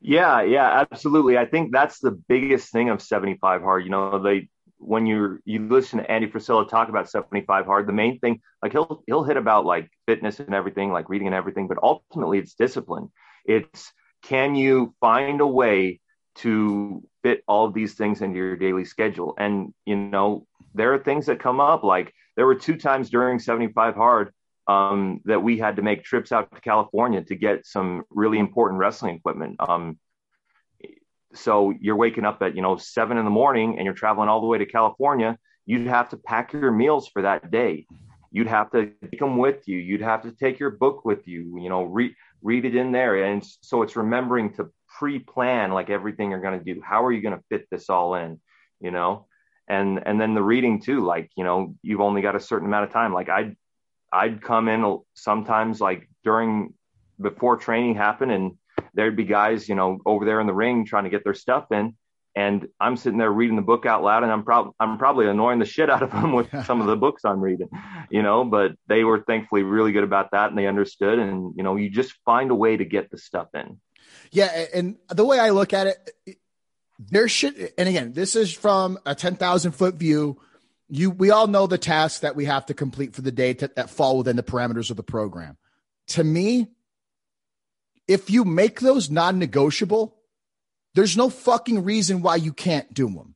Yeah, 0.00 0.42
yeah, 0.42 0.86
absolutely. 0.90 1.36
I 1.36 1.46
think 1.46 1.72
that's 1.72 1.98
the 1.98 2.12
biggest 2.12 2.70
thing 2.70 2.90
of 2.90 3.02
75 3.02 3.62
hard. 3.62 3.84
You 3.84 3.90
know, 3.90 4.22
they 4.22 4.48
when 4.86 5.04
you 5.04 5.40
you 5.44 5.66
listen 5.68 5.98
to 5.98 6.10
Andy 6.10 6.28
Frisella 6.28 6.68
talk 6.68 6.88
about 6.88 7.10
75 7.10 7.66
hard, 7.66 7.88
the 7.88 7.92
main 7.92 8.18
thing, 8.20 8.40
like 8.62 8.72
he'll 8.72 9.02
he'll 9.06 9.24
hit 9.24 9.36
about 9.36 9.66
like 9.66 9.90
fitness 10.06 10.38
and 10.38 10.54
everything, 10.54 10.92
like 10.92 11.08
reading 11.08 11.26
and 11.26 11.34
everything, 11.34 11.66
but 11.66 11.78
ultimately 11.82 12.38
it's 12.38 12.54
discipline. 12.54 13.10
It's 13.44 13.92
can 14.22 14.54
you 14.54 14.94
find 15.00 15.40
a 15.40 15.46
way 15.46 16.00
to 16.36 17.02
fit 17.22 17.42
all 17.48 17.66
of 17.66 17.74
these 17.74 17.94
things 17.94 18.22
into 18.22 18.36
your 18.36 18.56
daily 18.56 18.84
schedule? 18.84 19.34
And 19.38 19.74
you 19.84 19.96
know, 19.96 20.46
there 20.74 20.94
are 20.94 20.98
things 20.98 21.26
that 21.26 21.40
come 21.40 21.60
up. 21.60 21.82
Like 21.82 22.14
there 22.36 22.46
were 22.46 22.54
two 22.54 22.76
times 22.76 23.10
during 23.10 23.40
75 23.40 23.96
hard 23.96 24.32
um, 24.68 25.20
that 25.24 25.42
we 25.42 25.58
had 25.58 25.76
to 25.76 25.82
make 25.82 26.04
trips 26.04 26.30
out 26.30 26.54
to 26.54 26.60
California 26.60 27.22
to 27.24 27.34
get 27.34 27.66
some 27.66 28.04
really 28.10 28.38
important 28.38 28.78
wrestling 28.78 29.16
equipment. 29.16 29.56
Um, 29.58 29.98
so 31.34 31.72
you're 31.80 31.96
waking 31.96 32.24
up 32.24 32.42
at 32.42 32.54
you 32.54 32.62
know 32.62 32.76
seven 32.76 33.18
in 33.18 33.24
the 33.24 33.30
morning 33.30 33.76
and 33.76 33.84
you're 33.84 33.94
traveling 33.94 34.28
all 34.28 34.40
the 34.40 34.46
way 34.46 34.58
to 34.58 34.66
california 34.66 35.36
you'd 35.66 35.88
have 35.88 36.08
to 36.10 36.16
pack 36.16 36.52
your 36.52 36.70
meals 36.70 37.08
for 37.08 37.22
that 37.22 37.50
day. 37.50 37.86
You'd 38.30 38.46
have 38.46 38.70
to 38.70 38.92
take 39.02 39.20
them 39.20 39.36
with 39.36 39.66
you. 39.68 39.78
You'd 39.78 40.02
have 40.02 40.22
to 40.22 40.32
take 40.32 40.58
your 40.58 40.70
book 40.70 41.04
with 41.04 41.26
you 41.28 41.58
you 41.60 41.68
know 41.68 41.82
read 41.84 42.14
read 42.42 42.64
it 42.64 42.74
in 42.74 42.92
there. 42.92 43.24
And 43.24 43.44
so 43.60 43.82
it's 43.82 43.96
remembering 43.96 44.54
to 44.54 44.70
pre-plan 44.98 45.72
like 45.72 45.90
everything 45.90 46.30
you're 46.30 46.40
going 46.40 46.58
to 46.58 46.74
do. 46.74 46.80
How 46.80 47.04
are 47.04 47.12
you 47.12 47.20
going 47.20 47.36
to 47.36 47.44
fit 47.50 47.66
this 47.70 47.90
all 47.90 48.14
in 48.14 48.40
you 48.80 48.90
know? 48.90 49.26
And 49.68 50.00
and 50.06 50.20
then 50.20 50.34
the 50.34 50.42
reading 50.42 50.80
too 50.80 51.04
like 51.04 51.30
you 51.36 51.44
know 51.44 51.74
you've 51.82 52.00
only 52.00 52.22
got 52.22 52.36
a 52.36 52.40
certain 52.40 52.68
amount 52.68 52.84
of 52.84 52.92
time. 52.92 53.12
Like 53.12 53.28
i'd 53.28 53.56
i'd 54.12 54.40
come 54.40 54.68
in 54.68 54.98
sometimes 55.14 55.80
like 55.80 56.08
during 56.22 56.72
before 57.20 57.56
training 57.56 57.96
happened 57.96 58.30
and 58.30 58.52
there'd 58.96 59.16
be 59.16 59.24
guys, 59.24 59.68
you 59.68 59.74
know, 59.74 59.98
over 60.04 60.24
there 60.24 60.40
in 60.40 60.46
the 60.46 60.54
ring 60.54 60.84
trying 60.86 61.04
to 61.04 61.10
get 61.10 61.22
their 61.22 61.34
stuff 61.34 61.66
in. 61.70 61.94
And 62.34 62.68
I'm 62.78 62.98
sitting 62.98 63.18
there 63.18 63.30
reading 63.30 63.56
the 63.56 63.62
book 63.62 63.86
out 63.86 64.02
loud, 64.02 64.22
and 64.22 64.30
I'm 64.30 64.44
probably 64.44 64.72
I'm 64.78 64.98
probably 64.98 65.26
annoying 65.26 65.58
the 65.58 65.64
shit 65.64 65.88
out 65.88 66.02
of 66.02 66.10
them 66.10 66.34
with 66.34 66.48
some 66.66 66.82
of 66.82 66.86
the 66.86 66.96
books 66.96 67.24
I'm 67.24 67.40
reading, 67.40 67.70
you 68.10 68.22
know. 68.22 68.44
But 68.44 68.72
they 68.88 69.04
were 69.04 69.22
thankfully 69.22 69.62
really 69.62 69.92
good 69.92 70.04
about 70.04 70.32
that, 70.32 70.50
and 70.50 70.58
they 70.58 70.66
understood. 70.66 71.18
And 71.18 71.54
you 71.56 71.62
know, 71.62 71.76
you 71.76 71.88
just 71.88 72.12
find 72.26 72.50
a 72.50 72.54
way 72.54 72.76
to 72.76 72.84
get 72.84 73.10
the 73.10 73.16
stuff 73.16 73.48
in. 73.54 73.80
Yeah, 74.32 74.66
and 74.74 74.96
the 75.08 75.24
way 75.24 75.38
I 75.38 75.48
look 75.48 75.72
at 75.72 75.86
it, 75.86 76.38
there 76.98 77.26
should. 77.26 77.72
And 77.78 77.88
again, 77.88 78.12
this 78.12 78.36
is 78.36 78.52
from 78.52 78.98
a 79.06 79.14
ten 79.14 79.36
thousand 79.36 79.72
foot 79.72 79.94
view. 79.94 80.38
You, 80.90 81.10
we 81.10 81.30
all 81.30 81.46
know 81.46 81.66
the 81.66 81.78
tasks 81.78 82.20
that 82.20 82.36
we 82.36 82.44
have 82.44 82.66
to 82.66 82.74
complete 82.74 83.14
for 83.14 83.22
the 83.22 83.32
day 83.32 83.54
to, 83.54 83.70
that 83.76 83.88
fall 83.88 84.18
within 84.18 84.36
the 84.36 84.42
parameters 84.42 84.90
of 84.90 84.98
the 84.98 85.02
program. 85.02 85.56
To 86.08 86.22
me, 86.22 86.68
if 88.08 88.30
you 88.30 88.44
make 88.44 88.80
those 88.80 89.10
non 89.10 89.38
negotiable, 89.38 90.16
there's 90.94 91.16
no 91.16 91.28
fucking 91.28 91.84
reason 91.84 92.22
why 92.22 92.36
you 92.36 92.52
can't 92.52 92.92
do 92.92 93.08
them. 93.08 93.34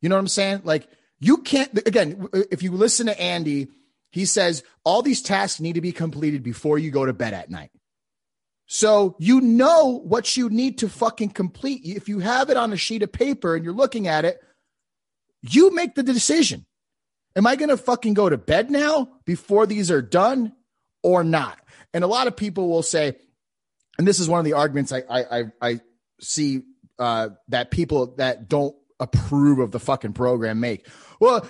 You 0.00 0.08
know 0.08 0.16
what 0.16 0.20
I'm 0.20 0.28
saying? 0.28 0.62
Like, 0.64 0.88
you 1.20 1.38
can't, 1.38 1.76
again, 1.86 2.28
if 2.50 2.62
you 2.62 2.72
listen 2.72 3.06
to 3.06 3.20
Andy, 3.20 3.68
he 4.10 4.26
says 4.26 4.62
all 4.84 5.02
these 5.02 5.22
tasks 5.22 5.60
need 5.60 5.74
to 5.74 5.80
be 5.80 5.92
completed 5.92 6.42
before 6.42 6.78
you 6.78 6.90
go 6.90 7.06
to 7.06 7.12
bed 7.12 7.32
at 7.32 7.50
night. 7.50 7.70
So 8.66 9.16
you 9.18 9.40
know 9.40 10.00
what 10.04 10.36
you 10.36 10.48
need 10.48 10.78
to 10.78 10.88
fucking 10.88 11.30
complete. 11.30 11.82
If 11.84 12.08
you 12.08 12.20
have 12.20 12.50
it 12.50 12.56
on 12.56 12.72
a 12.72 12.76
sheet 12.76 13.02
of 13.02 13.12
paper 13.12 13.54
and 13.54 13.64
you're 13.64 13.74
looking 13.74 14.08
at 14.08 14.24
it, 14.24 14.40
you 15.42 15.74
make 15.74 15.94
the 15.94 16.02
decision. 16.02 16.66
Am 17.36 17.46
I 17.46 17.56
going 17.56 17.70
to 17.70 17.76
fucking 17.76 18.14
go 18.14 18.28
to 18.28 18.36
bed 18.36 18.70
now 18.70 19.08
before 19.24 19.66
these 19.66 19.90
are 19.90 20.02
done 20.02 20.52
or 21.02 21.24
not? 21.24 21.58
And 21.94 22.04
a 22.04 22.08
lot 22.08 22.26
of 22.26 22.36
people 22.36 22.68
will 22.68 22.82
say, 22.82 23.16
and 23.98 24.06
this 24.06 24.20
is 24.20 24.28
one 24.28 24.38
of 24.38 24.44
the 24.44 24.54
arguments 24.54 24.92
I 24.92 25.02
I 25.08 25.42
I, 25.60 25.80
see 26.20 26.62
uh, 26.98 27.30
that 27.48 27.70
people 27.70 28.14
that 28.16 28.48
don't 28.48 28.76
approve 29.00 29.58
of 29.58 29.72
the 29.72 29.80
fucking 29.80 30.12
program 30.12 30.60
make. 30.60 30.86
Well, 31.18 31.46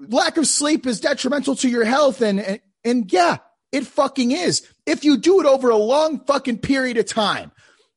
lack 0.00 0.36
of 0.36 0.46
sleep 0.46 0.86
is 0.86 1.00
detrimental 1.00 1.54
to 1.56 1.68
your 1.68 1.84
health, 1.84 2.20
and 2.20 2.40
and, 2.40 2.60
and 2.84 3.12
yeah, 3.12 3.38
it 3.72 3.86
fucking 3.86 4.32
is. 4.32 4.66
If 4.86 5.04
you 5.04 5.16
do 5.16 5.40
it 5.40 5.46
over 5.46 5.70
a 5.70 5.76
long 5.76 6.24
fucking 6.24 6.58
period 6.58 6.96
of 6.96 7.06
time. 7.06 7.52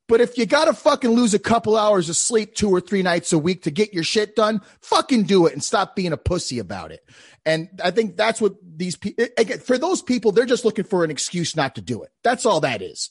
But 0.08 0.20
if 0.20 0.38
you 0.38 0.46
got 0.46 0.66
to 0.66 0.74
fucking 0.74 1.12
lose 1.12 1.34
a 1.34 1.40
couple 1.40 1.78
hours 1.78 2.10
of 2.10 2.18
sleep 2.18 2.54
two 2.54 2.70
or 2.70 2.82
three 2.82 3.02
nights 3.02 3.32
a 3.32 3.38
week 3.38 3.64
to 3.64 3.72
get 3.72 3.94
your 3.94 4.04
shit 4.04 4.36
done, 4.36 4.60
fucking 4.82 5.24
do 5.24 5.46
it 5.46 5.54
and 5.54 5.64
stop 5.64 5.96
being 5.96 6.12
a 6.12 6.18
pussy 6.18 6.60
about 6.60 6.92
it. 6.92 7.00
And 7.46 7.70
I 7.82 7.92
think 7.92 8.18
that's 8.18 8.42
what 8.42 8.56
these 8.62 8.98
people, 8.98 9.26
for 9.64 9.78
those 9.78 10.02
people, 10.02 10.34
they're 10.34 10.46
just 10.46 10.66
looking 10.66 10.84
for 10.84 11.06
an 11.06 11.12
excuse 11.12 11.56
not 11.56 11.76
to 11.76 11.82
do 11.82 12.04
it. 12.04 12.10
That's 12.26 12.46
all 12.46 12.60
that 12.60 12.82
is 12.82 13.10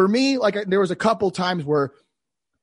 for 0.00 0.08
me, 0.08 0.38
like 0.38 0.54
there 0.66 0.80
was 0.80 0.90
a 0.90 0.96
couple 0.96 1.30
times 1.30 1.62
where 1.62 1.92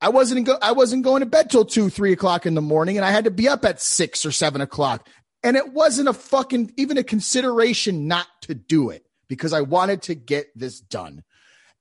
I 0.01 0.09
wasn't 0.09 0.47
go- 0.47 0.57
I 0.59 0.71
wasn't 0.71 1.03
going 1.03 1.19
to 1.19 1.27
bed 1.27 1.51
till 1.51 1.65
two, 1.65 1.88
three 1.88 2.11
o'clock 2.11 2.47
in 2.47 2.55
the 2.55 2.63
morning, 2.63 2.97
and 2.97 3.05
I 3.05 3.11
had 3.11 3.25
to 3.25 3.31
be 3.31 3.47
up 3.47 3.63
at 3.63 3.79
six 3.79 4.25
or 4.25 4.31
seven 4.31 4.59
o'clock, 4.59 5.07
and 5.43 5.55
it 5.55 5.71
wasn't 5.71 6.09
a 6.09 6.13
fucking 6.13 6.73
even 6.77 6.97
a 6.97 7.03
consideration 7.03 8.07
not 8.07 8.25
to 8.41 8.55
do 8.55 8.89
it 8.89 9.05
because 9.27 9.53
I 9.53 9.61
wanted 9.61 10.01
to 10.03 10.15
get 10.15 10.47
this 10.55 10.79
done. 10.79 11.23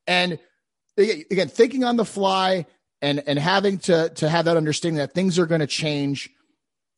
And 0.07 0.39
again, 0.99 1.49
thinking 1.49 1.85
on 1.85 1.97
the 1.97 2.05
fly 2.05 2.67
and 3.01 3.23
and 3.27 3.39
having 3.39 3.79
to 3.79 4.11
to 4.11 4.29
have 4.29 4.45
that 4.45 4.59
understanding 4.59 4.99
that 4.99 5.15
things 5.15 5.39
are 5.39 5.47
going 5.47 5.63
to 5.63 5.67
change. 5.67 6.29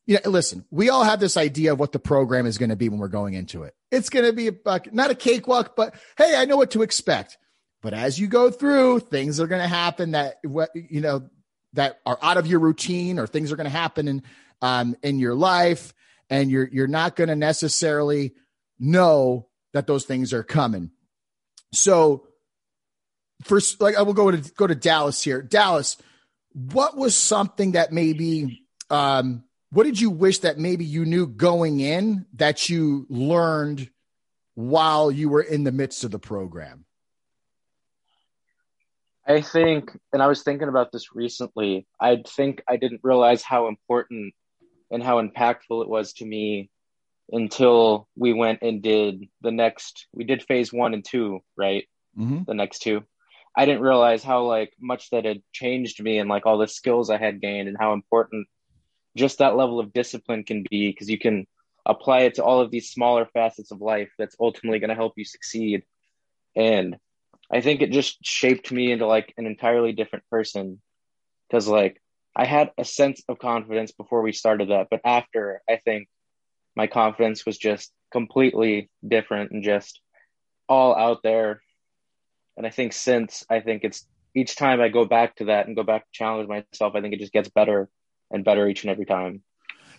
You 0.09 0.19
know, 0.25 0.31
listen, 0.31 0.65
we 0.73 0.89
all 0.89 1.05
have 1.05 1.21
this 1.21 1.37
idea 1.37 1.75
of 1.75 1.79
what 1.79 1.93
the 1.93 2.01
program 2.01 2.45
is 2.45 2.59
going 2.59 2.71
to 2.71 2.77
be 2.77 2.89
when 2.89 2.99
we're 2.99 3.07
going 3.07 3.35
into 3.35 3.63
it. 3.63 3.75
It's 3.93 4.09
going 4.09 4.25
to 4.25 4.33
be 4.33 4.49
a, 4.49 4.81
not 4.91 5.13
a 5.13 5.15
cakewalk, 5.15 5.77
but 5.77 5.95
hey, 6.17 6.35
I 6.37 6.45
know 6.45 6.57
what 6.57 6.73
to 6.73 6.83
expect. 6.83 7.39
But 7.83 7.95
as 7.95 8.19
you 8.19 8.27
go 8.27 8.51
through, 8.51 9.01
things 9.01 9.39
are 9.41 9.47
going 9.47 9.63
to 9.63 9.69
happen 9.69 10.13
that 10.13 10.37
you 10.43 11.01
know 11.01 11.29
that 11.75 12.01
are 12.05 12.19
out 12.23 12.37
of 12.37 12.47
your 12.47 12.61
routine 12.61 13.19
or 13.19 13.27
things 13.27 13.53
are 13.53 13.57
going 13.57 13.65
to 13.67 13.71
happen 13.71 14.09
in 14.09 14.23
um, 14.63 14.97
in 15.03 15.19
your 15.19 15.35
life, 15.35 15.95
and 16.29 16.51
you're 16.51 16.69
you're 16.71 16.89
not 16.89 17.15
going 17.15 17.29
to 17.29 17.37
necessarily 17.37 18.35
know 18.79 19.49
that 19.73 19.87
those 19.87 20.05
things 20.05 20.33
are 20.33 20.43
coming. 20.43 20.91
So, 21.73 22.27
first, 23.45 23.81
like 23.81 23.97
I 23.97 24.03
will 24.03 24.15
go 24.15 24.31
to 24.31 24.53
go 24.55 24.67
to 24.67 24.75
Dallas 24.75 25.23
here. 25.23 25.41
Dallas, 25.43 25.97
what 26.53 26.97
was 26.97 27.15
something 27.15 27.73
that 27.73 27.93
maybe 27.93 28.67
um, 28.91 29.45
what 29.71 29.85
did 29.85 30.01
you 30.01 30.11
wish 30.11 30.41
that 30.41 30.59
maybe 30.59 30.85
you 30.85 31.05
knew 31.05 31.27
going 31.27 31.81
in 31.81 32.27
that 32.35 32.69
you 32.69 33.07
learned 33.09 33.91
while 34.55 35.11
you 35.11 35.29
were 35.29 35.43
in 35.43 35.65
the 35.65 35.73
midst 35.73 36.05
of 36.05 36.11
the 36.11 36.19
program? 36.19 36.87
I 39.29 39.43
think, 39.43 39.91
and 40.13 40.23
I 40.23 40.27
was 40.27 40.43
thinking 40.43 40.69
about 40.69 40.91
this 40.91 41.15
recently, 41.15 41.87
I 42.01 42.23
think 42.27 42.63
I 42.67 42.79
didn't 42.79 43.03
realize 43.03 43.43
how 43.43 43.69
important 43.69 44.33
and 44.91 45.03
how 45.03 45.21
impactful 45.21 45.83
it 45.83 45.89
was 45.89 46.15
to 46.15 46.25
me 46.25 46.71
until 47.31 48.09
we 48.17 48.33
went 48.33 48.63
and 48.63 48.83
did 48.83 49.29
the 49.43 49.51
next, 49.51 50.07
we 50.15 50.25
did 50.25 50.43
phase 50.43 50.73
one 50.73 50.95
and 50.95 51.05
two, 51.05 51.41
right? 51.59 51.85
Mm-hmm. 52.19 52.45
The 52.47 52.55
next 52.55 52.79
two. 52.79 53.05
I 53.55 53.67
didn't 53.67 53.83
realize 53.83 54.25
how 54.25 54.45
like 54.45 54.73
much 54.81 55.11
that 55.11 55.27
had 55.27 55.43
changed 55.53 56.03
me 56.03 56.19
and 56.19 56.31
like 56.31 56.47
all 56.47 56.57
the 56.57 56.67
skills 56.67 57.11
I 57.11 57.19
had 57.19 57.43
gained 57.43 57.69
and 57.69 57.77
how 57.79 57.93
important 57.93 58.47
just 59.15 59.39
that 59.39 59.57
level 59.57 59.79
of 59.79 59.93
discipline 59.93 60.45
can 60.45 60.65
be 60.71 60.91
because 60.91 61.11
you 61.11 61.19
can 61.19 61.47
apply 61.85 62.21
it 62.21 62.35
to 62.37 62.45
all 62.45 62.61
of 62.61 62.71
these 62.71 62.91
smaller 62.91 63.27
facets 63.35 63.73
of 63.73 63.81
life 63.83 64.11
that's 64.19 64.37
ultimately 64.41 64.79
going 64.79 64.91
to 64.91 64.95
help 64.95 65.15
you 65.17 65.25
succeed. 65.25 65.83
And 66.57 66.97
I 67.51 67.61
think 67.61 67.81
it 67.81 67.91
just 67.91 68.19
shaped 68.25 68.71
me 68.71 68.93
into 68.93 69.07
like 69.07 69.33
an 69.37 69.47
entirely 69.47 69.93
different 69.93 70.25
person 70.31 70.81
because 71.49 71.67
like 71.67 72.01
I 72.37 72.45
had 72.45 72.71
a 72.79 72.85
sense 72.85 73.23
of 73.29 73.39
confidence 73.39 73.93
before 73.93 74.23
we 74.23 74.33
started 74.33 74.71
that, 74.71 74.89
but 74.91 75.01
after 75.05 75.63
I 75.69 75.77
think 75.77 76.09
my 76.77 76.87
confidence 76.87 77.47
was 77.47 77.59
just 77.59 77.91
completely 78.13 78.91
different 79.07 79.51
and 79.51 79.65
just 79.65 80.01
all 80.69 80.95
out 80.95 81.23
there. 81.23 81.61
And 82.57 82.67
I 82.67 82.71
think 82.71 82.93
since 82.93 83.45
I 83.49 83.61
think 83.61 83.83
it's 83.85 84.07
each 84.35 84.57
time 84.57 84.81
I 84.81 84.89
go 84.89 85.05
back 85.05 85.37
to 85.37 85.47
that 85.47 85.67
and 85.67 85.75
go 85.75 85.83
back 85.83 86.03
to 86.03 86.09
challenge 86.13 86.49
myself, 86.49 86.95
I 86.95 87.01
think 87.01 87.15
it 87.15 87.21
just 87.21 87.33
gets 87.33 87.49
better 87.49 87.89
and 88.31 88.45
better 88.45 88.69
each 88.69 88.85
and 88.85 88.91
every 88.91 89.07
time. 89.07 89.43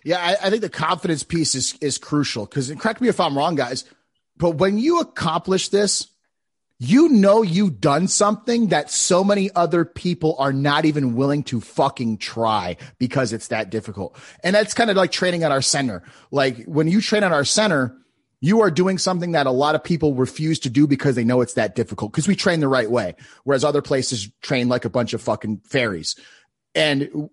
Yeah, 0.03 0.19
I, 0.19 0.47
I 0.47 0.49
think 0.49 0.61
the 0.61 0.69
confidence 0.69 1.23
piece 1.23 1.55
is 1.55 1.75
is 1.81 1.97
crucial 1.97 2.45
because 2.45 2.71
correct 2.75 3.01
me 3.01 3.09
if 3.09 3.19
I'm 3.19 3.37
wrong, 3.37 3.55
guys, 3.55 3.85
but 4.37 4.51
when 4.51 4.77
you 4.77 4.99
accomplish 4.99 5.69
this, 5.69 6.07
you 6.79 7.09
know 7.09 7.41
you've 7.41 7.81
done 7.81 8.07
something 8.07 8.67
that 8.67 8.89
so 8.89 9.21
many 9.21 9.51
other 9.53 9.83
people 9.83 10.35
are 10.39 10.53
not 10.53 10.85
even 10.85 11.13
willing 11.13 11.43
to 11.43 11.59
fucking 11.59 12.17
try 12.17 12.77
because 12.97 13.33
it's 13.33 13.49
that 13.49 13.69
difficult. 13.69 14.17
And 14.43 14.55
that's 14.55 14.73
kind 14.73 14.89
of 14.89 14.95
like 14.95 15.11
training 15.11 15.43
at 15.43 15.51
our 15.51 15.61
center. 15.61 16.03
Like 16.31 16.63
when 16.63 16.87
you 16.87 17.01
train 17.01 17.23
at 17.23 17.33
our 17.33 17.43
center, 17.43 17.95
you 18.39 18.61
are 18.61 18.71
doing 18.71 18.97
something 18.97 19.33
that 19.33 19.45
a 19.45 19.51
lot 19.51 19.75
of 19.75 19.83
people 19.83 20.15
refuse 20.15 20.59
to 20.59 20.69
do 20.69 20.87
because 20.87 21.15
they 21.15 21.25
know 21.25 21.41
it's 21.41 21.55
that 21.55 21.75
difficult 21.75 22.13
because 22.13 22.29
we 22.29 22.35
train 22.37 22.61
the 22.61 22.69
right 22.69 22.89
way. 22.89 23.15
Whereas 23.43 23.65
other 23.65 23.81
places 23.81 24.29
train 24.41 24.69
like 24.69 24.85
a 24.85 24.89
bunch 24.89 25.13
of 25.13 25.21
fucking 25.21 25.57
fairies. 25.65 26.15
And 26.73 27.29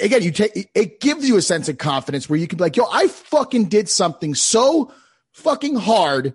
again, 0.00 0.22
you 0.22 0.30
take 0.30 0.70
it 0.74 1.00
gives 1.00 1.28
you 1.28 1.36
a 1.36 1.42
sense 1.42 1.68
of 1.68 1.76
confidence 1.76 2.30
where 2.30 2.38
you 2.38 2.46
can 2.46 2.56
be 2.56 2.64
like, 2.64 2.76
yo, 2.78 2.86
I 2.90 3.08
fucking 3.08 3.66
did 3.66 3.90
something 3.90 4.34
so 4.34 4.94
fucking 5.32 5.76
hard 5.76 6.34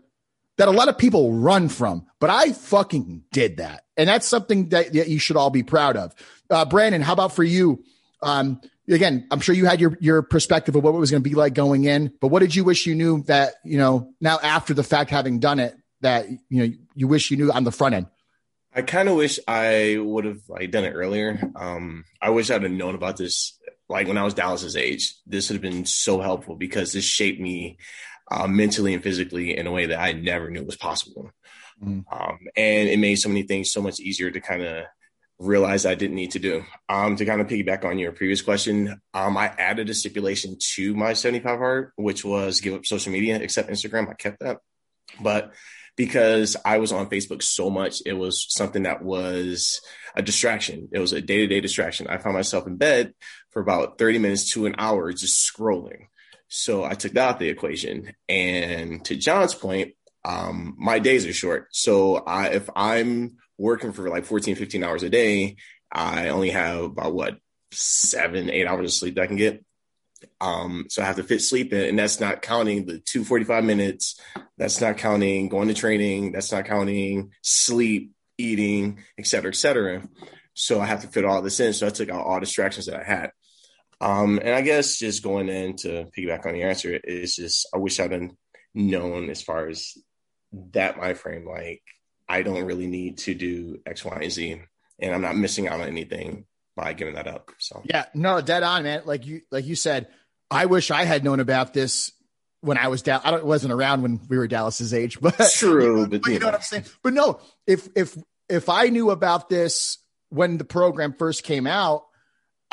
that 0.57 0.67
a 0.67 0.71
lot 0.71 0.87
of 0.87 0.97
people 0.97 1.33
run 1.33 1.69
from, 1.69 2.05
but 2.19 2.29
I 2.29 2.51
fucking 2.51 3.23
did 3.31 3.57
that. 3.57 3.83
And 3.97 4.07
that's 4.07 4.27
something 4.27 4.69
that, 4.69 4.93
that 4.93 5.07
you 5.07 5.19
should 5.19 5.37
all 5.37 5.49
be 5.49 5.63
proud 5.63 5.97
of. 5.97 6.13
Uh, 6.49 6.65
Brandon, 6.65 7.01
how 7.01 7.13
about 7.13 7.35
for 7.35 7.43
you? 7.43 7.83
Um, 8.21 8.61
again, 8.87 9.27
I'm 9.31 9.39
sure 9.39 9.55
you 9.55 9.65
had 9.65 9.81
your, 9.81 9.97
your 9.99 10.21
perspective 10.21 10.75
of 10.75 10.83
what 10.83 10.93
it 10.93 10.99
was 10.99 11.11
going 11.11 11.23
to 11.23 11.29
be 11.29 11.35
like 11.35 11.53
going 11.53 11.85
in, 11.85 12.13
but 12.21 12.27
what 12.27 12.39
did 12.39 12.55
you 12.55 12.63
wish 12.63 12.85
you 12.85 12.95
knew 12.95 13.23
that, 13.23 13.55
you 13.63 13.77
know, 13.77 14.13
now 14.21 14.39
after 14.41 14.73
the 14.73 14.83
fact, 14.83 15.09
having 15.09 15.39
done 15.39 15.59
it, 15.59 15.75
that, 16.01 16.27
you 16.29 16.39
know, 16.67 16.73
you 16.95 17.07
wish 17.07 17.31
you 17.31 17.37
knew 17.37 17.51
on 17.51 17.63
the 17.63 17.71
front 17.71 17.95
end? 17.95 18.07
I 18.75 18.81
kind 18.81 19.07
of 19.07 19.15
wish 19.15 19.39
I 19.47 19.97
would 19.99 20.25
have 20.25 20.41
like 20.49 20.71
done 20.71 20.83
it 20.83 20.91
earlier. 20.91 21.39
Um, 21.55 22.05
I 22.21 22.31
wish 22.31 22.49
I'd 22.49 22.63
have 22.63 22.71
known 22.71 22.95
about 22.95 23.17
this 23.17 23.57
like 23.87 24.07
when 24.07 24.17
I 24.17 24.23
was 24.23 24.33
Dallas's 24.33 24.75
age. 24.75 25.15
This 25.27 25.49
would 25.49 25.55
have 25.55 25.61
been 25.61 25.85
so 25.85 26.19
helpful 26.19 26.55
because 26.55 26.91
this 26.91 27.03
shaped 27.03 27.39
me 27.39 27.77
uh, 28.33 28.47
mentally 28.47 28.93
and 28.93 29.03
physically 29.03 29.55
in 29.55 29.67
a 29.67 29.71
way 29.71 29.85
that 29.85 29.99
I 29.99 30.13
never 30.13 30.49
knew 30.49 30.63
was 30.63 30.75
possible. 30.75 31.31
Mm. 31.81 32.03
Um, 32.11 32.39
and 32.55 32.89
it 32.89 32.99
made 32.99 33.15
so 33.15 33.29
many 33.29 33.43
things 33.43 33.71
so 33.71 33.81
much 33.81 33.99
easier 33.99 34.31
to 34.31 34.41
kind 34.41 34.63
of 34.63 34.85
realize 35.39 35.85
I 35.85 35.95
didn't 35.95 36.15
need 36.15 36.31
to 36.31 36.39
do. 36.39 36.63
Um, 36.89 37.15
to 37.15 37.25
kind 37.25 37.41
of 37.41 37.47
piggyback 37.47 37.85
on 37.85 37.99
your 37.99 38.11
previous 38.11 38.41
question, 38.41 39.01
um, 39.13 39.37
I 39.37 39.47
added 39.47 39.89
a 39.89 39.93
stipulation 39.93 40.57
to 40.75 40.95
my 40.95 41.13
75 41.13 41.57
hard, 41.59 41.91
which 41.95 42.25
was 42.25 42.61
give 42.61 42.73
up 42.73 42.85
social 42.85 43.11
media 43.11 43.37
except 43.37 43.69
Instagram. 43.69 44.09
I 44.09 44.13
kept 44.13 44.39
that, 44.39 44.59
but 45.21 45.53
because 45.95 46.55
I 46.65 46.77
was 46.77 46.91
on 46.91 47.09
Facebook 47.09 47.43
so 47.43 47.69
much, 47.69 48.01
it 48.05 48.13
was 48.13 48.47
something 48.49 48.83
that 48.83 49.03
was 49.03 49.79
a 50.15 50.21
distraction. 50.21 50.89
It 50.91 50.99
was 50.99 51.13
a 51.13 51.21
day 51.21 51.37
to 51.37 51.47
day 51.47 51.61
distraction. 51.61 52.07
I 52.07 52.17
found 52.17 52.35
myself 52.35 52.65
in 52.65 52.77
bed 52.77 53.13
for 53.51 53.61
about 53.61 53.99
30 53.99 54.19
minutes 54.19 54.51
to 54.53 54.65
an 54.65 54.75
hour 54.77 55.11
just 55.13 55.51
scrolling. 55.51 56.07
So 56.53 56.83
I 56.83 56.93
took 56.93 57.13
that 57.13 57.29
out 57.29 57.39
the 57.39 57.49
equation. 57.49 58.13
And 58.29 59.03
to 59.05 59.15
John's 59.15 59.55
point, 59.55 59.93
um, 60.23 60.75
my 60.77 60.99
days 60.99 61.25
are 61.25 61.33
short. 61.33 61.67
So 61.71 62.17
I, 62.17 62.49
if 62.49 62.69
I'm 62.75 63.37
working 63.57 63.91
for 63.91 64.07
like 64.07 64.25
14, 64.25 64.55
15 64.55 64.83
hours 64.83 65.01
a 65.01 65.09
day, 65.09 65.55
I 65.91 66.29
only 66.29 66.51
have 66.51 66.83
about 66.83 67.13
what, 67.13 67.37
seven, 67.71 68.51
eight 68.51 68.67
hours 68.67 68.85
of 68.85 68.93
sleep 68.93 69.15
that 69.15 69.23
I 69.23 69.27
can 69.27 69.35
get. 69.35 69.65
Um, 70.39 70.85
so 70.89 71.01
I 71.01 71.05
have 71.05 71.15
to 71.15 71.23
fit 71.23 71.41
sleep 71.41 71.73
in, 71.73 71.89
and 71.89 71.99
that's 71.99 72.19
not 72.19 72.43
counting 72.43 72.85
the 72.85 72.99
two 72.99 73.25
45 73.25 73.63
minutes. 73.63 74.19
That's 74.57 74.79
not 74.79 74.97
counting 74.99 75.49
going 75.49 75.69
to 75.69 75.73
training. 75.73 76.33
That's 76.33 76.51
not 76.51 76.65
counting 76.65 77.31
sleep, 77.41 78.11
eating, 78.37 78.99
et 79.17 79.25
cetera, 79.25 79.49
et 79.49 79.55
cetera. 79.55 80.07
So 80.53 80.79
I 80.79 80.85
have 80.85 81.01
to 81.01 81.07
fit 81.07 81.25
all 81.25 81.41
this 81.41 81.59
in. 81.59 81.73
So 81.73 81.87
I 81.87 81.89
took 81.89 82.09
out 82.09 82.25
all 82.25 82.39
distractions 82.39 82.85
that 82.85 82.99
I 82.99 83.03
had. 83.03 83.31
Um, 84.01 84.39
and 84.39 84.53
I 84.53 84.61
guess 84.61 84.97
just 84.97 85.23
going 85.23 85.49
in 85.49 85.75
to 85.77 86.07
piggyback 86.17 86.45
on 86.45 86.55
your 86.55 86.69
answer 86.69 86.93
is 87.03 87.35
just 87.35 87.67
I 87.73 87.77
wish 87.77 87.99
I'd 87.99 88.31
known 88.73 89.29
as 89.29 89.41
far 89.41 89.67
as 89.67 89.93
that 90.71 90.97
my 90.97 91.13
frame, 91.13 91.47
like 91.47 91.81
I 92.27 92.41
don't 92.41 92.65
really 92.65 92.87
need 92.87 93.17
to 93.19 93.33
do 93.33 93.79
X, 93.85 94.03
Y, 94.03 94.19
and 94.21 94.31
Z, 94.31 94.61
and 94.99 95.13
I'm 95.13 95.21
not 95.21 95.37
missing 95.37 95.67
out 95.67 95.81
on 95.81 95.87
anything 95.87 96.45
by 96.75 96.93
giving 96.93 97.15
that 97.15 97.27
up. 97.27 97.51
So 97.59 97.81
yeah, 97.85 98.05
no, 98.13 98.41
dead 98.41 98.63
on, 98.63 98.83
man. 98.83 99.03
Like 99.05 99.25
you, 99.25 99.41
like 99.51 99.65
you 99.65 99.75
said, 99.75 100.07
I 100.49 100.65
wish 100.65 100.91
I 100.91 101.05
had 101.05 101.23
known 101.23 101.39
about 101.39 101.73
this 101.73 102.11
when 102.61 102.77
I 102.77 102.87
was 102.87 103.01
down. 103.01 103.21
I 103.23 103.41
wasn't 103.41 103.73
around 103.73 104.01
when 104.01 104.19
we 104.29 104.37
were 104.37 104.47
Dallas's 104.47 104.93
age, 104.93 105.19
but 105.19 105.35
true. 105.53 105.83
You 105.83 106.07
know, 106.07 106.19
but, 106.19 106.31
you 106.31 106.39
know 106.39 106.45
what 106.47 106.55
I'm 106.55 106.61
saying. 106.61 106.85
But 107.03 107.13
no, 107.13 107.39
if 107.67 107.87
if 107.95 108.17
if 108.49 108.69
I 108.69 108.87
knew 108.87 109.11
about 109.11 109.49
this 109.49 109.97
when 110.29 110.57
the 110.57 110.65
program 110.65 111.13
first 111.13 111.43
came 111.43 111.67
out, 111.67 112.05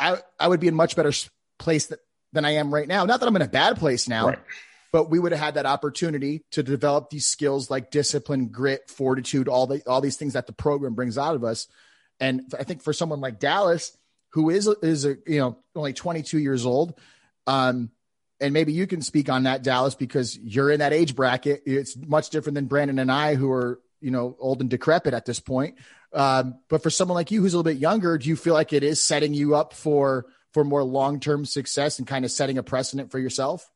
I 0.01 0.17
I 0.39 0.47
would 0.47 0.59
be 0.59 0.67
in 0.67 0.75
much 0.75 0.95
better 0.95 1.13
place 1.59 1.87
that, 1.87 1.99
than 2.33 2.43
I 2.43 2.55
am 2.55 2.73
right 2.73 2.87
now. 2.87 3.05
Not 3.05 3.19
that 3.19 3.27
I'm 3.27 3.35
in 3.35 3.41
a 3.41 3.47
bad 3.47 3.77
place 3.77 4.09
now. 4.09 4.27
Right. 4.29 4.39
But 4.91 5.09
we 5.09 5.19
would 5.19 5.31
have 5.31 5.39
had 5.39 5.53
that 5.53 5.65
opportunity 5.65 6.43
to 6.51 6.63
develop 6.63 7.09
these 7.09 7.25
skills 7.25 7.69
like 7.69 7.91
discipline, 7.91 8.47
grit, 8.47 8.89
fortitude, 8.89 9.47
all 9.47 9.67
the 9.67 9.81
all 9.87 10.01
these 10.01 10.17
things 10.17 10.33
that 10.33 10.47
the 10.47 10.53
program 10.53 10.95
brings 10.95 11.17
out 11.17 11.35
of 11.35 11.45
us 11.45 11.67
and 12.21 12.53
I 12.57 12.63
think 12.63 12.83
for 12.83 12.93
someone 12.93 13.19
like 13.19 13.39
Dallas, 13.39 13.97
who 14.29 14.49
is 14.51 14.67
is 14.81 15.03
a, 15.03 15.17
you 15.25 15.39
know 15.39 15.57
only 15.75 15.91
22 15.91 16.37
years 16.37 16.65
old, 16.65 16.97
um, 17.47 17.89
and 18.39 18.53
maybe 18.53 18.71
you 18.71 18.87
can 18.87 19.01
speak 19.01 19.27
on 19.27 19.43
that, 19.43 19.63
Dallas, 19.63 19.95
because 19.95 20.37
you're 20.37 20.71
in 20.71 20.79
that 20.79 20.93
age 20.93 21.15
bracket. 21.15 21.63
It's 21.65 21.97
much 21.97 22.29
different 22.29 22.55
than 22.55 22.67
Brandon 22.67 22.99
and 22.99 23.11
I, 23.11 23.35
who 23.35 23.51
are 23.51 23.81
you 23.99 24.11
know 24.11 24.37
old 24.39 24.61
and 24.61 24.69
decrepit 24.69 25.13
at 25.13 25.25
this 25.25 25.39
point. 25.41 25.79
Um, 26.13 26.59
but 26.69 26.83
for 26.83 26.89
someone 26.89 27.15
like 27.15 27.31
you, 27.31 27.41
who's 27.41 27.53
a 27.53 27.57
little 27.57 27.71
bit 27.71 27.79
younger, 27.79 28.17
do 28.17 28.27
you 28.27 28.35
feel 28.35 28.53
like 28.53 28.73
it 28.73 28.83
is 28.83 29.01
setting 29.01 29.33
you 29.33 29.55
up 29.55 29.73
for 29.73 30.25
for 30.53 30.63
more 30.63 30.83
long 30.83 31.19
term 31.19 31.45
success 31.45 31.99
and 31.99 32.07
kind 32.07 32.25
of 32.25 32.31
setting 32.31 32.57
a 32.57 32.63
precedent 32.63 33.11
for 33.11 33.19
yourself? 33.19 33.69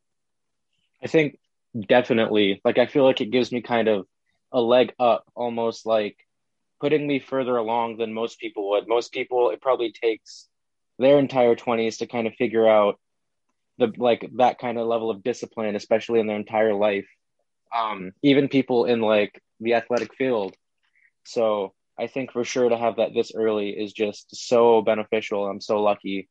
I 1.02 1.06
think 1.06 1.38
definitely. 1.88 2.60
Like 2.64 2.78
I 2.78 2.86
feel 2.86 3.04
like 3.04 3.20
it 3.20 3.30
gives 3.30 3.52
me 3.52 3.62
kind 3.62 3.88
of 3.88 4.06
a 4.52 4.60
leg 4.60 4.92
up, 4.98 5.24
almost 5.34 5.86
like 5.86 6.16
putting 6.80 7.06
me 7.06 7.18
further 7.18 7.56
along 7.56 7.96
than 7.96 8.12
most 8.12 8.38
people 8.38 8.70
would. 8.70 8.86
Most 8.86 9.12
people, 9.12 9.50
it 9.50 9.60
probably 9.60 9.92
takes 9.92 10.48
their 10.98 11.18
entire 11.18 11.54
20s 11.54 11.98
to 11.98 12.06
kind 12.06 12.26
of 12.26 12.34
figure 12.34 12.68
out 12.68 12.98
the 13.78 13.92
like 13.96 14.28
that 14.36 14.58
kind 14.58 14.78
of 14.78 14.86
level 14.86 15.10
of 15.10 15.22
discipline, 15.22 15.76
especially 15.76 16.20
in 16.20 16.26
their 16.26 16.36
entire 16.36 16.74
life. 16.74 17.06
Um, 17.76 18.12
even 18.22 18.48
people 18.48 18.84
in 18.84 19.00
like 19.00 19.40
the 19.60 19.74
athletic 19.74 20.14
field. 20.14 20.54
So 21.24 21.74
I 21.98 22.06
think 22.06 22.32
for 22.32 22.44
sure 22.44 22.68
to 22.68 22.76
have 22.76 22.96
that 22.96 23.14
this 23.14 23.32
early 23.34 23.70
is 23.70 23.92
just 23.92 24.34
so 24.36 24.82
beneficial. 24.82 25.46
I'm 25.46 25.60
so 25.60 25.82
lucky 25.82 26.28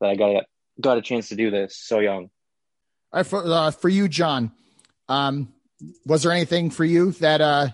that 0.00 0.10
I 0.10 0.14
got 0.16 0.44
got 0.80 0.98
a 0.98 1.02
chance 1.02 1.28
to 1.30 1.36
do 1.36 1.50
this 1.50 1.76
so 1.76 1.98
young. 1.98 2.30
All 3.12 3.18
right, 3.18 3.26
for 3.26 3.44
uh, 3.44 3.70
for 3.70 3.88
you, 3.88 4.08
John. 4.08 4.52
Um, 5.08 5.52
was 6.06 6.22
there 6.22 6.32
anything 6.32 6.70
for 6.70 6.84
you 6.84 7.12
that 7.12 7.40
uh, 7.40 7.68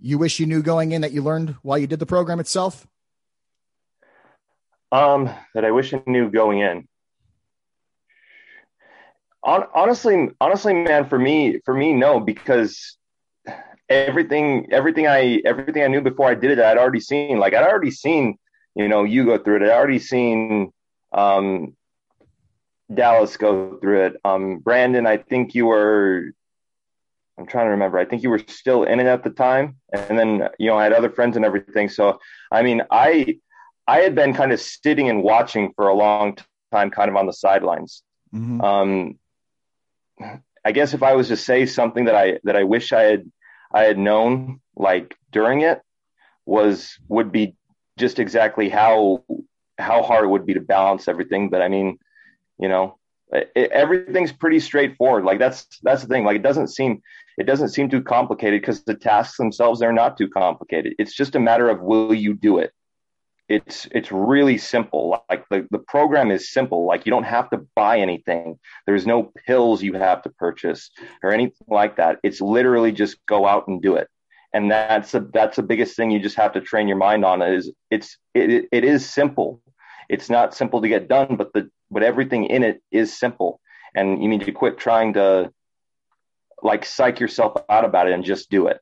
you 0.00 0.18
wish 0.18 0.38
you 0.38 0.46
knew 0.46 0.62
going 0.62 0.92
in 0.92 1.00
that 1.02 1.12
you 1.12 1.22
learned 1.22 1.56
while 1.62 1.78
you 1.78 1.86
did 1.86 1.98
the 1.98 2.06
program 2.06 2.38
itself? 2.38 2.86
Um, 4.92 5.30
that 5.54 5.64
I 5.64 5.70
wish 5.70 5.92
I 5.92 6.02
knew 6.06 6.30
going 6.30 6.60
in. 6.60 6.86
On, 9.42 9.64
honestly, 9.74 10.28
honestly, 10.40 10.74
man, 10.74 11.08
for 11.08 11.18
me, 11.18 11.60
for 11.64 11.74
me, 11.74 11.94
no, 11.94 12.20
because 12.20 12.96
everything, 13.90 14.68
everything 14.70 15.06
I, 15.06 15.42
everything 15.44 15.82
I 15.82 15.88
knew 15.88 16.00
before 16.00 16.30
I 16.30 16.34
did 16.34 16.52
it, 16.52 16.58
I'd 16.60 16.78
already 16.78 17.00
seen. 17.00 17.38
Like 17.38 17.52
I'd 17.52 17.66
already 17.66 17.90
seen, 17.90 18.38
you 18.74 18.88
know, 18.88 19.04
you 19.04 19.24
go 19.24 19.36
through 19.36 19.56
it. 19.56 19.62
I'd 19.62 19.70
already 19.70 19.98
seen 19.98 20.72
um, 21.12 21.76
Dallas 22.92 23.36
go 23.36 23.78
through 23.78 24.06
it. 24.06 24.16
Um, 24.24 24.58
Brandon, 24.58 25.06
I 25.06 25.18
think 25.18 25.54
you 25.54 25.66
were. 25.66 26.32
I'm 27.38 27.46
trying 27.46 27.66
to 27.66 27.70
remember. 27.70 27.98
I 27.98 28.04
think 28.04 28.22
you 28.22 28.30
were 28.30 28.42
still 28.48 28.84
in 28.84 29.00
it 29.00 29.06
at 29.06 29.24
the 29.24 29.30
time, 29.30 29.76
and 29.92 30.18
then 30.18 30.48
you 30.58 30.68
know 30.68 30.76
I 30.76 30.84
had 30.84 30.92
other 30.92 31.10
friends 31.10 31.36
and 31.36 31.44
everything. 31.44 31.88
So 31.88 32.20
I 32.50 32.62
mean, 32.62 32.82
I 32.90 33.38
I 33.86 33.98
had 33.98 34.14
been 34.14 34.34
kind 34.34 34.52
of 34.52 34.60
sitting 34.60 35.08
and 35.08 35.22
watching 35.22 35.72
for 35.74 35.88
a 35.88 35.94
long 35.94 36.38
time, 36.70 36.90
kind 36.90 37.08
of 37.08 37.16
on 37.16 37.26
the 37.26 37.32
sidelines. 37.32 38.02
Mm-hmm. 38.34 38.60
Um, 38.60 39.18
I 40.64 40.72
guess 40.72 40.92
if 40.92 41.02
I 41.02 41.14
was 41.14 41.28
to 41.28 41.36
say 41.36 41.64
something 41.66 42.04
that 42.04 42.14
I 42.14 42.38
that 42.44 42.56
I 42.56 42.64
wish 42.64 42.92
I 42.92 43.02
had 43.02 43.30
I 43.72 43.82
had 43.82 43.98
known 43.98 44.60
like 44.76 45.16
during 45.32 45.60
it 45.60 45.80
was 46.46 46.98
would 47.08 47.32
be 47.32 47.56
just 47.98 48.18
exactly 48.18 48.68
how 48.68 49.24
how 49.78 50.02
hard 50.02 50.24
it 50.24 50.28
would 50.28 50.46
be 50.46 50.54
to 50.54 50.60
balance 50.60 51.08
everything. 51.08 51.50
But 51.50 51.62
I 51.62 51.68
mean, 51.68 51.98
you 52.58 52.68
know, 52.68 52.98
it, 53.32 53.70
everything's 53.70 54.32
pretty 54.32 54.60
straightforward. 54.60 55.24
Like 55.24 55.38
that's 55.38 55.66
that's 55.82 56.02
the 56.02 56.08
thing. 56.08 56.24
Like 56.24 56.36
it 56.36 56.42
doesn't 56.42 56.68
seem 56.68 57.02
it 57.38 57.44
doesn't 57.44 57.68
seem 57.68 57.88
too 57.88 58.02
complicated 58.02 58.60
because 58.60 58.82
the 58.84 58.94
tasks 58.94 59.36
themselves 59.36 59.80
they're 59.80 59.92
not 59.92 60.16
too 60.16 60.28
complicated. 60.28 60.94
It's 60.98 61.14
just 61.14 61.36
a 61.36 61.40
matter 61.40 61.68
of 61.68 61.80
will 61.80 62.14
you 62.14 62.34
do 62.34 62.58
it 62.58 62.72
it's 63.50 63.88
it's 63.90 64.12
really 64.12 64.58
simple. 64.58 65.20
Like 65.28 65.44
the, 65.50 65.66
the 65.72 65.80
program 65.80 66.30
is 66.30 66.52
simple. 66.52 66.86
Like 66.86 67.04
you 67.04 67.10
don't 67.10 67.24
have 67.24 67.50
to 67.50 67.66
buy 67.74 67.98
anything. 67.98 68.60
There's 68.86 69.08
no 69.08 69.32
pills 69.44 69.82
you 69.82 69.94
have 69.94 70.22
to 70.22 70.30
purchase 70.30 70.92
or 71.24 71.32
anything 71.32 71.66
like 71.68 71.96
that. 71.96 72.20
It's 72.22 72.40
literally 72.40 72.92
just 72.92 73.18
go 73.26 73.46
out 73.46 73.66
and 73.66 73.82
do 73.82 73.96
it. 73.96 74.08
And 74.54 74.70
that's 74.70 75.14
a, 75.14 75.20
that's 75.20 75.56
the 75.56 75.64
biggest 75.64 75.96
thing 75.96 76.12
you 76.12 76.20
just 76.20 76.36
have 76.36 76.52
to 76.52 76.60
train 76.60 76.86
your 76.86 76.96
mind 76.96 77.24
on 77.24 77.42
is 77.42 77.72
it's 77.90 78.18
it, 78.34 78.68
it 78.70 78.84
is 78.84 79.08
simple. 79.10 79.60
It's 80.08 80.30
not 80.30 80.54
simple 80.54 80.80
to 80.82 80.88
get 80.88 81.08
done 81.08 81.34
but 81.36 81.52
the 81.52 81.70
but 81.90 82.04
everything 82.04 82.46
in 82.46 82.62
it 82.62 82.80
is 82.92 83.18
simple. 83.18 83.60
And 83.96 84.22
you 84.22 84.28
need 84.28 84.44
to 84.44 84.52
quit 84.52 84.78
trying 84.78 85.14
to 85.14 85.52
like 86.62 86.84
psych 86.84 87.18
yourself 87.18 87.60
out 87.68 87.84
about 87.84 88.06
it 88.06 88.12
and 88.12 88.24
just 88.24 88.48
do 88.48 88.68
it. 88.68 88.78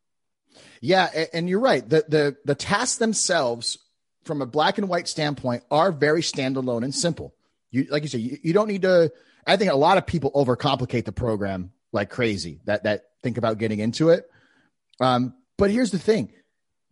Yeah 0.82 1.08
and 1.32 1.48
you're 1.48 1.58
right. 1.58 1.88
The 1.88 2.04
the 2.06 2.36
the 2.44 2.54
tasks 2.54 2.98
themselves 2.98 3.78
from 4.28 4.42
a 4.42 4.46
black 4.46 4.78
and 4.78 4.88
white 4.88 5.08
standpoint 5.08 5.64
are 5.70 5.90
very 5.90 6.20
standalone 6.20 6.84
and 6.84 6.94
simple. 6.94 7.34
You 7.70 7.86
like 7.90 8.02
you 8.04 8.08
said, 8.08 8.20
you, 8.20 8.38
you 8.42 8.52
don't 8.52 8.68
need 8.68 8.82
to. 8.82 9.10
I 9.46 9.56
think 9.56 9.72
a 9.72 9.76
lot 9.76 9.98
of 9.98 10.06
people 10.06 10.30
overcomplicate 10.32 11.06
the 11.06 11.12
program 11.12 11.72
like 11.90 12.10
crazy 12.10 12.60
that 12.66 12.84
that 12.84 13.06
think 13.22 13.38
about 13.38 13.58
getting 13.58 13.80
into 13.80 14.10
it. 14.10 14.30
Um, 15.00 15.34
but 15.56 15.70
here's 15.70 15.90
the 15.90 15.98
thing: 15.98 16.30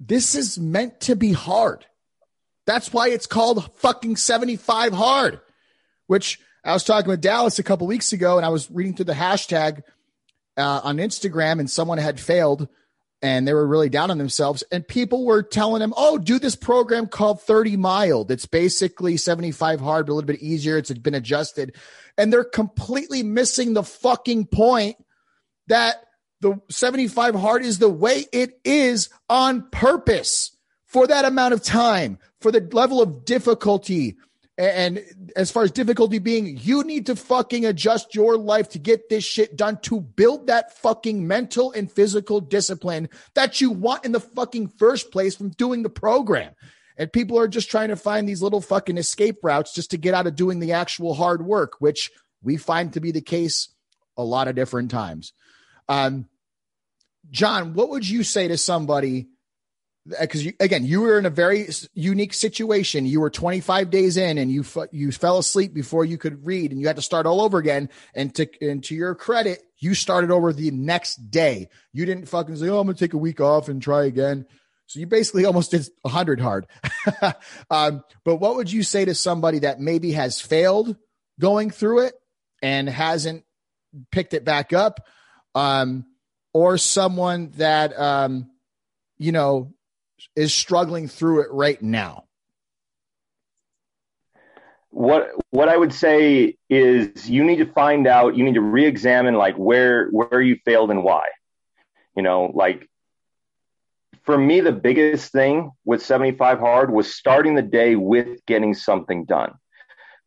this 0.00 0.34
is 0.34 0.58
meant 0.58 1.00
to 1.02 1.14
be 1.14 1.32
hard. 1.32 1.86
That's 2.64 2.92
why 2.92 3.10
it's 3.10 3.26
called 3.26 3.70
fucking 3.76 4.16
75 4.16 4.92
hard. 4.94 5.40
Which 6.06 6.40
I 6.64 6.72
was 6.72 6.84
talking 6.84 7.08
with 7.08 7.20
Dallas 7.20 7.58
a 7.58 7.62
couple 7.62 7.86
weeks 7.86 8.12
ago, 8.12 8.38
and 8.38 8.46
I 8.46 8.48
was 8.48 8.70
reading 8.70 8.94
through 8.94 9.04
the 9.04 9.12
hashtag 9.12 9.82
uh, 10.56 10.80
on 10.82 10.96
Instagram, 10.96 11.60
and 11.60 11.70
someone 11.70 11.98
had 11.98 12.18
failed 12.18 12.68
and 13.22 13.46
they 13.46 13.54
were 13.54 13.66
really 13.66 13.88
down 13.88 14.10
on 14.10 14.18
themselves. 14.18 14.62
And 14.70 14.86
people 14.86 15.24
were 15.24 15.42
telling 15.42 15.80
them, 15.80 15.94
"Oh, 15.96 16.18
do 16.18 16.38
this 16.38 16.56
program 16.56 17.06
called 17.06 17.42
30 17.42 17.76
Mile. 17.76 18.26
It's 18.28 18.46
basically 18.46 19.16
75 19.16 19.80
hard, 19.80 20.06
but 20.06 20.12
a 20.12 20.14
little 20.14 20.26
bit 20.26 20.42
easier. 20.42 20.76
It's 20.76 20.92
been 20.92 21.14
adjusted." 21.14 21.74
And 22.18 22.32
they're 22.32 22.44
completely 22.44 23.22
missing 23.22 23.74
the 23.74 23.82
fucking 23.82 24.46
point 24.46 24.96
that 25.66 25.96
the 26.40 26.60
75 26.70 27.34
hard 27.34 27.64
is 27.64 27.78
the 27.78 27.88
way 27.88 28.26
it 28.32 28.60
is 28.64 29.08
on 29.28 29.68
purpose 29.70 30.52
for 30.84 31.06
that 31.06 31.24
amount 31.24 31.54
of 31.54 31.62
time, 31.62 32.18
for 32.40 32.52
the 32.52 32.66
level 32.72 33.02
of 33.02 33.24
difficulty, 33.24 34.16
and 34.58 35.04
as 35.36 35.50
far 35.50 35.64
as 35.64 35.70
difficulty 35.70 36.18
being, 36.18 36.56
you 36.56 36.82
need 36.82 37.06
to 37.06 37.16
fucking 37.16 37.66
adjust 37.66 38.14
your 38.14 38.38
life 38.38 38.70
to 38.70 38.78
get 38.78 39.08
this 39.08 39.22
shit 39.22 39.54
done 39.54 39.78
to 39.82 40.00
build 40.00 40.46
that 40.46 40.78
fucking 40.78 41.26
mental 41.26 41.72
and 41.72 41.92
physical 41.92 42.40
discipline 42.40 43.10
that 43.34 43.60
you 43.60 43.70
want 43.70 44.06
in 44.06 44.12
the 44.12 44.20
fucking 44.20 44.68
first 44.68 45.10
place 45.10 45.36
from 45.36 45.50
doing 45.50 45.82
the 45.82 45.90
program. 45.90 46.54
And 46.96 47.12
people 47.12 47.38
are 47.38 47.48
just 47.48 47.70
trying 47.70 47.88
to 47.88 47.96
find 47.96 48.26
these 48.26 48.40
little 48.40 48.62
fucking 48.62 48.96
escape 48.96 49.36
routes 49.42 49.74
just 49.74 49.90
to 49.90 49.98
get 49.98 50.14
out 50.14 50.26
of 50.26 50.36
doing 50.36 50.60
the 50.60 50.72
actual 50.72 51.12
hard 51.12 51.44
work, 51.44 51.74
which 51.78 52.10
we 52.42 52.56
find 52.56 52.94
to 52.94 53.00
be 53.00 53.12
the 53.12 53.20
case 53.20 53.68
a 54.16 54.24
lot 54.24 54.48
of 54.48 54.54
different 54.54 54.90
times. 54.90 55.34
Um, 55.86 56.30
John, 57.30 57.74
what 57.74 57.90
would 57.90 58.08
you 58.08 58.22
say 58.22 58.48
to 58.48 58.56
somebody 58.56 59.28
because 60.20 60.46
again 60.60 60.84
you 60.84 61.00
were 61.00 61.18
in 61.18 61.26
a 61.26 61.30
very 61.30 61.68
unique 61.94 62.34
situation. 62.34 63.06
You 63.06 63.20
were 63.20 63.30
25 63.30 63.90
days 63.90 64.16
in 64.16 64.38
and 64.38 64.50
you 64.50 64.64
you 64.92 65.12
fell 65.12 65.38
asleep 65.38 65.74
before 65.74 66.04
you 66.04 66.18
could 66.18 66.44
read 66.44 66.70
and 66.70 66.80
you 66.80 66.86
had 66.86 66.96
to 66.96 67.02
start 67.02 67.26
all 67.26 67.40
over 67.40 67.58
again. 67.58 67.88
And 68.14 68.34
to 68.36 68.48
and 68.60 68.82
to 68.84 68.94
your 68.94 69.14
credit 69.14 69.62
you 69.78 69.94
started 69.94 70.30
over 70.30 70.52
the 70.52 70.70
next 70.70 71.30
day. 71.30 71.68
You 71.92 72.06
didn't 72.06 72.28
fucking 72.28 72.56
say 72.56 72.68
oh 72.68 72.78
i'm 72.78 72.86
gonna 72.86 72.98
take 72.98 73.14
a 73.14 73.18
week 73.18 73.40
off 73.40 73.68
and 73.68 73.82
try 73.82 74.04
again. 74.04 74.46
So 74.86 75.00
you 75.00 75.06
basically 75.06 75.44
almost 75.46 75.70
did 75.72 75.88
100 76.02 76.40
hard. 76.40 76.66
Um, 77.70 78.02
but 78.24 78.36
what 78.36 78.56
would 78.56 78.70
you 78.70 78.82
say 78.82 79.04
to 79.04 79.14
somebody 79.14 79.60
that 79.60 79.80
maybe 79.80 80.12
has 80.12 80.40
failed 80.40 80.96
going 81.40 81.70
through 81.70 82.00
it 82.00 82.14
and 82.62 82.88
hasn't 82.88 83.44
picked 84.10 84.34
it 84.34 84.44
back 84.44 84.72
up? 84.72 85.00
Um, 85.54 86.04
or 86.56 86.78
someone 86.78 87.50
that 87.56 87.98
um, 88.00 88.50
you 89.18 89.30
know 89.30 89.74
is 90.34 90.52
struggling 90.52 91.08
through 91.08 91.42
it 91.42 91.48
right 91.50 91.80
now? 91.80 92.24
What 94.90 95.30
what 95.50 95.68
I 95.68 95.76
would 95.76 95.92
say 95.92 96.56
is 96.70 97.28
you 97.28 97.44
need 97.44 97.56
to 97.56 97.66
find 97.66 98.06
out, 98.06 98.36
you 98.36 98.44
need 98.44 98.54
to 98.54 98.62
re-examine 98.62 99.34
like 99.34 99.56
where 99.56 100.08
where 100.08 100.40
you 100.40 100.56
failed 100.64 100.90
and 100.90 101.04
why. 101.04 101.26
You 102.16 102.22
know, 102.22 102.50
like 102.54 102.88
for 104.22 104.38
me 104.38 104.60
the 104.60 104.72
biggest 104.72 105.32
thing 105.32 105.70
with 105.84 106.02
75 106.02 106.58
hard 106.58 106.90
was 106.90 107.14
starting 107.14 107.54
the 107.54 107.62
day 107.62 107.94
with 107.94 108.44
getting 108.46 108.74
something 108.74 109.24
done. 109.26 109.52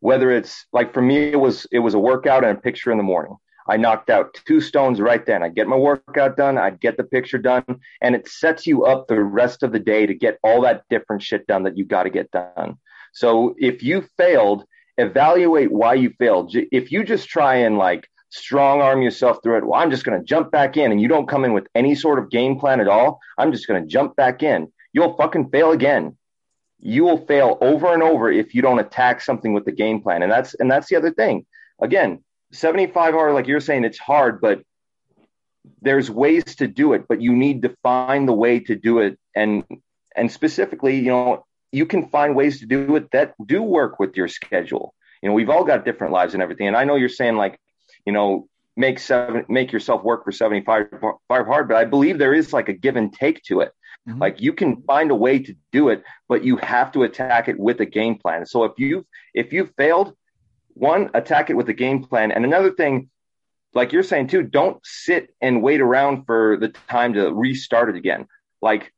Whether 0.02 0.32
it's 0.32 0.66
like 0.72 0.94
for 0.94 1.02
me 1.02 1.32
it 1.32 1.40
was 1.40 1.66
it 1.72 1.80
was 1.80 1.96
a 1.96 2.00
workout 2.00 2.44
and 2.44 2.58
a 2.58 2.62
picture 2.62 2.92
in 2.92 2.98
the 2.98 3.04
morning 3.04 3.38
I 3.70 3.78
knocked 3.78 4.10
out 4.10 4.34
two 4.46 4.60
stones 4.60 5.00
right 5.00 5.26
then. 5.26 5.44
I'd 5.44 5.56
get 5.56 5.68
my 5.68 5.76
workout 5.76 6.36
done, 6.36 6.58
I'd 6.58 6.82
get 6.82 6.98
the 6.98 7.04
picture 7.04 7.38
done, 7.38 7.64
and 8.02 8.16
it 8.16 8.28
sets 8.28 8.66
you 8.66 8.86
up 8.86 9.08
the 9.08 9.22
rest 9.22 9.64
of 9.64 9.72
the 9.72 9.80
day 9.80 10.06
to 10.06 10.14
get 10.14 10.40
all 10.44 10.62
that 10.62 10.84
different 10.90 11.22
shit 11.22 11.46
done 11.48 11.64
that 11.64 11.78
you 11.78 11.86
got 11.86 12.04
to 12.04 12.10
get 12.10 12.32
done. 12.32 12.78
So 13.14 13.56
if 13.58 13.84
you 13.84 14.08
failed, 14.18 14.66
evaluate 14.98 15.72
why 15.72 15.94
you 15.94 16.12
failed. 16.18 16.54
If 16.54 16.92
you 16.92 17.04
just 17.04 17.30
try 17.30 17.56
and 17.56 17.78
like 17.78 18.08
strong 18.30 18.82
arm 18.82 19.02
yourself 19.02 19.40
through 19.42 19.58
it, 19.60 19.66
well, 19.66 19.80
I'm 19.80 19.92
just 19.92 20.04
going 20.04 20.20
to 20.20 20.26
jump 20.26 20.52
back 20.52 20.78
in 20.78 20.92
and 20.92 21.02
you 21.02 21.08
don't 21.08 21.30
come 21.30 21.46
in 21.46 21.54
with 21.54 21.68
any 21.76 21.96
sort 21.96 22.20
of 22.20 22.30
game 22.30 22.60
plan 22.60 22.80
at 22.80 22.88
all, 22.88 23.20
I'm 23.38 23.52
just 23.52 23.68
going 23.68 23.82
to 23.82 23.88
jump 23.88 24.16
back 24.16 24.44
in. 24.44 24.72
You'll 24.94 25.16
fucking 25.16 25.50
fail 25.50 25.72
again. 25.72 26.18
You 26.80 27.04
will 27.04 27.26
fail 27.26 27.58
over 27.62 27.94
and 27.94 28.02
over 28.02 28.32
if 28.32 28.56
you 28.56 28.62
don't 28.62 28.80
attack 28.80 29.22
something 29.22 29.54
with 29.54 29.66
the 29.66 29.72
game 29.72 30.02
plan. 30.02 30.24
And 30.24 30.32
that's 30.32 30.54
and 30.56 30.72
that's 30.72 30.88
the 30.88 30.96
other 30.96 31.12
thing. 31.12 31.46
Again, 31.82 32.24
75 32.52 33.14
hard, 33.14 33.34
like 33.34 33.48
you're 33.48 33.60
saying, 33.60 33.86
it's 33.86 34.00
hard, 34.00 34.42
but 34.42 34.62
there's 35.82 36.10
ways 36.10 36.44
to 36.56 36.68
do 36.68 36.94
it, 36.94 37.06
but 37.08 37.22
you 37.22 37.36
need 37.36 37.62
to 37.62 37.76
find 37.84 38.28
the 38.28 38.34
way 38.34 38.60
to 38.60 38.76
do 38.76 39.00
it. 39.00 39.20
And, 39.36 39.64
and 40.16 40.32
specifically, 40.32 40.98
you 40.98 41.08
know, 41.08 41.46
you 41.72 41.86
can 41.86 42.10
find 42.10 42.36
ways 42.36 42.60
to 42.60 42.66
do 42.66 42.96
it 42.96 43.12
that 43.12 43.34
do 43.46 43.62
work 43.62 44.00
with 44.00 44.18
your 44.18 44.28
schedule. 44.28 44.94
You 45.22 45.30
know, 45.30 45.36
we've 45.36 45.50
all 45.50 45.64
got 45.64 45.86
different 45.86 46.14
lives 46.14 46.34
and 46.34 46.42
everything. 46.42 46.68
And 46.68 46.76
I 46.76 46.86
know 46.86 46.96
you're 46.96 47.10
saying 47.10 47.36
like, 47.36 47.60
you 48.06 48.14
know, 48.14 48.48
make 48.76 48.98
seven, 48.98 49.46
make 49.50 49.72
yourself 49.72 50.04
work 50.04 50.24
for 50.24 50.32
75 50.32 50.88
five 51.28 51.46
hard, 51.46 51.68
but 51.68 51.78
I 51.78 51.86
believe 51.86 52.18
there 52.18 52.34
is 52.34 52.54
like 52.54 52.70
a 52.70 52.74
give 52.74 52.96
and 52.96 53.14
take 53.14 53.44
to 53.44 53.60
it. 53.60 53.72
Mm-hmm. 54.08 54.20
Like 54.20 54.42
you 54.42 54.54
can 54.54 54.82
find 54.84 55.12
a 55.12 55.16
way 55.16 55.40
to 55.40 55.56
do 55.72 55.90
it, 55.90 56.04
but 56.28 56.44
you 56.44 56.58
have 56.58 56.92
to 56.94 57.04
attack 57.04 57.50
it 57.50 57.60
with 57.60 57.82
a 57.82 57.86
game 57.86 58.18
plan. 58.18 58.46
So 58.46 58.64
if 58.64 58.74
you've, 58.78 59.06
if 59.34 59.52
you've 59.52 59.74
failed, 59.78 60.16
one, 60.74 61.10
attack 61.14 61.50
it 61.50 61.56
with 61.56 61.70
a 61.70 61.74
game 61.74 62.04
plan. 62.04 62.32
And 62.32 62.46
another 62.46 62.72
thing, 62.72 63.10
like 63.74 63.92
you're 63.92 64.04
saying 64.04 64.28
too, 64.28 64.44
don't 64.44 64.80
sit 64.84 65.34
and 65.42 65.62
wait 65.62 65.82
around 65.82 66.26
for 66.26 66.58
the 66.58 66.70
time 66.90 67.14
to 67.14 67.32
restart 67.34 67.90
it 67.90 67.96
again. 67.96 68.28
Like 68.62 68.92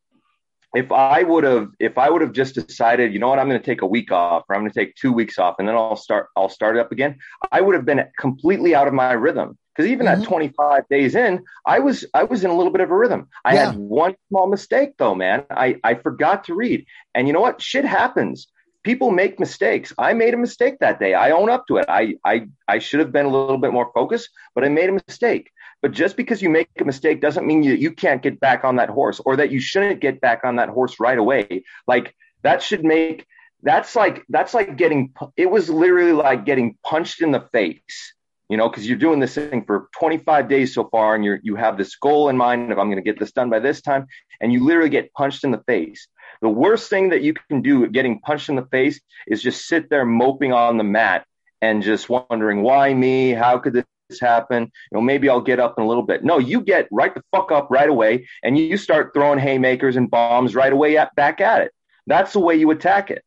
if 0.73 0.91
I 0.91 1.23
would 1.23 1.43
have, 1.43 1.69
if 1.79 1.97
I 1.97 2.09
would 2.09 2.21
have 2.21 2.31
just 2.31 2.55
decided, 2.55 3.13
you 3.13 3.19
know 3.19 3.27
what, 3.27 3.39
I'm 3.39 3.49
going 3.49 3.59
to 3.59 3.65
take 3.65 3.81
a 3.81 3.87
week 3.87 4.11
off 4.11 4.45
or 4.47 4.55
I'm 4.55 4.61
going 4.61 4.71
to 4.71 4.79
take 4.79 4.95
two 4.95 5.11
weeks 5.11 5.37
off 5.37 5.55
and 5.59 5.67
then 5.67 5.75
I'll 5.75 5.97
start, 5.97 6.27
I'll 6.37 6.49
start 6.49 6.77
it 6.77 6.79
up 6.79 6.91
again. 6.91 7.17
I 7.51 7.61
would 7.61 7.75
have 7.75 7.85
been 7.85 8.03
completely 8.17 8.73
out 8.73 8.87
of 8.87 8.93
my 8.93 9.11
rhythm. 9.11 9.57
Cause 9.77 9.85
even 9.85 10.05
mm-hmm. 10.05 10.21
at 10.21 10.27
25 10.27 10.87
days 10.89 11.15
in, 11.15 11.45
I 11.65 11.79
was, 11.79 12.05
I 12.13 12.23
was 12.23 12.43
in 12.43 12.51
a 12.51 12.55
little 12.55 12.73
bit 12.73 12.81
of 12.81 12.91
a 12.91 12.95
rhythm. 12.95 13.29
I 13.45 13.53
yeah. 13.53 13.67
had 13.67 13.77
one 13.77 14.15
small 14.27 14.47
mistake 14.47 14.91
though, 14.97 15.15
man. 15.15 15.45
I, 15.49 15.77
I 15.83 15.95
forgot 15.95 16.45
to 16.45 16.55
read 16.55 16.85
and 17.15 17.25
you 17.25 17.33
know 17.33 17.39
what? 17.39 17.61
Shit 17.61 17.85
happens 17.85 18.47
people 18.83 19.11
make 19.11 19.39
mistakes. 19.39 19.93
I 19.97 20.13
made 20.13 20.33
a 20.33 20.37
mistake 20.37 20.79
that 20.79 20.99
day. 20.99 21.13
I 21.13 21.31
own 21.31 21.49
up 21.49 21.67
to 21.67 21.77
it. 21.77 21.85
I 21.87 22.15
I 22.25 22.47
I 22.67 22.79
should 22.79 22.99
have 22.99 23.11
been 23.11 23.25
a 23.25 23.29
little 23.29 23.57
bit 23.57 23.73
more 23.73 23.91
focused, 23.93 24.29
but 24.55 24.63
I 24.63 24.69
made 24.69 24.89
a 24.89 24.99
mistake. 25.07 25.51
But 25.81 25.91
just 25.91 26.15
because 26.15 26.41
you 26.41 26.49
make 26.49 26.69
a 26.79 26.85
mistake 26.85 27.21
doesn't 27.21 27.47
mean 27.47 27.63
you 27.63 27.73
you 27.73 27.91
can't 27.91 28.21
get 28.21 28.39
back 28.39 28.63
on 28.63 28.75
that 28.77 28.89
horse 28.89 29.19
or 29.25 29.35
that 29.37 29.51
you 29.51 29.59
shouldn't 29.59 29.99
get 29.99 30.21
back 30.21 30.41
on 30.43 30.57
that 30.57 30.69
horse 30.69 30.99
right 30.99 31.17
away. 31.17 31.63
Like 31.87 32.15
that 32.43 32.61
should 32.61 32.83
make 32.83 33.25
that's 33.63 33.95
like 33.95 34.23
that's 34.29 34.53
like 34.53 34.75
getting 34.77 35.13
it 35.37 35.49
was 35.49 35.69
literally 35.69 36.13
like 36.13 36.45
getting 36.45 36.77
punched 36.83 37.21
in 37.21 37.31
the 37.31 37.47
face 37.51 38.13
you 38.51 38.57
know 38.57 38.69
because 38.69 38.87
you're 38.87 38.97
doing 38.97 39.19
this 39.19 39.33
thing 39.33 39.63
for 39.65 39.87
25 39.97 40.47
days 40.49 40.73
so 40.73 40.87
far 40.89 41.15
and 41.15 41.23
you 41.25 41.39
you 41.41 41.55
have 41.55 41.77
this 41.77 41.95
goal 41.95 42.29
in 42.29 42.37
mind 42.37 42.71
of 42.71 42.77
i'm 42.77 42.87
going 42.87 42.97
to 42.97 43.09
get 43.09 43.17
this 43.17 43.31
done 43.31 43.49
by 43.49 43.59
this 43.59 43.81
time 43.81 44.05
and 44.41 44.51
you 44.51 44.65
literally 44.65 44.89
get 44.89 45.13
punched 45.13 45.43
in 45.43 45.51
the 45.51 45.63
face. 45.67 46.07
The 46.41 46.49
worst 46.49 46.89
thing 46.89 47.09
that 47.09 47.21
you 47.21 47.33
can 47.33 47.61
do 47.61 47.87
getting 47.87 48.19
punched 48.19 48.49
in 48.49 48.55
the 48.55 48.65
face 48.65 48.99
is 49.27 49.41
just 49.41 49.67
sit 49.67 49.89
there 49.89 50.03
moping 50.03 50.51
on 50.51 50.77
the 50.77 50.83
mat 50.83 51.25
and 51.61 51.83
just 51.83 52.09
wondering 52.09 52.63
why 52.63 52.93
me? 52.93 53.31
How 53.31 53.59
could 53.59 53.73
this 53.73 53.85
happen? 54.19 54.63
You 54.63 54.95
know 54.97 55.01
maybe 55.01 55.29
i'll 55.29 55.39
get 55.39 55.59
up 55.59 55.75
in 55.77 55.85
a 55.85 55.87
little 55.87 56.03
bit. 56.03 56.23
No 56.23 56.39
you 56.39 56.61
get 56.61 56.87
right 56.91 57.13
the 57.13 57.23
fuck 57.31 57.51
up 57.51 57.67
right 57.69 57.89
away 57.89 58.27
and 58.43 58.57
you 58.57 58.75
start 58.75 59.13
throwing 59.13 59.39
haymakers 59.39 59.95
and 59.95 60.09
bombs 60.09 60.55
right 60.55 60.73
away 60.73 60.97
at, 60.97 61.15
back 61.15 61.39
at 61.39 61.61
it. 61.61 61.71
That's 62.07 62.33
the 62.33 62.39
way 62.39 62.55
you 62.55 62.71
attack 62.71 63.11
it. 63.11 63.23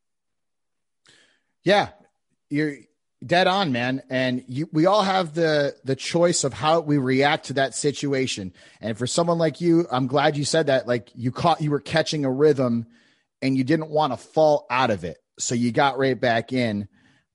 Yeah, 1.62 1.90
you're 2.50 2.76
dead 3.24 3.46
on, 3.46 3.72
man. 3.72 4.02
And 4.10 4.44
you, 4.48 4.68
we 4.72 4.86
all 4.86 5.02
have 5.02 5.34
the 5.34 5.74
the 5.84 5.96
choice 5.96 6.44
of 6.44 6.52
how 6.52 6.80
we 6.80 6.98
react 6.98 7.46
to 7.46 7.54
that 7.54 7.74
situation. 7.74 8.52
And 8.80 8.96
for 8.96 9.06
someone 9.06 9.38
like 9.38 9.60
you, 9.60 9.86
I'm 9.90 10.06
glad 10.06 10.36
you 10.36 10.44
said 10.44 10.66
that. 10.66 10.86
Like 10.86 11.10
you 11.14 11.32
caught, 11.32 11.60
you 11.60 11.70
were 11.70 11.80
catching 11.80 12.24
a 12.24 12.30
rhythm, 12.30 12.86
and 13.42 13.56
you 13.56 13.64
didn't 13.64 13.90
want 13.90 14.12
to 14.12 14.16
fall 14.16 14.66
out 14.70 14.90
of 14.90 15.04
it, 15.04 15.18
so 15.38 15.54
you 15.54 15.72
got 15.72 15.98
right 15.98 16.20
back 16.20 16.52
in. 16.52 16.88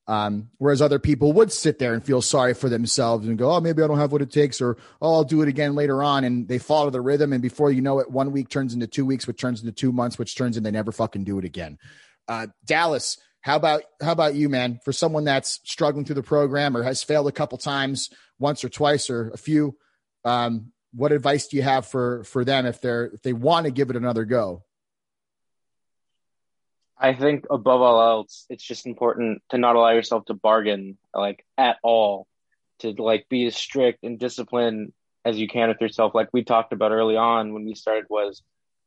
Um, 0.07 0.49
whereas 0.57 0.81
other 0.81 0.97
people 0.97 1.33
would 1.33 1.51
sit 1.51 1.77
there 1.77 1.93
and 1.93 2.03
feel 2.03 2.23
sorry 2.23 2.55
for 2.55 2.67
themselves 2.67 3.27
and 3.27 3.37
go, 3.37 3.51
"Oh, 3.51 3.61
maybe 3.61 3.83
I 3.83 3.87
don't 3.87 3.99
have 3.99 4.11
what 4.11 4.23
it 4.23 4.31
takes," 4.31 4.59
or 4.59 4.77
"Oh, 4.99 5.13
I'll 5.13 5.23
do 5.23 5.43
it 5.43 5.47
again 5.47 5.75
later 5.75 6.01
on," 6.01 6.23
and 6.23 6.47
they 6.47 6.57
fall 6.57 6.79
follow 6.79 6.89
the 6.89 7.01
rhythm, 7.01 7.31
and 7.31 7.43
before 7.43 7.71
you 7.71 7.81
know 7.81 7.99
it, 7.99 8.09
one 8.09 8.31
week 8.31 8.49
turns 8.49 8.73
into 8.73 8.87
two 8.87 9.05
weeks, 9.05 9.27
which 9.27 9.39
turns 9.39 9.61
into 9.61 9.71
two 9.71 9.91
months, 9.91 10.17
which 10.17 10.35
turns 10.35 10.57
into 10.57 10.67
they 10.67 10.75
never 10.75 10.91
fucking 10.91 11.25
do 11.25 11.37
it 11.37 11.45
again. 11.45 11.77
Uh, 12.27 12.47
Dallas, 12.65 13.17
how 13.41 13.55
about 13.55 13.83
how 14.01 14.11
about 14.11 14.35
you, 14.35 14.49
man? 14.49 14.79
For 14.83 14.91
someone 14.91 15.23
that's 15.23 15.59
struggling 15.63 16.05
through 16.05 16.15
the 16.15 16.23
program 16.23 16.75
or 16.75 16.83
has 16.83 17.03
failed 17.03 17.27
a 17.27 17.31
couple 17.31 17.57
times, 17.57 18.09
once 18.37 18.63
or 18.63 18.69
twice 18.69 19.09
or 19.09 19.29
a 19.29 19.37
few, 19.37 19.77
um, 20.25 20.71
what 20.93 21.11
advice 21.11 21.47
do 21.47 21.57
you 21.57 21.63
have 21.63 21.85
for 21.85 22.23
for 22.25 22.43
them 22.43 22.65
if 22.65 22.81
they're 22.81 23.05
if 23.05 23.21
they 23.21 23.33
want 23.33 23.65
to 23.65 23.71
give 23.71 23.89
it 23.89 23.95
another 23.95 24.25
go? 24.25 24.63
I 26.97 27.13
think 27.13 27.45
above 27.49 27.81
all 27.81 28.01
else, 28.01 28.45
it's 28.49 28.63
just 28.63 28.85
important 28.85 29.41
to 29.51 29.57
not 29.57 29.77
allow 29.77 29.91
yourself 29.91 30.25
to 30.25 30.33
bargain 30.33 30.97
like 31.13 31.45
at 31.57 31.77
all, 31.81 32.27
to 32.79 32.91
like 32.91 33.29
be 33.29 33.45
as 33.45 33.55
strict 33.55 34.03
and 34.03 34.19
disciplined 34.19 34.91
as 35.23 35.39
you 35.39 35.47
can 35.47 35.69
with 35.69 35.79
yourself. 35.79 36.13
Like 36.13 36.27
we 36.33 36.43
talked 36.43 36.73
about 36.73 36.91
early 36.91 37.15
on 37.15 37.53
when 37.53 37.63
we 37.63 37.73
started 37.73 38.05
was 38.09 38.41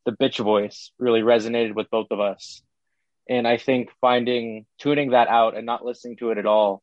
the 0.04 0.12
bitch 0.12 0.44
voice 0.44 0.90
really 0.98 1.22
resonated 1.22 1.74
with 1.74 1.88
both 1.88 2.08
of 2.10 2.20
us 2.20 2.62
and 3.28 3.46
I 3.46 3.56
think 3.56 3.90
finding 4.00 4.66
tuning 4.78 5.10
that 5.10 5.28
out 5.28 5.56
and 5.56 5.66
not 5.66 5.84
listening 5.84 6.16
to 6.18 6.30
it 6.30 6.38
at 6.38 6.46
all, 6.46 6.82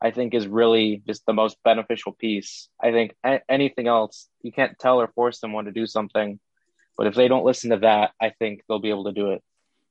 I 0.00 0.10
think 0.10 0.34
is 0.34 0.46
really 0.46 1.02
just 1.06 1.24
the 1.26 1.32
most 1.32 1.56
beneficial 1.64 2.12
piece. 2.12 2.68
I 2.82 2.92
think 2.92 3.14
a- 3.24 3.40
anything 3.48 3.86
else, 3.86 4.28
you 4.42 4.52
can't 4.52 4.78
tell 4.78 5.00
or 5.00 5.08
force 5.08 5.40
someone 5.40 5.64
to 5.66 5.72
do 5.72 5.86
something, 5.86 6.38
but 6.96 7.06
if 7.06 7.14
they 7.14 7.28
don't 7.28 7.44
listen 7.44 7.70
to 7.70 7.78
that, 7.78 8.12
I 8.20 8.30
think 8.30 8.62
they'll 8.68 8.78
be 8.78 8.90
able 8.90 9.04
to 9.04 9.12
do 9.12 9.30
it. 9.30 9.42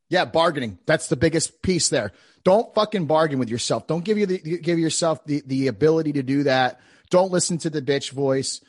Yeah, 0.09 0.25
bargaining. 0.25 0.77
That's 0.85 1.07
the 1.07 1.15
biggest 1.15 1.61
piece 1.63 1.89
there. 1.89 2.11
Don't 2.43 2.73
fucking 2.75 3.05
bargain 3.07 3.39
with 3.39 3.49
yourself. 3.49 3.87
Don't 3.87 4.05
give 4.05 4.19
you 4.19 4.27
the 4.27 4.59
give 4.59 4.77
yourself 4.77 5.25
the 5.25 5.41
the 5.47 5.67
ability 5.67 6.13
to 6.13 6.23
do 6.23 6.43
that. 6.43 6.79
Don't 7.09 7.31
listen 7.31 7.57
to 7.59 7.71
the 7.71 7.81
bitch 7.81 8.11
voice. 8.11 8.61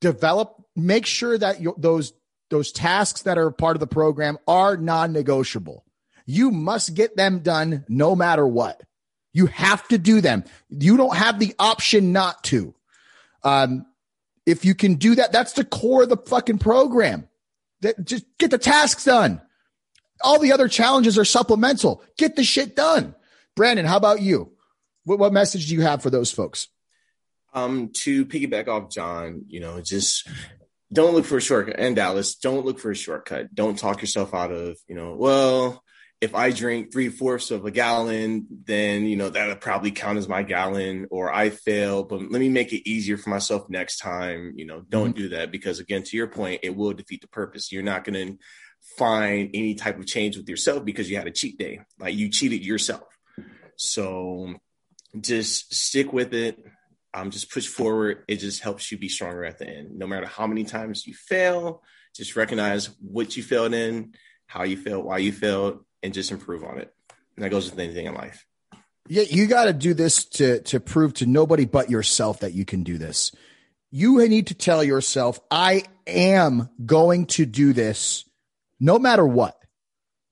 Develop. 0.00 0.62
Make 0.74 1.04
sure 1.04 1.36
that 1.36 1.60
you, 1.60 1.74
those 1.76 2.14
those 2.48 2.72
tasks 2.72 3.22
that 3.22 3.36
are 3.36 3.50
part 3.50 3.76
of 3.76 3.80
the 3.80 3.86
program 3.86 4.38
are 4.48 4.78
non-negotiable. 4.78 5.84
You 6.26 6.50
must 6.50 6.94
get 6.94 7.16
them 7.16 7.38
done 7.38 7.84
no 7.88 8.14
matter 8.16 8.46
what. 8.46 8.82
You 9.32 9.46
have 9.46 9.86
to 9.88 9.98
do 9.98 10.20
them. 10.20 10.44
You 10.70 10.96
don't 10.96 11.16
have 11.16 11.38
the 11.38 11.54
option 11.58 12.12
not 12.12 12.42
to. 12.44 12.74
Um, 13.42 13.86
if 14.44 14.64
you 14.64 14.74
can 14.74 14.94
do 14.94 15.14
that, 15.14 15.32
that's 15.32 15.52
the 15.52 15.64
core 15.64 16.02
of 16.02 16.08
the 16.08 16.16
fucking 16.16 16.58
program. 16.58 17.28
That 17.82 18.04
just 18.04 18.24
get 18.38 18.50
the 18.50 18.58
tasks 18.58 19.04
done. 19.04 19.40
All 20.22 20.38
the 20.38 20.52
other 20.52 20.68
challenges 20.68 21.18
are 21.18 21.24
supplemental. 21.24 22.02
Get 22.16 22.36
the 22.36 22.44
shit 22.44 22.74
done. 22.74 23.14
Brandon, 23.54 23.84
how 23.86 23.96
about 23.96 24.22
you? 24.22 24.52
What, 25.04 25.18
what 25.18 25.32
message 25.32 25.68
do 25.68 25.74
you 25.74 25.82
have 25.82 26.02
for 26.02 26.10
those 26.10 26.32
folks? 26.32 26.68
Um, 27.52 27.90
to 28.02 28.26
piggyback 28.26 28.68
off 28.68 28.90
John, 28.90 29.44
you 29.48 29.60
know, 29.60 29.80
just 29.80 30.28
don't 30.92 31.14
look 31.14 31.24
for 31.24 31.36
a 31.36 31.42
shortcut. 31.42 31.76
And 31.78 31.96
Dallas, 31.96 32.34
don't 32.34 32.64
look 32.64 32.78
for 32.78 32.90
a 32.90 32.96
shortcut. 32.96 33.54
Don't 33.54 33.78
talk 33.78 34.00
yourself 34.00 34.34
out 34.34 34.52
of, 34.52 34.78
you 34.88 34.94
know, 34.94 35.14
well, 35.14 35.82
if 36.20 36.34
I 36.34 36.50
drink 36.50 36.92
three 36.92 37.10
fourths 37.10 37.50
of 37.50 37.66
a 37.66 37.70
gallon, 37.70 38.46
then 38.64 39.04
you 39.04 39.16
know 39.16 39.28
that'll 39.28 39.56
probably 39.56 39.90
count 39.90 40.18
as 40.18 40.28
my 40.28 40.42
gallon. 40.42 41.06
Or 41.10 41.32
I 41.32 41.50
fail, 41.50 42.04
but 42.04 42.20
let 42.20 42.40
me 42.40 42.48
make 42.48 42.72
it 42.72 42.88
easier 42.88 43.18
for 43.18 43.30
myself 43.30 43.68
next 43.68 43.98
time. 43.98 44.54
You 44.56 44.66
know, 44.66 44.82
don't 44.88 45.10
mm-hmm. 45.10 45.18
do 45.18 45.28
that 45.30 45.52
because 45.52 45.78
again, 45.78 46.02
to 46.04 46.16
your 46.16 46.28
point, 46.28 46.60
it 46.62 46.74
will 46.74 46.92
defeat 46.92 47.20
the 47.20 47.28
purpose. 47.28 47.70
You're 47.70 47.82
not 47.82 48.04
going 48.04 48.28
to 48.28 48.38
find 48.96 49.50
any 49.52 49.74
type 49.74 49.98
of 49.98 50.06
change 50.06 50.36
with 50.36 50.48
yourself 50.48 50.84
because 50.84 51.10
you 51.10 51.16
had 51.16 51.26
a 51.26 51.32
cheat 51.32 51.58
day, 51.58 51.80
like 51.98 52.14
you 52.14 52.30
cheated 52.30 52.64
yourself. 52.64 53.04
So 53.76 54.54
just 55.20 55.74
stick 55.74 56.12
with 56.12 56.32
it. 56.32 56.62
Um, 57.12 57.30
just 57.30 57.50
push 57.50 57.66
forward. 57.66 58.24
It 58.28 58.36
just 58.36 58.62
helps 58.62 58.90
you 58.90 58.98
be 58.98 59.08
stronger 59.08 59.44
at 59.44 59.58
the 59.58 59.66
end. 59.66 59.98
No 59.98 60.06
matter 60.06 60.26
how 60.26 60.46
many 60.46 60.64
times 60.64 61.06
you 61.06 61.14
fail, 61.14 61.82
just 62.14 62.36
recognize 62.36 62.86
what 63.00 63.36
you 63.36 63.42
failed 63.42 63.74
in, 63.74 64.12
how 64.46 64.64
you 64.64 64.76
failed, 64.76 65.04
why 65.04 65.18
you 65.18 65.32
failed, 65.32 65.80
and 66.06 66.14
just 66.14 66.30
improve 66.30 66.64
on 66.64 66.78
it. 66.78 66.94
And 67.36 67.44
that 67.44 67.50
goes 67.50 67.70
with 67.70 67.78
anything 67.78 68.06
in 68.06 68.14
life. 68.14 68.46
Yeah, 69.08 69.24
you 69.28 69.46
got 69.46 69.66
to 69.66 69.72
do 69.72 69.94
this 69.94 70.24
to 70.24 70.60
to 70.62 70.80
prove 70.80 71.14
to 71.14 71.26
nobody 71.26 71.64
but 71.64 71.90
yourself 71.90 72.40
that 72.40 72.54
you 72.54 72.64
can 72.64 72.82
do 72.82 72.98
this. 72.98 73.32
You 73.90 74.26
need 74.26 74.48
to 74.48 74.54
tell 74.54 74.82
yourself, 74.82 75.38
I 75.50 75.84
am 76.06 76.70
going 76.84 77.26
to 77.26 77.46
do 77.46 77.72
this 77.72 78.28
no 78.80 78.98
matter 78.98 79.26
what. 79.26 79.56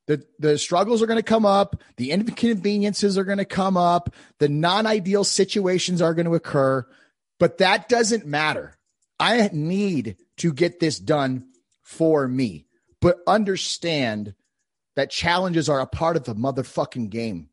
The 0.07 0.25
the 0.39 0.59
struggles 0.59 1.03
are 1.03 1.07
going 1.07 1.19
to 1.19 1.23
come 1.23 1.47
up, 1.47 1.83
the 1.97 2.11
inconveniences 2.11 3.17
are 3.17 3.25
going 3.25 3.39
to 3.39 3.45
come 3.45 3.77
up, 3.77 4.15
the 4.39 4.49
non-ideal 4.49 5.25
situations 5.25 6.03
are 6.03 6.15
going 6.15 6.27
to 6.27 6.35
occur, 6.35 6.87
but 7.39 7.59
that 7.59 7.89
doesn't 7.89 8.27
matter. 8.27 8.77
I 9.21 9.49
need 9.53 10.17
to 10.39 10.53
get 10.53 10.81
this 10.81 10.99
done 10.99 11.47
for 11.83 12.27
me. 12.27 12.67
But 13.01 13.19
understand 13.27 14.35
that 14.97 15.11
challenges 15.11 15.69
are 15.69 15.81
a 15.81 15.87
part 15.87 16.17
of 16.17 16.25
the 16.25 16.35
motherfucking 16.35 17.11
game. 17.11 17.49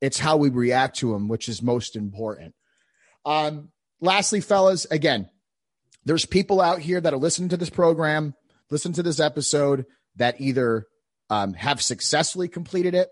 It's 0.00 0.18
how 0.18 0.36
we 0.36 0.48
react 0.48 0.98
to 0.98 1.12
them, 1.12 1.28
which 1.28 1.48
is 1.48 1.62
most 1.62 1.94
important. 1.96 2.54
Um, 3.24 3.70
lastly, 4.00 4.40
fellas, 4.40 4.86
again, 4.86 5.28
there's 6.04 6.24
people 6.24 6.60
out 6.60 6.80
here 6.80 7.00
that 7.00 7.12
are 7.12 7.18
listening 7.18 7.50
to 7.50 7.56
this 7.56 7.70
program, 7.70 8.34
listen 8.70 8.92
to 8.94 9.02
this 9.02 9.20
episode 9.20 9.84
that 10.16 10.40
either 10.40 10.86
um, 11.28 11.52
have 11.54 11.82
successfully 11.82 12.48
completed 12.48 12.94
it, 12.94 13.08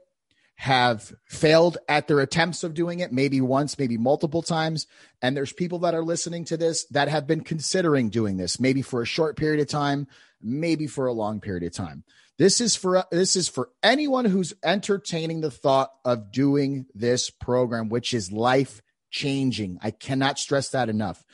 have 0.56 1.12
failed 1.26 1.78
at 1.88 2.08
their 2.08 2.18
attempts 2.18 2.64
of 2.64 2.74
doing 2.74 2.98
it, 2.98 3.12
maybe 3.12 3.40
once, 3.40 3.78
maybe 3.78 3.96
multiple 3.96 4.42
times. 4.42 4.86
And 5.22 5.36
there's 5.36 5.52
people 5.52 5.78
that 5.80 5.94
are 5.94 6.02
listening 6.02 6.44
to 6.46 6.56
this 6.56 6.84
that 6.86 7.08
have 7.08 7.26
been 7.28 7.42
considering 7.42 8.08
doing 8.08 8.38
this, 8.38 8.58
maybe 8.58 8.82
for 8.82 9.00
a 9.00 9.06
short 9.06 9.36
period 9.36 9.60
of 9.60 9.68
time, 9.68 10.08
maybe 10.42 10.88
for 10.88 11.06
a 11.06 11.12
long 11.12 11.40
period 11.40 11.62
of 11.62 11.72
time. 11.72 12.02
This 12.38 12.60
is 12.60 12.76
for 12.76 13.04
this 13.10 13.34
is 13.34 13.48
for 13.48 13.70
anyone 13.82 14.24
who's 14.24 14.54
entertaining 14.62 15.40
the 15.40 15.50
thought 15.50 15.90
of 16.04 16.30
doing 16.30 16.86
this 16.94 17.30
program, 17.30 17.88
which 17.88 18.14
is 18.14 18.30
life 18.30 18.80
changing. 19.10 19.78
I 19.82 19.90
cannot 19.90 20.38
stress 20.38 20.70
that 20.70 20.88
enough. 20.88 21.24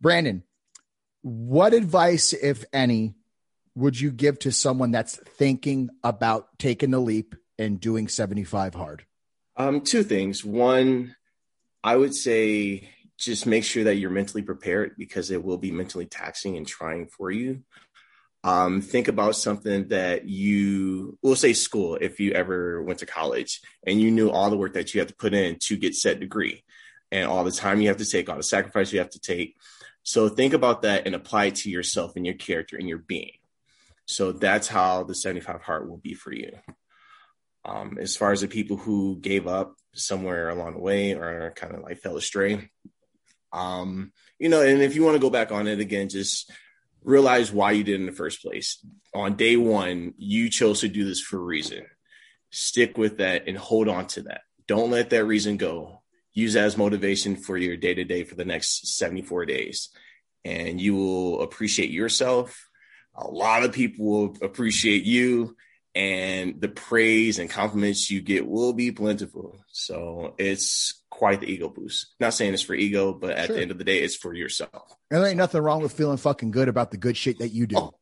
Brandon, 0.00 0.42
what 1.22 1.72
advice, 1.72 2.32
if 2.32 2.64
any, 2.72 3.14
would 3.76 4.00
you 4.00 4.10
give 4.10 4.40
to 4.40 4.50
someone 4.50 4.90
that's 4.90 5.16
thinking 5.16 5.90
about 6.02 6.48
taking 6.58 6.90
the 6.90 7.00
leap 7.00 7.36
and 7.56 7.80
doing 7.80 8.08
75 8.08 8.74
hard? 8.74 9.04
Um, 9.56 9.82
two 9.82 10.02
things. 10.02 10.44
One, 10.44 11.14
I 11.84 11.94
would 11.94 12.14
say 12.14 12.88
just 13.18 13.46
make 13.46 13.64
sure 13.64 13.84
that 13.84 13.96
you're 13.96 14.10
mentally 14.10 14.42
prepared 14.42 14.96
because 14.98 15.30
it 15.30 15.44
will 15.44 15.58
be 15.58 15.70
mentally 15.70 16.06
taxing 16.06 16.56
and 16.56 16.66
trying 16.66 17.06
for 17.06 17.30
you 17.30 17.62
um, 18.42 18.80
think 18.80 19.08
about 19.08 19.36
something 19.36 19.88
that 19.88 20.26
you 20.26 21.18
will 21.22 21.36
say 21.36 21.52
school 21.52 21.98
if 22.00 22.20
you 22.20 22.32
ever 22.32 22.82
went 22.82 23.00
to 23.00 23.06
college 23.06 23.60
and 23.86 24.00
you 24.00 24.10
knew 24.10 24.30
all 24.30 24.48
the 24.48 24.56
work 24.56 24.74
that 24.74 24.94
you 24.94 25.00
have 25.00 25.08
to 25.08 25.16
put 25.16 25.34
in 25.34 25.58
to 25.60 25.76
get 25.76 25.94
said 25.94 26.20
degree 26.20 26.64
and 27.12 27.28
all 27.28 27.44
the 27.44 27.50
time 27.50 27.80
you 27.80 27.88
have 27.88 27.98
to 27.98 28.08
take 28.08 28.28
all 28.28 28.36
the 28.36 28.42
sacrifice 28.42 28.92
you 28.92 28.98
have 28.98 29.10
to 29.10 29.20
take. 29.20 29.56
So 30.02 30.28
think 30.28 30.54
about 30.54 30.82
that 30.82 31.06
and 31.06 31.14
apply 31.14 31.46
it 31.46 31.56
to 31.56 31.70
yourself 31.70 32.16
and 32.16 32.24
your 32.24 32.34
character 32.34 32.76
and 32.76 32.88
your 32.88 32.98
being. 32.98 33.32
So 34.06 34.32
that's 34.32 34.68
how 34.68 35.04
the 35.04 35.14
75 35.14 35.60
hard 35.60 35.88
will 35.88 35.98
be 35.98 36.14
for 36.14 36.32
you. 36.32 36.52
Um, 37.64 37.98
as 38.00 38.16
far 38.16 38.32
as 38.32 38.40
the 38.40 38.48
people 38.48 38.78
who 38.78 39.18
gave 39.20 39.46
up 39.46 39.74
somewhere 39.92 40.48
along 40.48 40.72
the 40.72 40.80
way 40.80 41.12
or 41.12 41.52
kind 41.54 41.74
of 41.74 41.82
like 41.82 41.98
fell 41.98 42.16
astray, 42.16 42.70
um, 43.52 44.12
you 44.38 44.48
know, 44.48 44.62
and 44.62 44.80
if 44.80 44.96
you 44.96 45.04
want 45.04 45.16
to 45.16 45.20
go 45.20 45.28
back 45.28 45.52
on 45.52 45.66
it 45.66 45.78
again, 45.78 46.08
just 46.08 46.50
realize 47.02 47.52
why 47.52 47.72
you 47.72 47.84
did 47.84 48.00
in 48.00 48.06
the 48.06 48.12
first 48.12 48.42
place. 48.42 48.84
On 49.14 49.34
day 49.34 49.56
one, 49.56 50.14
you 50.16 50.50
chose 50.50 50.80
to 50.80 50.88
do 50.88 51.04
this 51.04 51.20
for 51.20 51.38
a 51.38 51.44
reason. 51.44 51.84
Stick 52.50 52.98
with 52.98 53.18
that 53.18 53.48
and 53.48 53.56
hold 53.56 53.88
on 53.88 54.06
to 54.08 54.22
that. 54.22 54.42
Don't 54.66 54.90
let 54.90 55.10
that 55.10 55.24
reason 55.24 55.56
go. 55.56 56.02
Use 56.32 56.56
as 56.56 56.76
motivation 56.76 57.36
for 57.36 57.56
your 57.56 57.76
day 57.76 57.94
to 57.94 58.04
day 58.04 58.24
for 58.24 58.34
the 58.34 58.44
next 58.44 58.96
74 58.96 59.46
days. 59.46 59.90
And 60.44 60.80
you 60.80 60.94
will 60.94 61.42
appreciate 61.42 61.90
yourself. 61.90 62.68
A 63.16 63.26
lot 63.26 63.64
of 63.64 63.72
people 63.72 64.06
will 64.06 64.36
appreciate 64.42 65.04
you 65.04 65.56
and 65.94 66.60
the 66.60 66.68
praise 66.68 67.38
and 67.38 67.50
compliments 67.50 68.10
you 68.10 68.20
get 68.20 68.46
will 68.46 68.72
be 68.72 68.92
plentiful. 68.92 69.58
So 69.72 70.34
it's 70.38 70.99
quite 71.10 71.40
the 71.40 71.52
ego 71.52 71.68
boost. 71.68 72.14
Not 72.20 72.34
saying 72.34 72.54
it's 72.54 72.62
for 72.62 72.74
ego, 72.74 73.12
but 73.12 73.32
at 73.32 73.46
sure. 73.46 73.56
the 73.56 73.62
end 73.62 73.70
of 73.70 73.78
the 73.78 73.84
day, 73.84 73.98
it's 73.98 74.16
for 74.16 74.32
yourself. 74.32 74.96
And 75.10 75.20
there 75.20 75.28
ain't 75.28 75.36
nothing 75.36 75.60
wrong 75.60 75.82
with 75.82 75.92
feeling 75.92 76.16
fucking 76.16 76.52
good 76.52 76.68
about 76.68 76.90
the 76.90 76.96
good 76.96 77.16
shit 77.16 77.40
that 77.40 77.48
you 77.48 77.66
do. 77.66 77.76
Oh, 77.76 77.94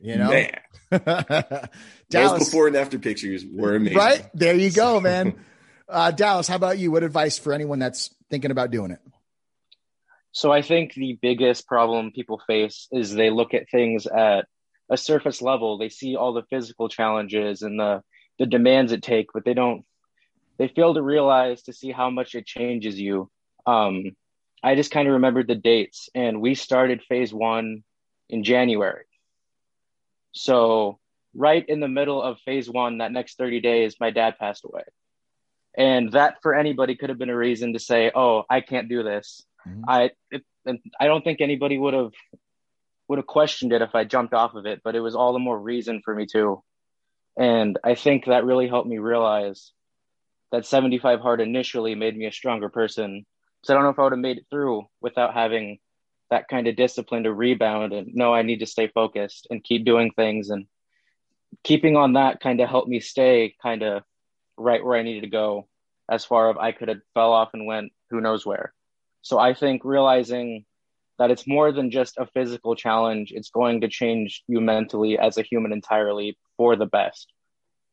you 0.00 0.16
know, 0.16 0.30
man. 0.30 0.58
Dallas, 1.04 1.68
Those 2.10 2.38
before 2.38 2.68
and 2.68 2.76
after 2.76 2.98
pictures 2.98 3.44
were 3.44 3.74
amazing. 3.74 3.98
Right 3.98 4.28
there, 4.34 4.54
you 4.54 4.70
go, 4.70 5.00
man. 5.00 5.34
uh, 5.88 6.12
Dallas, 6.12 6.46
how 6.48 6.56
about 6.56 6.78
you? 6.78 6.90
What 6.90 7.02
advice 7.02 7.38
for 7.38 7.52
anyone 7.52 7.78
that's 7.78 8.14
thinking 8.30 8.50
about 8.50 8.70
doing 8.70 8.92
it? 8.92 9.00
So 10.32 10.52
I 10.52 10.62
think 10.62 10.94
the 10.94 11.18
biggest 11.20 11.66
problem 11.66 12.12
people 12.12 12.40
face 12.46 12.88
is 12.92 13.12
they 13.12 13.30
look 13.30 13.54
at 13.54 13.70
things 13.70 14.06
at 14.06 14.46
a 14.90 14.96
surface 14.96 15.40
level. 15.40 15.78
They 15.78 15.88
see 15.88 16.14
all 16.14 16.34
the 16.34 16.44
physical 16.50 16.88
challenges 16.88 17.62
and 17.62 17.80
the 17.80 18.02
the 18.38 18.46
demands 18.46 18.92
it 18.92 19.02
take, 19.02 19.28
but 19.32 19.46
they 19.46 19.54
don't 19.54 19.84
they 20.58 20.68
fail 20.68 20.94
to 20.94 21.02
realize 21.02 21.62
to 21.62 21.72
see 21.72 21.92
how 21.92 22.10
much 22.10 22.34
it 22.34 22.46
changes 22.46 22.98
you. 22.98 23.30
Um, 23.66 24.16
I 24.62 24.74
just 24.74 24.90
kind 24.90 25.06
of 25.06 25.14
remembered 25.14 25.48
the 25.48 25.54
dates, 25.54 26.08
and 26.14 26.40
we 26.40 26.54
started 26.54 27.02
phase 27.02 27.32
one 27.32 27.84
in 28.28 28.42
January. 28.42 29.04
So 30.32 30.98
right 31.34 31.64
in 31.66 31.80
the 31.80 31.88
middle 31.88 32.22
of 32.22 32.38
phase 32.40 32.68
one, 32.68 32.98
that 32.98 33.12
next 33.12 33.38
30 33.38 33.60
days, 33.60 33.96
my 34.00 34.10
dad 34.10 34.38
passed 34.38 34.64
away. 34.64 34.82
And 35.76 36.12
that 36.12 36.36
for 36.42 36.54
anybody 36.54 36.96
could 36.96 37.10
have 37.10 37.18
been 37.18 37.30
a 37.30 37.36
reason 37.36 37.74
to 37.74 37.78
say, 37.78 38.10
"Oh, 38.14 38.44
I 38.48 38.62
can't 38.62 38.88
do 38.88 39.02
this." 39.02 39.44
Mm-hmm. 39.68 39.84
I 39.86 40.10
it, 40.30 40.42
and 40.64 40.78
I 40.98 41.06
don't 41.06 41.22
think 41.22 41.42
anybody 41.42 41.76
would 41.76 41.92
have 41.92 42.12
would 43.08 43.18
have 43.18 43.26
questioned 43.26 43.72
it 43.72 43.82
if 43.82 43.94
I 43.94 44.04
jumped 44.04 44.32
off 44.32 44.54
of 44.54 44.64
it, 44.64 44.80
but 44.82 44.96
it 44.96 45.00
was 45.00 45.14
all 45.14 45.34
the 45.34 45.38
more 45.38 45.58
reason 45.58 46.00
for 46.02 46.14
me 46.14 46.26
to. 46.32 46.62
And 47.36 47.78
I 47.84 47.94
think 47.94 48.24
that 48.24 48.46
really 48.46 48.68
helped 48.68 48.88
me 48.88 48.96
realize 48.96 49.72
that 50.52 50.66
75 50.66 51.20
hard 51.20 51.40
initially 51.40 51.94
made 51.94 52.16
me 52.16 52.26
a 52.26 52.32
stronger 52.32 52.68
person. 52.68 53.26
So 53.64 53.72
I 53.72 53.76
don't 53.76 53.84
know 53.84 53.90
if 53.90 53.98
I 53.98 54.02
would 54.02 54.12
have 54.12 54.20
made 54.20 54.38
it 54.38 54.46
through 54.50 54.86
without 55.00 55.34
having 55.34 55.78
that 56.30 56.48
kind 56.48 56.66
of 56.66 56.76
discipline 56.76 57.24
to 57.24 57.32
rebound 57.32 57.92
and 57.92 58.14
know 58.14 58.34
I 58.34 58.42
need 58.42 58.60
to 58.60 58.66
stay 58.66 58.88
focused 58.88 59.46
and 59.50 59.62
keep 59.62 59.84
doing 59.84 60.10
things. 60.12 60.50
And 60.50 60.66
keeping 61.62 61.96
on 61.96 62.14
that 62.14 62.40
kind 62.40 62.60
of 62.60 62.68
helped 62.68 62.88
me 62.88 63.00
stay 63.00 63.54
kind 63.62 63.82
of 63.82 64.02
right 64.56 64.84
where 64.84 64.98
I 64.98 65.02
needed 65.02 65.22
to 65.22 65.30
go 65.30 65.68
as 66.10 66.24
far 66.24 66.50
as 66.50 66.56
I 66.58 66.72
could 66.72 66.88
have 66.88 67.00
fell 67.14 67.32
off 67.32 67.50
and 67.52 67.66
went 67.66 67.92
who 68.10 68.20
knows 68.20 68.46
where. 68.46 68.72
So 69.22 69.38
I 69.38 69.54
think 69.54 69.84
realizing 69.84 70.64
that 71.18 71.30
it's 71.30 71.46
more 71.46 71.72
than 71.72 71.90
just 71.90 72.18
a 72.18 72.26
physical 72.26 72.74
challenge. 72.74 73.32
It's 73.34 73.50
going 73.50 73.80
to 73.80 73.88
change 73.88 74.42
you 74.46 74.60
mentally 74.60 75.18
as 75.18 75.38
a 75.38 75.42
human 75.42 75.72
entirely 75.72 76.38
for 76.56 76.76
the 76.76 76.86
best. 76.86 77.32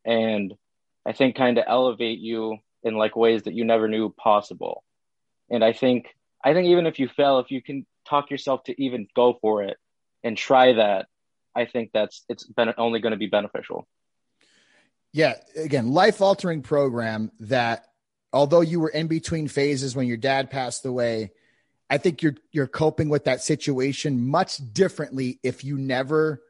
And 0.05 0.53
I 1.05 1.13
think 1.13 1.35
kind 1.35 1.57
of 1.57 1.65
elevate 1.67 2.19
you 2.19 2.57
in 2.83 2.95
like 2.95 3.15
ways 3.15 3.43
that 3.43 3.53
you 3.53 3.65
never 3.65 3.87
knew 3.87 4.09
possible. 4.09 4.83
And 5.49 5.63
I 5.63 5.73
think 5.73 6.07
I 6.43 6.53
think 6.53 6.67
even 6.67 6.85
if 6.85 6.99
you 6.99 7.07
fail, 7.07 7.39
if 7.39 7.51
you 7.51 7.61
can 7.61 7.85
talk 8.07 8.29
yourself 8.29 8.63
to 8.65 8.83
even 8.83 9.07
go 9.15 9.37
for 9.41 9.63
it 9.63 9.77
and 10.23 10.37
try 10.37 10.73
that, 10.73 11.07
I 11.55 11.65
think 11.65 11.91
that's 11.93 12.23
it's 12.29 12.45
been 12.45 12.73
only 12.77 12.99
going 12.99 13.11
to 13.11 13.17
be 13.17 13.27
beneficial. 13.27 13.87
Yeah, 15.11 15.35
again, 15.55 15.91
life 15.91 16.21
altering 16.21 16.63
program 16.63 17.31
that 17.41 17.85
although 18.31 18.61
you 18.61 18.79
were 18.79 18.89
in 18.89 19.07
between 19.07 19.47
phases 19.47 19.95
when 19.95 20.07
your 20.07 20.17
dad 20.17 20.49
passed 20.49 20.85
away, 20.85 21.31
I 21.89 21.99
think 21.99 22.21
you're 22.21 22.35
you're 22.51 22.67
coping 22.67 23.09
with 23.09 23.25
that 23.25 23.41
situation 23.41 24.27
much 24.27 24.57
differently 24.73 25.39
if 25.43 25.63
you 25.63 25.77
never 25.77 26.41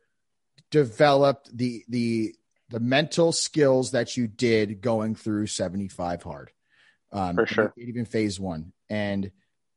developed 0.71 1.55
the 1.55 1.83
the 1.89 2.35
the 2.73 2.79
mental 2.79 3.31
skills 3.31 3.91
that 3.91 4.17
you 4.17 4.27
did 4.27 4.81
going 4.81 5.13
through 5.13 5.45
75 5.45 6.23
hard. 6.23 6.51
Um, 7.11 7.35
For 7.35 7.45
sure. 7.45 7.73
Even 7.77 8.05
phase 8.05 8.39
one. 8.39 8.73
And 8.89 9.31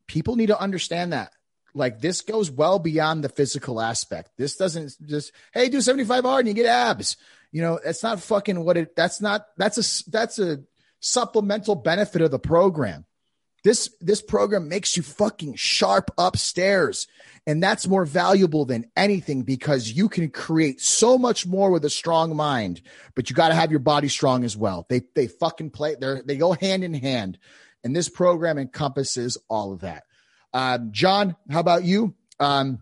people 0.07 0.37
need 0.37 0.47
to 0.47 0.59
understand 0.59 1.13
that. 1.13 1.35
Like 1.75 2.01
this 2.01 2.23
goes 2.23 2.51
well 2.51 2.79
beyond 2.79 3.23
the 3.23 3.29
physical 3.29 3.83
aspect. 3.83 4.31
This 4.39 4.57
doesn't 4.57 4.95
just, 5.07 5.33
hey, 5.53 5.69
do 5.69 5.83
75 5.83 6.25
hard 6.25 6.47
and 6.47 6.49
you 6.49 6.55
get 6.55 6.71
abs. 6.71 7.19
You 7.53 7.61
know, 7.61 7.79
that's 7.85 8.03
not 8.03 8.23
fucking 8.23 8.65
what 8.65 8.79
it, 8.79 8.97
that's 8.97 9.21
not, 9.21 9.45
that's 9.59 9.77
a, 9.77 10.11
that's 10.11 10.39
a 10.39 10.63
supplemental 11.01 11.75
benefit 11.75 12.23
of 12.23 12.31
the 12.31 12.39
program. 12.39 13.05
This 13.67 13.91
this 14.01 14.23
program 14.23 14.69
makes 14.69 14.97
you 14.97 15.03
fucking 15.03 15.57
sharp 15.57 16.13
upstairs. 16.17 17.09
And 17.49 17.61
that's 17.61 17.89
more 17.89 18.05
valuable 18.05 18.65
than 18.65 18.89
anything 18.97 19.43
because 19.43 19.91
you 19.91 20.09
can 20.09 20.31
create 20.31 20.81
so 20.81 21.19
much 21.19 21.49
more 21.49 21.73
with 21.73 21.85
a 21.85 21.91
strong 21.91 22.37
mind, 22.37 22.81
but 23.17 23.29
you 23.29 23.35
got 23.35 23.49
to 23.49 23.57
have 23.57 23.73
your 23.73 23.81
body 23.81 24.07
strong 24.07 24.45
as 24.45 24.57
well. 24.57 24.87
They 24.89 25.03
they 25.17 25.27
fucking 25.27 25.71
play 25.71 25.97
they 26.01 26.21
they 26.25 26.37
go 26.37 26.53
hand 26.53 26.85
in 26.85 26.95
hand. 26.95 27.41
And 27.83 27.95
this 27.95 28.09
program 28.09 28.57
encompasses 28.57 29.37
all 29.51 29.73
of 29.73 29.81
that. 29.81 30.05
Um, 30.55 30.91
John, 30.93 31.35
how 31.51 31.59
about 31.59 31.83
you? 31.83 32.15
Um, 32.39 32.79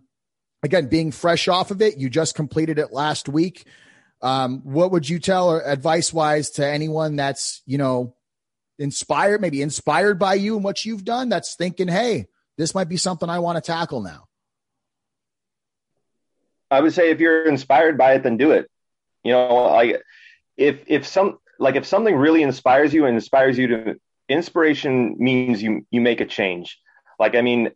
again, 0.62 0.88
being 0.88 1.12
fresh 1.12 1.48
off 1.48 1.70
of 1.70 1.80
it, 1.80 1.96
you 1.96 2.10
just 2.10 2.34
completed 2.34 2.78
it 2.78 2.92
last 2.92 3.26
week. 3.26 3.66
Um, 4.20 4.60
what 4.64 4.90
would 4.92 5.08
you 5.08 5.18
tell 5.18 5.48
or 5.48 5.62
advice 5.66 6.12
wise 6.12 6.50
to 6.50 6.66
anyone 6.66 7.16
that's, 7.16 7.62
you 7.64 7.78
know, 7.78 8.14
inspired, 8.78 9.40
maybe 9.40 9.62
inspired 9.62 10.18
by 10.18 10.34
you 10.34 10.56
and 10.56 10.64
what 10.64 10.84
you've 10.84 11.04
done, 11.04 11.28
that's 11.28 11.56
thinking, 11.56 11.88
hey, 11.88 12.26
this 12.56 12.74
might 12.74 12.88
be 12.88 12.96
something 12.96 13.28
I 13.28 13.38
want 13.38 13.56
to 13.56 13.62
tackle 13.62 14.02
now? 14.02 14.26
I 16.70 16.80
would 16.80 16.92
say 16.92 17.10
if 17.10 17.20
you're 17.20 17.46
inspired 17.46 17.98
by 17.98 18.14
it, 18.14 18.22
then 18.22 18.36
do 18.36 18.52
it. 18.52 18.68
You 19.22 19.32
know, 19.32 19.54
like 19.54 20.02
if 20.56 20.80
if 20.86 21.06
some 21.06 21.38
like 21.58 21.76
if 21.76 21.86
something 21.86 22.14
really 22.14 22.42
inspires 22.42 22.92
you 22.92 23.06
and 23.06 23.14
inspires 23.14 23.56
you 23.56 23.66
to 23.68 23.96
inspiration 24.28 25.16
means 25.18 25.62
you 25.62 25.86
you 25.90 26.00
make 26.00 26.20
a 26.20 26.26
change. 26.26 26.78
Like 27.18 27.34
I 27.34 27.42
mean, 27.42 27.70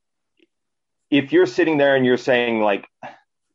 if 1.10 1.32
you're 1.32 1.46
sitting 1.46 1.78
there 1.78 1.96
and 1.96 2.04
you're 2.04 2.16
saying 2.16 2.60
like 2.60 2.86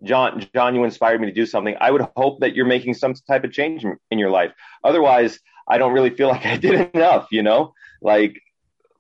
John, 0.04 0.46
John, 0.54 0.76
you 0.76 0.84
inspired 0.84 1.22
me 1.22 1.28
to 1.28 1.34
do 1.34 1.46
something. 1.46 1.76
I 1.80 1.91
would 1.91 2.06
hope 2.16 2.41
that 2.41 2.56
you're 2.56 2.66
making 2.66 2.94
some 2.96 3.14
type 3.14 3.44
of 3.44 3.52
change 3.52 3.86
in 4.12 4.20
your 4.20 4.30
life. 4.30 4.52
Otherwise, 4.84 5.39
I 5.68 5.78
don't 5.78 5.93
really 5.93 6.09
feel 6.09 6.28
like 6.36 6.45
I 6.45 6.57
did 6.57 6.93
enough, 6.93 7.28
you 7.32 7.43
know, 7.43 7.74
like, 8.01 8.41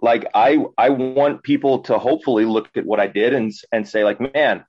like 0.01 0.25
I, 0.33 0.63
I 0.77 0.89
want 0.89 1.43
people 1.43 1.79
to 1.83 1.97
hopefully 1.97 2.45
look 2.45 2.69
at 2.75 2.85
what 2.85 2.99
I 2.99 3.07
did 3.07 3.33
and, 3.33 3.53
and 3.71 3.87
say 3.87 4.03
like, 4.03 4.19
man, 4.19 4.65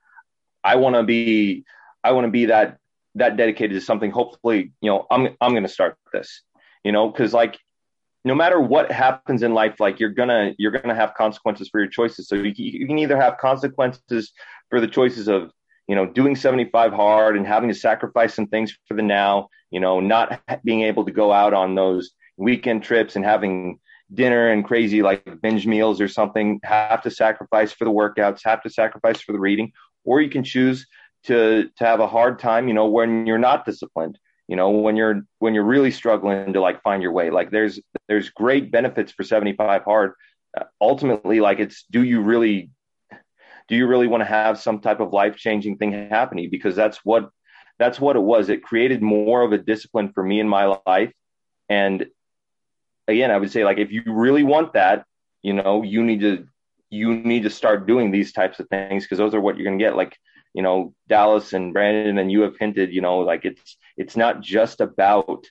I 0.63 0.77
want 0.77 0.95
to 0.95 1.03
be, 1.03 1.65
I 2.03 2.11
want 2.13 2.25
to 2.25 2.31
be 2.31 2.45
that, 2.45 2.77
that 3.15 3.37
dedicated 3.37 3.79
to 3.79 3.81
something. 3.81 4.11
Hopefully, 4.11 4.71
you 4.81 4.89
know, 4.89 5.05
I'm, 5.11 5.35
I'm 5.41 5.51
going 5.51 5.63
to 5.63 5.69
start 5.69 5.97
this, 6.13 6.41
you 6.83 6.91
know, 6.91 7.11
cause 7.11 7.33
like, 7.33 7.59
no 8.23 8.33
matter 8.33 8.59
what 8.59 8.91
happens 8.91 9.43
in 9.43 9.53
life, 9.53 9.79
like 9.79 9.99
you're 9.99 10.09
gonna, 10.09 10.53
you're 10.57 10.71
gonna 10.71 10.95
have 10.95 11.13
consequences 11.13 11.69
for 11.69 11.79
your 11.79 11.89
choices. 11.89 12.27
So 12.27 12.33
you, 12.33 12.53
you 12.55 12.87
can 12.87 12.97
either 12.97 13.15
have 13.17 13.37
consequences 13.37 14.31
for 14.71 14.81
the 14.81 14.87
choices 14.87 15.27
of, 15.27 15.51
you 15.87 15.95
know, 15.95 16.05
doing 16.05 16.35
75 16.35 16.93
hard 16.93 17.37
and 17.37 17.45
having 17.45 17.69
to 17.69 17.75
sacrifice 17.75 18.33
some 18.33 18.47
things 18.47 18.75
for 18.87 18.95
the 18.95 19.03
now, 19.03 19.49
you 19.69 19.79
know, 19.79 19.99
not 19.99 20.41
being 20.63 20.81
able 20.81 21.05
to 21.05 21.11
go 21.11 21.31
out 21.31 21.53
on 21.53 21.75
those 21.75 22.11
weekend 22.37 22.83
trips 22.83 23.15
and 23.15 23.23
having 23.23 23.79
dinner 24.13 24.49
and 24.49 24.65
crazy 24.65 25.01
like 25.01 25.41
binge 25.41 25.65
meals 25.65 26.01
or 26.01 26.07
something, 26.07 26.59
have 26.63 27.01
to 27.03 27.11
sacrifice 27.11 27.71
for 27.71 27.85
the 27.85 27.91
workouts, 27.91 28.41
have 28.43 28.61
to 28.63 28.69
sacrifice 28.69 29.21
for 29.21 29.31
the 29.31 29.39
reading, 29.39 29.71
or 30.03 30.21
you 30.21 30.29
can 30.29 30.43
choose 30.43 30.87
to 31.25 31.69
to 31.77 31.85
have 31.85 31.99
a 31.99 32.07
hard 32.07 32.39
time, 32.39 32.67
you 32.67 32.73
know, 32.73 32.87
when 32.87 33.25
you're 33.25 33.37
not 33.37 33.65
disciplined, 33.65 34.17
you 34.47 34.55
know, 34.55 34.69
when 34.69 34.95
you're 34.95 35.23
when 35.39 35.53
you're 35.53 35.63
really 35.63 35.91
struggling 35.91 36.53
to 36.53 36.61
like 36.61 36.81
find 36.83 37.01
your 37.01 37.11
way. 37.11 37.29
Like 37.29 37.51
there's 37.51 37.79
there's 38.07 38.29
great 38.29 38.71
benefits 38.71 39.11
for 39.11 39.23
75 39.23 39.83
hard. 39.83 40.13
Uh, 40.57 40.65
ultimately, 40.79 41.39
like 41.39 41.59
it's 41.59 41.85
do 41.91 42.03
you 42.03 42.21
really 42.21 42.69
do 43.67 43.75
you 43.75 43.87
really 43.87 44.07
want 44.07 44.21
to 44.21 44.25
have 44.25 44.59
some 44.59 44.79
type 44.79 44.99
of 44.99 45.13
life 45.13 45.35
changing 45.37 45.77
thing 45.77 45.91
happening? 46.09 46.49
Because 46.49 46.75
that's 46.75 46.97
what 47.03 47.29
that's 47.77 47.99
what 47.99 48.15
it 48.15 48.21
was. 48.21 48.49
It 48.49 48.63
created 48.63 49.01
more 49.01 49.41
of 49.41 49.51
a 49.51 49.57
discipline 49.57 50.11
for 50.13 50.23
me 50.23 50.39
in 50.39 50.47
my 50.47 50.79
life. 50.85 51.11
And 51.67 52.07
again, 53.07 53.31
I 53.31 53.37
would 53.37 53.51
say 53.51 53.65
like 53.65 53.77
if 53.77 53.91
you 53.91 54.03
really 54.07 54.43
want 54.43 54.73
that, 54.73 55.05
you 55.41 55.53
know, 55.53 55.83
you 55.83 56.03
need 56.03 56.21
to 56.21 56.47
you 56.89 57.15
need 57.15 57.43
to 57.43 57.49
start 57.49 57.87
doing 57.87 58.11
these 58.11 58.31
types 58.31 58.59
of 58.59 58.69
things 58.69 59.03
because 59.03 59.17
those 59.17 59.33
are 59.33 59.41
what 59.41 59.57
you're 59.57 59.65
gonna 59.65 59.77
get. 59.77 59.95
Like, 59.95 60.17
you 60.53 60.61
know, 60.61 60.93
Dallas 61.07 61.53
and 61.53 61.73
Brandon 61.73 62.17
and 62.17 62.31
you 62.31 62.41
have 62.41 62.57
hinted, 62.57 62.93
you 62.93 63.01
know, 63.01 63.19
like 63.19 63.45
it's 63.45 63.77
it's 63.97 64.15
not 64.15 64.41
just 64.41 64.81
about 64.81 65.45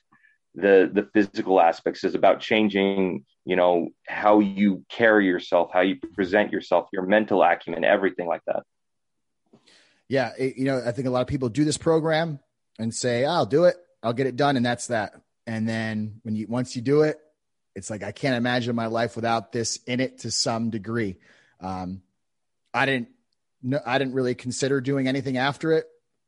the 0.55 0.89
the 0.91 1.09
physical 1.13 1.61
aspects. 1.61 2.03
It's 2.03 2.15
about 2.15 2.39
changing, 2.39 3.25
you 3.45 3.55
know, 3.55 3.89
how 4.07 4.39
you 4.39 4.83
carry 4.89 5.27
yourself, 5.27 5.69
how 5.71 5.81
you 5.81 5.97
present 6.13 6.51
yourself, 6.51 6.87
your 6.91 7.03
mental 7.03 7.43
acumen, 7.43 7.83
everything 7.83 8.27
like 8.27 8.41
that. 8.47 8.63
Yeah, 10.07 10.31
it, 10.37 10.57
you 10.57 10.65
know, 10.65 10.81
I 10.85 10.91
think 10.91 11.07
a 11.07 11.11
lot 11.11 11.21
of 11.21 11.27
people 11.27 11.49
do 11.49 11.63
this 11.63 11.77
program 11.77 12.39
and 12.77 12.93
say, 12.93 13.23
"I'll 13.23 13.45
do 13.45 13.65
it, 13.65 13.75
I'll 14.03 14.13
get 14.13 14.27
it 14.27 14.35
done," 14.35 14.57
and 14.57 14.65
that's 14.65 14.87
that. 14.87 15.13
And 15.47 15.69
then 15.69 16.19
when 16.23 16.35
you 16.35 16.47
once 16.47 16.75
you 16.75 16.81
do 16.81 17.03
it, 17.03 17.19
it's 17.75 17.89
like 17.89 18.03
I 18.03 18.11
can't 18.11 18.35
imagine 18.35 18.75
my 18.75 18.87
life 18.87 19.15
without 19.15 19.51
this 19.51 19.77
in 19.85 19.99
it 19.99 20.19
to 20.19 20.31
some 20.31 20.69
degree. 20.69 21.17
Um, 21.59 22.01
I 22.73 22.85
didn't, 22.85 23.09
no, 23.61 23.79
I 23.85 23.97
didn't 23.97 24.13
really 24.13 24.35
consider 24.35 24.81
doing 24.81 25.07
anything 25.07 25.37
after 25.37 25.71
it 25.71 25.87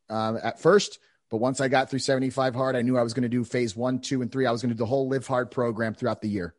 um, 0.09 0.39
at 0.41 0.59
first, 0.59 0.99
but 1.29 1.37
once 1.37 1.59
I 1.61 1.67
got 1.67 1.89
through 1.89 1.99
75 1.99 2.55
hard, 2.55 2.75
I 2.75 2.81
knew 2.81 2.97
I 2.97 3.03
was 3.03 3.13
going 3.13 3.23
to 3.23 3.29
do 3.29 3.43
phase 3.43 3.75
one, 3.75 3.99
two, 3.99 4.21
and 4.21 4.31
three. 4.31 4.45
I 4.45 4.51
was 4.51 4.61
going 4.61 4.69
to 4.69 4.75
do 4.75 4.79
the 4.79 4.85
whole 4.85 5.09
live 5.09 5.27
hard 5.27 5.51
program 5.51 5.93
throughout 5.93 6.21
the 6.21 6.29
year. 6.29 6.55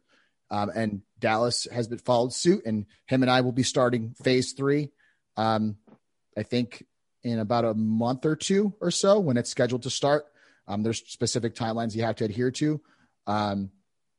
Um, 0.51 0.71
and 0.75 1.03
Dallas 1.19 1.67
has 1.71 1.89
been 1.89 1.99
followed 1.99 2.33
suit, 2.33 2.65
and 2.65 2.87
him 3.07 3.23
and 3.23 3.31
I 3.31 3.43
will 3.43 3.53
be 3.53 3.63
starting 3.63 4.15
phase 4.23 4.53
three. 4.53 4.91
Um, 5.37 5.77
I 6.37 6.43
think 6.43 6.85
in 7.23 7.39
about 7.39 7.65
a 7.65 7.75
month 7.75 8.25
or 8.25 8.37
two 8.37 8.75
or 8.81 8.91
so 8.91 9.19
when 9.21 9.37
it's 9.37 9.51
scheduled 9.51 9.83
to 9.83 9.91
start. 9.91 10.27
Um, 10.67 10.83
there's 10.83 11.03
specific 11.07 11.55
timelines 11.55 11.95
you 11.95 12.03
have 12.03 12.17
to 12.17 12.25
adhere 12.25 12.51
to. 12.53 12.81
Um, 13.27 13.71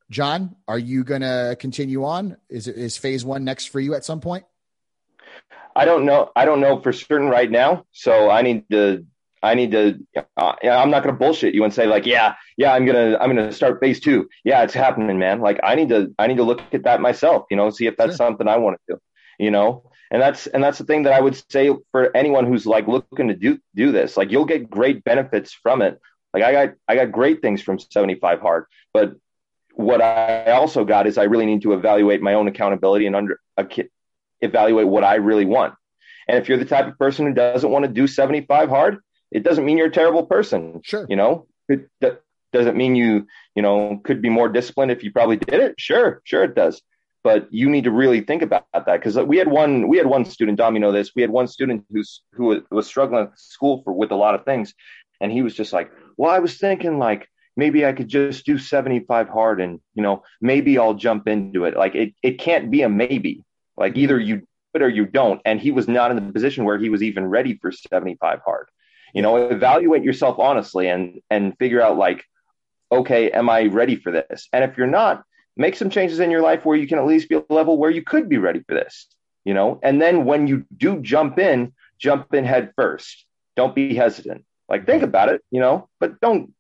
John, 0.09 0.55
are 0.67 0.79
you 0.79 1.03
going 1.03 1.21
to 1.21 1.55
continue 1.59 2.03
on? 2.03 2.37
Is 2.49 2.67
is 2.67 2.97
phase 2.97 3.23
one 3.23 3.43
next 3.43 3.67
for 3.67 3.79
you 3.79 3.93
at 3.93 4.03
some 4.03 4.21
point? 4.21 4.45
I 5.75 5.85
don't 5.85 6.05
know. 6.05 6.31
I 6.35 6.45
don't 6.45 6.59
know 6.59 6.81
for 6.81 6.91
certain 6.91 7.29
right 7.29 7.49
now. 7.49 7.85
So 7.91 8.29
I 8.29 8.41
need 8.41 8.69
to. 8.71 9.05
I 9.41 9.55
need 9.55 9.71
to. 9.71 9.99
Uh, 10.37 10.53
I'm 10.63 10.89
not 10.89 11.03
going 11.03 11.15
to 11.15 11.19
bullshit 11.19 11.53
you 11.53 11.63
and 11.63 11.73
say 11.73 11.85
like, 11.85 12.05
yeah, 12.05 12.35
yeah, 12.57 12.73
I'm 12.73 12.85
gonna, 12.85 13.17
I'm 13.19 13.29
gonna 13.29 13.51
start 13.51 13.79
phase 13.79 13.99
two. 13.99 14.29
Yeah, 14.43 14.63
it's 14.63 14.73
happening, 14.73 15.17
man. 15.17 15.39
Like 15.39 15.59
I 15.63 15.75
need 15.75 15.89
to, 15.89 16.13
I 16.19 16.27
need 16.27 16.37
to 16.37 16.43
look 16.43 16.61
at 16.73 16.83
that 16.83 17.01
myself. 17.01 17.45
You 17.49 17.57
know, 17.57 17.69
see 17.69 17.87
if 17.87 17.97
that's 17.97 18.11
sure. 18.11 18.27
something 18.27 18.47
I 18.47 18.57
want 18.57 18.77
to 18.87 18.95
do. 18.95 19.01
You 19.39 19.51
know, 19.51 19.89
and 20.11 20.21
that's 20.21 20.47
and 20.47 20.63
that's 20.63 20.77
the 20.77 20.83
thing 20.83 21.03
that 21.03 21.13
I 21.13 21.21
would 21.21 21.41
say 21.51 21.71
for 21.91 22.15
anyone 22.15 22.45
who's 22.45 22.65
like 22.65 22.87
looking 22.87 23.29
to 23.29 23.35
do 23.35 23.59
do 23.75 23.91
this. 23.91 24.17
Like 24.17 24.31
you'll 24.31 24.45
get 24.45 24.69
great 24.69 25.03
benefits 25.03 25.53
from 25.53 25.81
it. 25.81 25.99
Like 26.33 26.43
I 26.43 26.51
got, 26.51 26.75
I 26.87 26.95
got 26.95 27.11
great 27.11 27.41
things 27.41 27.61
from 27.61 27.79
75 27.79 28.39
hard, 28.39 28.65
but 28.93 29.15
what 29.73 30.01
I 30.01 30.51
also 30.51 30.83
got 30.83 31.07
is 31.07 31.17
I 31.17 31.23
really 31.23 31.45
need 31.45 31.61
to 31.61 31.73
evaluate 31.73 32.21
my 32.21 32.33
own 32.33 32.47
accountability 32.47 33.07
and 33.07 33.15
under 33.15 33.39
evaluate 34.41 34.87
what 34.87 35.03
I 35.03 35.15
really 35.15 35.45
want. 35.45 35.73
And 36.27 36.37
if 36.37 36.49
you're 36.49 36.57
the 36.57 36.65
type 36.65 36.87
of 36.87 36.97
person 36.97 37.25
who 37.25 37.33
doesn't 37.33 37.69
want 37.69 37.85
to 37.85 37.91
do 37.91 38.05
75 38.05 38.69
hard, 38.69 38.99
it 39.31 39.43
doesn't 39.43 39.65
mean 39.65 39.77
you're 39.77 39.87
a 39.87 39.91
terrible 39.91 40.25
person. 40.25 40.81
Sure. 40.83 41.05
You 41.09 41.15
know, 41.15 41.47
it 41.67 41.89
doesn't 42.51 42.77
mean 42.77 42.95
you, 42.95 43.27
you 43.55 43.61
know, 43.61 43.99
could 44.03 44.21
be 44.21 44.29
more 44.29 44.49
disciplined 44.49 44.91
if 44.91 45.03
you 45.03 45.11
probably 45.11 45.37
did 45.37 45.59
it. 45.59 45.75
Sure. 45.77 46.21
Sure 46.23 46.43
it 46.43 46.55
does. 46.55 46.81
But 47.23 47.47
you 47.51 47.69
need 47.69 47.83
to 47.83 47.91
really 47.91 48.21
think 48.21 48.41
about 48.41 48.65
that 48.73 48.85
because 48.85 49.17
uh, 49.17 49.25
we 49.25 49.37
had 49.37 49.49
one, 49.49 49.87
we 49.87 49.97
had 49.97 50.07
one 50.07 50.23
student, 50.23 50.57
Dom, 50.57 50.73
you 50.73 50.79
know 50.79 50.93
this, 50.93 51.11
we 51.15 51.21
had 51.21 51.31
one 51.31 51.47
student 51.47 51.85
who's, 51.91 52.21
who 52.33 52.63
was 52.71 52.87
struggling 52.87 53.25
at 53.25 53.37
school 53.37 53.81
for, 53.83 53.91
with 53.91 54.11
a 54.11 54.15
lot 54.15 54.35
of 54.35 54.45
things. 54.45 54.73
And 55.19 55.31
he 55.31 55.41
was 55.41 55.53
just 55.53 55.73
like, 55.73 55.91
well, 56.15 56.31
I 56.31 56.39
was 56.39 56.57
thinking 56.57 56.97
like, 56.97 57.27
maybe 57.57 57.85
I 57.85 57.91
could 57.91 58.07
just 58.07 58.45
do 58.45 58.57
75 58.57 59.27
hard 59.27 59.59
and, 59.59 59.81
you 59.93 60.01
know, 60.01 60.23
maybe 60.39 60.77
I'll 60.77 60.93
jump 60.93 61.27
into 61.27 61.65
it. 61.65 61.75
Like 61.75 61.93
it, 61.93 62.13
it 62.23 62.39
can't 62.39 62.71
be 62.71 62.83
a 62.83 62.89
maybe. 62.89 63.43
Like 63.75 63.97
either 63.97 64.17
mm-hmm. 64.17 64.27
you 64.27 64.37
do 64.37 64.45
it 64.75 64.81
or 64.81 64.89
you 64.89 65.05
don't. 65.05 65.41
And 65.43 65.59
he 65.59 65.71
was 65.71 65.89
not 65.89 66.11
in 66.11 66.15
the 66.15 66.33
position 66.33 66.63
where 66.63 66.77
he 66.77 66.89
was 66.89 67.03
even 67.03 67.25
ready 67.25 67.57
for 67.61 67.71
75 67.71 68.39
hard. 68.45 68.69
You 69.13 69.21
know, 69.21 69.49
evaluate 69.49 70.03
yourself 70.03 70.37
honestly 70.39 70.87
and 70.87 71.21
and 71.29 71.57
figure 71.57 71.81
out 71.81 71.97
like, 71.97 72.25
okay, 72.91 73.31
am 73.31 73.49
I 73.49 73.65
ready 73.65 73.95
for 73.95 74.11
this? 74.11 74.47
And 74.53 74.63
if 74.63 74.77
you're 74.77 74.87
not, 74.87 75.23
make 75.57 75.75
some 75.75 75.89
changes 75.89 76.19
in 76.19 76.31
your 76.31 76.41
life 76.41 76.65
where 76.65 76.77
you 76.77 76.87
can 76.87 76.99
at 76.99 77.05
least 77.05 77.29
be 77.29 77.35
a 77.35 77.43
level 77.49 77.77
where 77.77 77.91
you 77.91 78.03
could 78.03 78.29
be 78.29 78.37
ready 78.37 78.61
for 78.67 78.75
this. 78.75 79.07
You 79.45 79.53
know, 79.53 79.79
and 79.81 80.01
then 80.01 80.25
when 80.25 80.47
you 80.47 80.65
do 80.75 80.99
jump 81.01 81.39
in, 81.39 81.73
jump 81.97 82.33
in 82.33 82.45
head 82.45 82.73
first. 82.75 83.25
Don't 83.55 83.73
be 83.73 83.95
hesitant. 83.95 84.45
Like 84.69 84.85
think 84.85 85.03
about 85.03 85.29
it, 85.29 85.41
you 85.49 85.59
know, 85.59 85.89
but 85.99 86.19
don't 86.21 86.53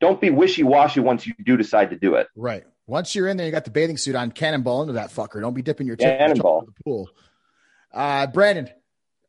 don't 0.00 0.20
be 0.20 0.30
wishy 0.30 0.62
washy 0.62 1.00
once 1.00 1.26
you 1.26 1.34
do 1.44 1.56
decide 1.56 1.90
to 1.90 1.96
do 1.96 2.14
it. 2.14 2.28
Right. 2.34 2.64
Once 2.86 3.14
you're 3.14 3.26
in 3.26 3.36
there, 3.36 3.46
you 3.46 3.52
got 3.52 3.64
the 3.64 3.70
bathing 3.70 3.96
suit 3.96 4.14
on, 4.14 4.30
cannonball 4.30 4.82
into 4.82 4.94
that 4.94 5.10
fucker. 5.10 5.40
Don't 5.40 5.54
be 5.54 5.62
dipping 5.62 5.86
your 5.86 5.96
tip 5.96 6.18
cannonball 6.18 6.60
in 6.60 6.66
the 6.66 6.84
pool. 6.84 7.10
Uh, 7.92 8.26
Brandon, 8.28 8.68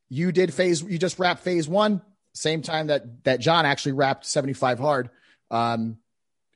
you 0.09 0.31
did 0.31 0.53
phase. 0.53 0.81
You 0.83 0.97
just 0.97 1.17
wrapped 1.19 1.43
phase 1.43 1.67
one, 1.67 2.01
same 2.37 2.61
time 2.61 2.87
that 2.87 3.23
that 3.23 3.39
John 3.39 3.65
actually 3.65 3.93
wrapped 3.93 4.25
75 4.25 4.79
hard. 4.79 5.09
Um, 5.51 5.97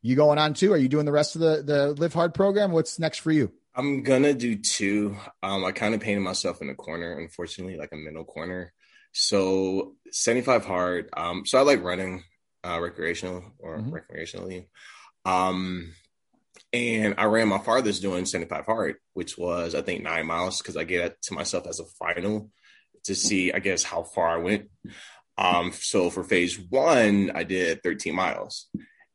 you 0.02 0.16
going 0.16 0.40
on 0.40 0.54
too? 0.54 0.74
Are 0.74 0.78
you 0.78 0.90
doing 0.90 1.06
the 1.06 1.12
rest 1.12 1.36
of 1.36 1.42
the 1.42 1.62
the 1.64 1.94
live 1.94 2.14
hard 2.14 2.34
program? 2.34 2.72
What's 2.72 3.00
next 3.00 3.20
for 3.20 3.32
you? 3.32 3.52
I'm 3.76 4.04
gonna 4.04 4.34
do 4.34 4.56
two. 4.56 5.16
Um, 5.44 5.64
I 5.64 5.72
kind 5.72 5.94
of 5.94 6.02
painted 6.02 6.22
myself 6.22 6.62
in 6.62 6.70
a 6.70 6.76
corner, 6.76 7.20
unfortunately, 7.20 7.78
like 7.78 7.92
a 7.94 7.98
middle 7.98 8.26
corner. 8.26 8.74
So 9.14 9.96
75 10.12 10.66
hard. 10.66 11.10
Um, 11.16 11.46
so 11.46 11.58
I 11.58 11.62
like 11.62 11.84
running 11.84 12.24
uh, 12.66 12.80
recreational 12.82 13.44
or 13.60 13.78
mm-hmm. 13.78 13.94
recreationally. 13.94 14.68
Um, 15.26 15.94
and 16.74 17.16
I 17.18 17.26
ran 17.26 17.50
my 17.50 17.58
farthest 17.58 18.02
doing 18.02 18.26
75 18.26 18.66
hard, 18.66 18.96
which 19.14 19.38
was 19.38 19.76
I 19.76 19.82
think 19.82 20.04
nine 20.04 20.26
miles 20.26 20.60
because 20.60 20.78
I 20.78 20.84
gave 20.84 21.02
it 21.02 21.22
to 21.24 21.34
myself 21.34 21.68
as 21.68 21.80
a 21.80 21.86
final 21.86 22.50
to 23.04 23.16
see, 23.16 23.52
I 23.52 23.60
guess, 23.60 23.84
how 23.84 24.04
far 24.04 24.30
I 24.30 24.38
went. 24.38 24.70
Um, 25.42 25.72
so 25.72 26.10
for 26.10 26.24
phase 26.24 26.60
one, 26.60 27.32
I 27.34 27.44
did 27.44 27.82
13 27.82 28.14
miles. 28.14 28.68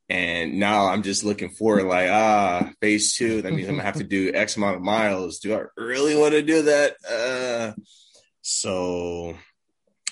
And 0.08 0.58
now 0.58 0.86
I'm 0.86 1.02
just 1.02 1.24
looking 1.24 1.50
forward, 1.50 1.84
like, 1.84 2.10
ah, 2.10 2.70
phase 2.80 3.16
two, 3.16 3.42
that 3.42 3.52
means 3.52 3.68
I'm 3.68 3.74
gonna 3.74 3.84
have 3.84 3.96
to 3.96 4.04
do 4.04 4.32
X 4.32 4.56
amount 4.56 4.76
of 4.76 4.82
miles. 4.82 5.38
Do 5.40 5.54
I 5.54 5.62
really 5.76 6.16
want 6.16 6.32
to 6.32 6.42
do 6.42 6.62
that? 6.62 6.96
Uh, 7.08 7.80
so 8.42 9.36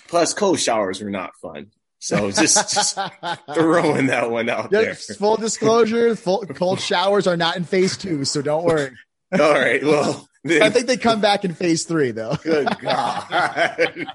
plus 0.09 0.35
cold 0.35 0.59
showers 0.59 1.01
are 1.01 1.11
not 1.11 1.37
fun. 1.41 1.69
So 2.01 2.31
just, 2.33 2.75
just 2.75 2.99
throwing 3.55 4.09
that 4.09 4.31
one 4.31 4.49
out 4.49 4.71
there. 4.71 4.95
Full 4.95 5.37
disclosure: 5.37 6.17
full, 6.17 6.45
cold 6.47 6.81
showers 6.81 7.29
are 7.29 7.37
not 7.37 7.57
in 7.57 7.65
phase 7.65 7.97
two, 7.97 8.25
so 8.25 8.43
don't 8.43 8.65
worry. 8.65 8.91
All 9.33 9.53
right. 9.53 9.83
Well, 9.83 10.29
I 10.47 10.71
think 10.71 10.87
they 10.87 10.97
come 10.97 11.21
back 11.21 11.45
in 11.45 11.55
phase 11.55 11.85
three, 11.85 12.11
though. 12.11 12.37
Good 12.43 12.69
God. 12.81 14.07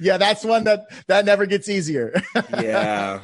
yeah, 0.00 0.16
that's 0.18 0.44
one 0.44 0.64
that 0.64 0.86
that 1.06 1.24
never 1.24 1.46
gets 1.46 1.68
easier. 1.68 2.14
yeah. 2.60 3.20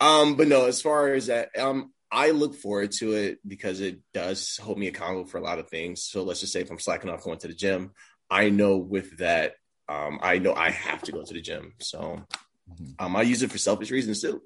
Um, 0.00 0.36
but 0.36 0.48
no, 0.48 0.66
as 0.66 0.82
far 0.82 1.12
as 1.12 1.26
that, 1.26 1.56
um, 1.58 1.92
I 2.10 2.30
look 2.30 2.54
forward 2.54 2.92
to 2.98 3.12
it 3.12 3.38
because 3.46 3.80
it 3.80 4.00
does 4.12 4.58
hold 4.62 4.78
me 4.78 4.88
accountable 4.88 5.26
for 5.26 5.38
a 5.38 5.42
lot 5.42 5.58
of 5.58 5.68
things. 5.68 6.02
So 6.02 6.22
let's 6.22 6.40
just 6.40 6.52
say 6.52 6.60
if 6.60 6.70
I'm 6.70 6.78
slacking 6.78 7.10
off 7.10 7.24
going 7.24 7.38
to 7.38 7.48
the 7.48 7.54
gym, 7.54 7.92
I 8.30 8.50
know 8.50 8.78
with 8.78 9.18
that, 9.18 9.54
um, 9.88 10.18
I 10.22 10.38
know 10.38 10.54
I 10.54 10.70
have 10.70 11.02
to 11.02 11.12
go 11.12 11.22
to 11.22 11.34
the 11.34 11.40
gym. 11.40 11.74
So 11.78 12.24
Mm-hmm. 12.72 13.04
Um, 13.04 13.16
I 13.16 13.22
use 13.22 13.42
it 13.42 13.50
for 13.50 13.58
selfish 13.58 13.90
reasons 13.90 14.20
too. 14.20 14.42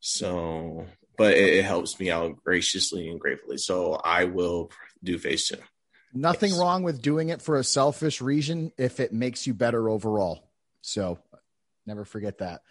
So, 0.00 0.86
but 1.16 1.34
it, 1.34 1.54
it, 1.54 1.64
helps 1.64 1.98
me 1.98 2.10
out 2.10 2.36
graciously 2.44 3.08
and 3.08 3.18
gratefully. 3.18 3.58
So 3.58 3.94
I 3.94 4.24
will 4.24 4.70
do 5.02 5.18
phase 5.18 5.48
two. 5.48 5.56
Nothing 6.16 6.50
yes. 6.50 6.58
wrong 6.58 6.82
with 6.82 7.02
doing 7.02 7.28
it 7.28 7.42
for 7.42 7.56
a 7.56 7.64
selfish 7.64 8.20
reason 8.20 8.72
if 8.78 9.00
it 9.00 9.12
makes 9.12 9.46
you 9.46 9.54
better 9.54 9.88
overall. 9.88 10.48
So 10.80 11.18
never 11.86 12.04
forget 12.04 12.38
that. 12.38 12.62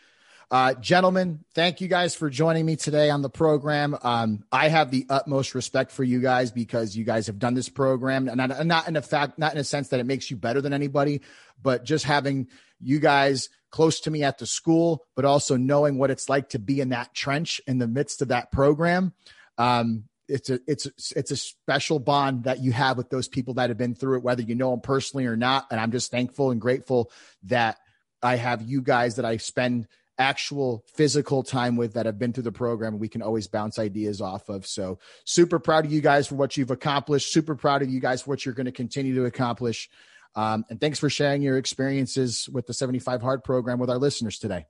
Uh, 0.52 0.74
gentlemen, 0.76 1.44
thank 1.56 1.82
you 1.82 1.88
guys 1.88 2.16
for 2.16 2.30
joining 2.30 2.66
me 2.66 2.76
today 2.76 3.10
on 3.10 3.22
the 3.22 3.30
program. 3.30 3.98
Um, 4.04 4.44
I 4.52 4.68
have 4.68 4.92
the 4.92 5.06
utmost 5.10 5.56
respect 5.56 5.92
for 5.92 6.04
you 6.04 6.22
guys 6.22 6.52
because 6.52 6.96
you 6.96 7.04
guys 7.04 7.28
have 7.28 7.40
done 7.40 7.56
this 7.56 7.70
program, 7.70 8.28
and 8.28 8.38
not, 8.38 8.66
not 8.66 8.88
in 8.88 8.96
a 8.96 9.02
fact, 9.02 9.40
not 9.40 9.54
in 9.54 9.58
a 9.58 9.64
sense 9.64 9.90
that 9.90 10.00
it 10.00 10.06
makes 10.06 10.30
you 10.30 10.38
better 10.38 10.62
than 10.62 10.72
anybody, 10.72 11.22
but 11.62 11.84
just 11.84 12.06
having 12.06 12.48
you 12.80 13.00
guys 13.00 13.50
close 13.72 14.00
to 14.02 14.12
me 14.12 14.24
at 14.24 14.38
the 14.38 14.46
school, 14.46 15.04
but 15.16 15.26
also 15.26 15.58
knowing 15.58 15.98
what 15.98 16.12
it's 16.12 16.30
like 16.30 16.50
to 16.50 16.60
be 16.60 16.80
in 16.80 16.90
that 16.90 17.14
trench 17.14 17.60
in 17.66 17.80
the 17.80 17.88
midst 17.88 18.22
of 18.22 18.28
that 18.28 18.52
program. 18.52 19.14
Um, 19.58 20.04
it's 20.28 20.50
a 20.50 20.60
it's 20.68 20.88
it's 21.16 21.32
a 21.32 21.36
special 21.36 22.00
bond 22.00 22.46
that 22.46 22.62
you 22.62 22.72
have 22.72 22.98
with 22.98 23.10
those 23.10 23.28
people 23.28 23.56
that 23.56 23.70
have 23.70 23.78
been 23.78 23.96
through 23.96 24.18
it, 24.18 24.24
whether 24.24 24.42
you 24.42 24.56
know 24.56 24.72
them 24.72 24.82
personally 24.82 25.26
or 25.26 25.36
not. 25.36 25.68
And 25.72 25.80
I'm 25.80 25.92
just 25.92 26.12
thankful 26.12 26.52
and 26.52 26.60
grateful 26.60 27.12
that 27.44 27.78
I 28.22 28.36
have 28.38 28.62
you 28.62 28.82
guys 28.82 29.16
that 29.18 29.26
I 29.26 29.38
spend 29.38 29.88
actual 30.18 30.84
physical 30.94 31.44
time 31.44 31.76
with 31.76 31.94
that 31.94 32.06
have 32.06 32.18
been 32.18 32.32
through 32.32 32.44
the 32.44 32.52
program 32.52 32.98
we 32.98 33.10
can 33.10 33.22
always 33.22 33.48
bounce 33.48 33.78
ideas 33.78 34.22
off 34.22 34.50
of. 34.50 34.66
So 34.66 35.00
super 35.26 35.60
proud 35.60 35.86
of 35.86 35.92
you 35.92 36.02
guys 36.02 36.28
for 36.28 36.36
what 36.36 36.56
you've 36.56 36.72
accomplished. 36.72 37.32
Super 37.32 37.56
proud 37.56 37.82
of 37.82 37.90
you 37.90 38.00
guys 38.00 38.22
for 38.22 38.30
what 38.32 38.46
you're 38.46 38.56
going 38.56 38.66
to 38.66 38.72
continue 38.72 39.16
to 39.16 39.26
accomplish. 39.26 39.90
Um, 40.36 40.66
and 40.70 40.80
thanks 40.80 41.00
for 41.00 41.10
sharing 41.10 41.42
your 41.42 41.58
experiences 41.58 42.50
with 42.52 42.68
the 42.68 42.74
75 42.74 43.22
Hard 43.22 43.44
program 43.44 43.80
with 43.80 43.90
our 43.90 43.98
listeners 43.98 44.38
today. 44.38 44.66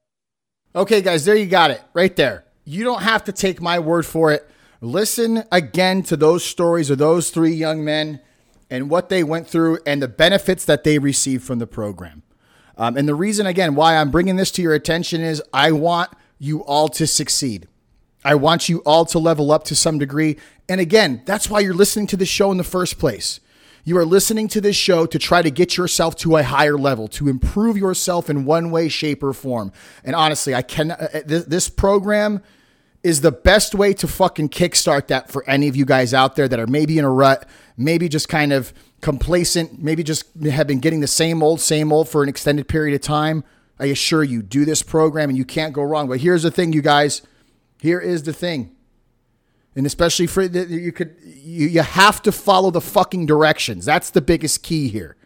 Okay, 0.75 1.01
guys, 1.01 1.25
there 1.25 1.35
you 1.35 1.45
got 1.45 1.71
it 1.71 1.81
right 1.93 2.15
there. 2.15 2.45
You 2.65 2.83
don't 2.83 3.01
have 3.01 3.25
to 3.25 3.31
take 3.31 3.61
my 3.61 3.79
word 3.79 4.05
for 4.05 4.31
it. 4.31 4.49
Listen 4.81 5.43
again 5.51 6.03
to 6.03 6.17
those 6.17 6.43
stories 6.43 6.89
of 6.89 6.97
those 6.97 7.29
three 7.29 7.53
young 7.53 7.83
men 7.83 8.19
and 8.69 8.89
what 8.89 9.09
they 9.09 9.23
went 9.23 9.47
through 9.47 9.79
and 9.85 10.01
the 10.01 10.07
benefits 10.07 10.65
that 10.65 10.83
they 10.83 10.99
received 10.99 11.43
from 11.43 11.59
the 11.59 11.67
program. 11.67 12.23
Um, 12.77 12.97
and 12.97 13.07
the 13.07 13.15
reason, 13.15 13.45
again, 13.45 13.75
why 13.75 13.95
I'm 13.95 14.11
bringing 14.11 14.35
this 14.35 14.51
to 14.51 14.61
your 14.61 14.73
attention 14.73 15.21
is 15.21 15.41
I 15.53 15.71
want 15.71 16.09
you 16.39 16.63
all 16.63 16.89
to 16.89 17.07
succeed. 17.07 17.67
I 18.23 18.35
want 18.35 18.67
you 18.67 18.79
all 18.79 19.05
to 19.05 19.19
level 19.19 19.51
up 19.51 19.63
to 19.65 19.75
some 19.75 19.99
degree. 19.99 20.37
And 20.67 20.81
again, 20.81 21.21
that's 21.25 21.49
why 21.49 21.59
you're 21.59 21.75
listening 21.75 22.07
to 22.07 22.17
this 22.17 22.27
show 22.27 22.51
in 22.51 22.57
the 22.57 22.63
first 22.63 22.97
place. 22.97 23.39
You 23.87 23.97
are 23.99 24.05
listening 24.05 24.47
to 24.49 24.61
this 24.61 24.75
show 24.75 25.05
to 25.05 25.19
try 25.19 25.43
to 25.43 25.51
get 25.51 25.77
yourself 25.77 26.15
to 26.17 26.37
a 26.37 26.43
higher 26.43 26.75
level, 26.75 27.07
to 27.09 27.29
improve 27.29 27.77
yourself 27.77 28.31
in 28.31 28.43
one 28.43 28.71
way, 28.71 28.89
shape, 28.89 29.21
or 29.21 29.31
form. 29.31 29.71
And 30.03 30.15
honestly, 30.15 30.55
I 30.55 30.63
can 30.63 30.91
uh, 30.91 31.21
this 31.23 31.69
program 31.69 32.41
is 33.05 33.21
the 33.21 33.31
best 33.31 33.75
way 33.75 33.93
to 33.93 34.07
fucking 34.07 34.49
kickstart 34.49 35.07
that 35.07 35.29
for 35.29 35.47
any 35.47 35.67
of 35.67 35.75
you 35.75 35.85
guys 35.85 36.11
out 36.11 36.35
there 36.35 36.47
that 36.47 36.59
are 36.59 36.65
maybe 36.65 36.97
in 36.97 37.05
a 37.05 37.11
rut, 37.11 37.47
maybe 37.77 38.09
just 38.09 38.27
kind 38.27 38.51
of 38.51 38.73
complacent, 39.01 39.79
maybe 39.79 40.03
just 40.03 40.25
have 40.43 40.65
been 40.65 40.79
getting 40.79 41.01
the 41.01 41.07
same 41.07 41.43
old, 41.43 41.61
same 41.61 41.93
old 41.93 42.09
for 42.09 42.23
an 42.23 42.29
extended 42.29 42.67
period 42.67 42.95
of 42.95 43.01
time. 43.01 43.43
I 43.79 43.85
assure 43.85 44.23
you, 44.23 44.41
do 44.41 44.65
this 44.65 44.81
program 44.81 45.29
and 45.29 45.37
you 45.37 45.45
can't 45.45 45.71
go 45.71 45.83
wrong. 45.83 46.07
But 46.07 46.21
here's 46.21 46.41
the 46.41 46.49
thing, 46.49 46.73
you 46.73 46.81
guys. 46.81 47.21
Here 47.79 47.99
is 47.99 48.23
the 48.23 48.33
thing 48.33 48.75
and 49.75 49.85
especially 49.85 50.25
for 50.25 50.41
you 50.41 50.91
could 50.91 51.15
you, 51.21 51.67
you 51.67 51.81
have 51.81 52.21
to 52.21 52.31
follow 52.31 52.71
the 52.71 52.81
fucking 52.81 53.25
directions 53.25 53.85
that's 53.85 54.09
the 54.09 54.21
biggest 54.21 54.63
key 54.63 54.87
here 54.87 55.17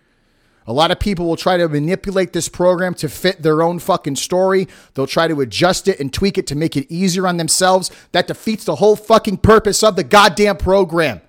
a 0.67 0.73
lot 0.73 0.91
of 0.91 0.99
people 0.99 1.27
will 1.27 1.35
try 1.35 1.57
to 1.57 1.67
manipulate 1.67 2.33
this 2.33 2.47
program 2.47 2.93
to 2.95 3.09
fit 3.09 3.41
their 3.41 3.61
own 3.61 3.79
fucking 3.79 4.17
story. 4.17 4.67
They'll 4.93 5.07
try 5.07 5.27
to 5.27 5.41
adjust 5.41 5.87
it 5.87 5.99
and 5.99 6.13
tweak 6.13 6.37
it 6.37 6.47
to 6.47 6.55
make 6.55 6.77
it 6.77 6.85
easier 6.91 7.27
on 7.27 7.37
themselves. 7.37 7.91
That 8.11 8.27
defeats 8.27 8.65
the 8.65 8.75
whole 8.75 8.95
fucking 8.95 9.37
purpose 9.37 9.83
of 9.83 9.95
the 9.95 10.03
goddamn 10.03 10.57
program. 10.57 11.21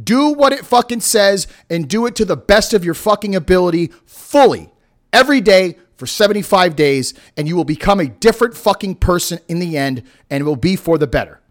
Do 0.00 0.28
what 0.30 0.52
it 0.52 0.64
fucking 0.64 1.00
says 1.00 1.46
and 1.68 1.88
do 1.88 2.06
it 2.06 2.14
to 2.16 2.24
the 2.24 2.36
best 2.36 2.72
of 2.72 2.84
your 2.84 2.94
fucking 2.94 3.34
ability 3.34 3.90
fully 4.06 4.72
every 5.12 5.40
day 5.40 5.76
for 5.96 6.06
75 6.06 6.74
days 6.74 7.14
and 7.36 7.46
you 7.46 7.56
will 7.56 7.64
become 7.64 8.00
a 8.00 8.06
different 8.06 8.56
fucking 8.56 8.94
person 8.96 9.38
in 9.48 9.58
the 9.58 9.76
end 9.76 10.02
and 10.30 10.40
it 10.40 10.44
will 10.44 10.56
be 10.56 10.76
for 10.76 10.96
the 10.96 11.06
better 11.06 11.41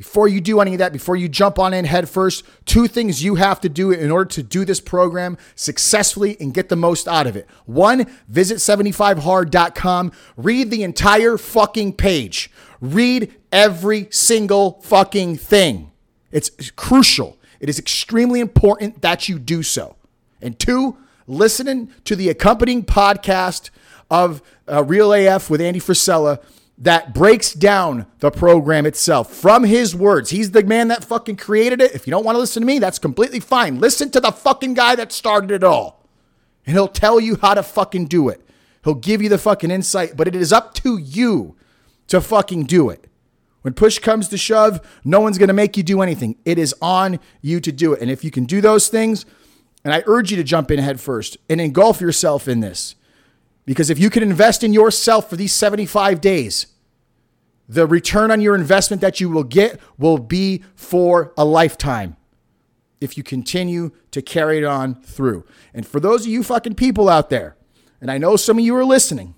before 0.00 0.28
you 0.28 0.40
do 0.40 0.60
any 0.60 0.72
of 0.72 0.78
that, 0.78 0.94
before 0.94 1.14
you 1.14 1.28
jump 1.28 1.58
on 1.58 1.74
in 1.74 1.84
head 1.84 2.08
first, 2.08 2.42
two 2.64 2.86
things 2.86 3.22
you 3.22 3.34
have 3.34 3.60
to 3.60 3.68
do 3.68 3.90
in 3.90 4.10
order 4.10 4.24
to 4.30 4.42
do 4.42 4.64
this 4.64 4.80
program 4.80 5.36
successfully 5.54 6.38
and 6.40 6.54
get 6.54 6.70
the 6.70 6.74
most 6.74 7.06
out 7.06 7.26
of 7.26 7.36
it. 7.36 7.46
One, 7.66 8.10
visit 8.26 8.56
75hard.com, 8.60 10.12
read 10.38 10.70
the 10.70 10.84
entire 10.84 11.36
fucking 11.36 11.96
page, 11.96 12.50
read 12.80 13.34
every 13.52 14.08
single 14.10 14.80
fucking 14.80 15.36
thing. 15.36 15.90
It's 16.32 16.70
crucial. 16.76 17.36
It 17.60 17.68
is 17.68 17.78
extremely 17.78 18.40
important 18.40 19.02
that 19.02 19.28
you 19.28 19.38
do 19.38 19.62
so. 19.62 19.96
And 20.40 20.58
two, 20.58 20.96
listening 21.26 21.92
to 22.04 22.16
the 22.16 22.30
accompanying 22.30 22.84
podcast 22.84 23.68
of 24.10 24.40
uh, 24.66 24.82
Real 24.82 25.12
AF 25.12 25.50
with 25.50 25.60
Andy 25.60 25.78
Frisella 25.78 26.42
that 26.80 27.12
breaks 27.12 27.52
down 27.52 28.06
the 28.20 28.30
program 28.30 28.86
itself 28.86 29.32
from 29.32 29.64
his 29.64 29.94
words. 29.94 30.30
He's 30.30 30.50
the 30.50 30.64
man 30.64 30.88
that 30.88 31.04
fucking 31.04 31.36
created 31.36 31.80
it. 31.80 31.94
If 31.94 32.06
you 32.06 32.10
don't 32.10 32.24
want 32.24 32.36
to 32.36 32.40
listen 32.40 32.62
to 32.62 32.66
me, 32.66 32.78
that's 32.78 32.98
completely 32.98 33.38
fine. 33.38 33.78
Listen 33.78 34.10
to 34.12 34.20
the 34.20 34.32
fucking 34.32 34.74
guy 34.74 34.96
that 34.96 35.12
started 35.12 35.50
it 35.50 35.62
all. 35.62 36.06
And 36.66 36.74
he'll 36.74 36.88
tell 36.88 37.20
you 37.20 37.36
how 37.36 37.54
to 37.54 37.62
fucking 37.62 38.06
do 38.06 38.30
it. 38.30 38.40
He'll 38.82 38.94
give 38.94 39.20
you 39.20 39.28
the 39.28 39.36
fucking 39.38 39.70
insight, 39.70 40.16
but 40.16 40.26
it 40.26 40.34
is 40.34 40.52
up 40.52 40.72
to 40.74 40.96
you 40.96 41.54
to 42.08 42.20
fucking 42.20 42.64
do 42.64 42.88
it. 42.88 43.06
When 43.60 43.74
push 43.74 43.98
comes 43.98 44.28
to 44.28 44.38
shove, 44.38 44.80
no 45.04 45.20
one's 45.20 45.36
going 45.36 45.48
to 45.48 45.54
make 45.54 45.76
you 45.76 45.82
do 45.82 46.00
anything. 46.00 46.36
It 46.46 46.58
is 46.58 46.74
on 46.80 47.20
you 47.42 47.60
to 47.60 47.70
do 47.70 47.92
it. 47.92 48.00
And 48.00 48.10
if 48.10 48.24
you 48.24 48.30
can 48.30 48.44
do 48.44 48.62
those 48.62 48.88
things, 48.88 49.26
and 49.84 49.92
I 49.92 50.02
urge 50.06 50.30
you 50.30 50.38
to 50.38 50.44
jump 50.44 50.70
in 50.70 50.78
head 50.78 50.98
first 50.98 51.36
and 51.50 51.60
engulf 51.60 52.00
yourself 52.00 52.48
in 52.48 52.60
this. 52.60 52.94
Because 53.70 53.88
if 53.88 54.00
you 54.00 54.10
can 54.10 54.24
invest 54.24 54.64
in 54.64 54.72
yourself 54.72 55.30
for 55.30 55.36
these 55.36 55.52
75 55.52 56.20
days, 56.20 56.66
the 57.68 57.86
return 57.86 58.32
on 58.32 58.40
your 58.40 58.56
investment 58.56 59.00
that 59.00 59.20
you 59.20 59.28
will 59.28 59.44
get 59.44 59.78
will 59.96 60.18
be 60.18 60.64
for 60.74 61.32
a 61.38 61.44
lifetime 61.44 62.16
if 63.00 63.16
you 63.16 63.22
continue 63.22 63.92
to 64.10 64.22
carry 64.22 64.58
it 64.58 64.64
on 64.64 65.00
through. 65.02 65.44
And 65.72 65.86
for 65.86 66.00
those 66.00 66.22
of 66.22 66.32
you 66.32 66.42
fucking 66.42 66.74
people 66.74 67.08
out 67.08 67.30
there, 67.30 67.56
and 68.00 68.10
I 68.10 68.18
know 68.18 68.34
some 68.34 68.58
of 68.58 68.64
you 68.64 68.74
are 68.74 68.84
listening, 68.84 69.36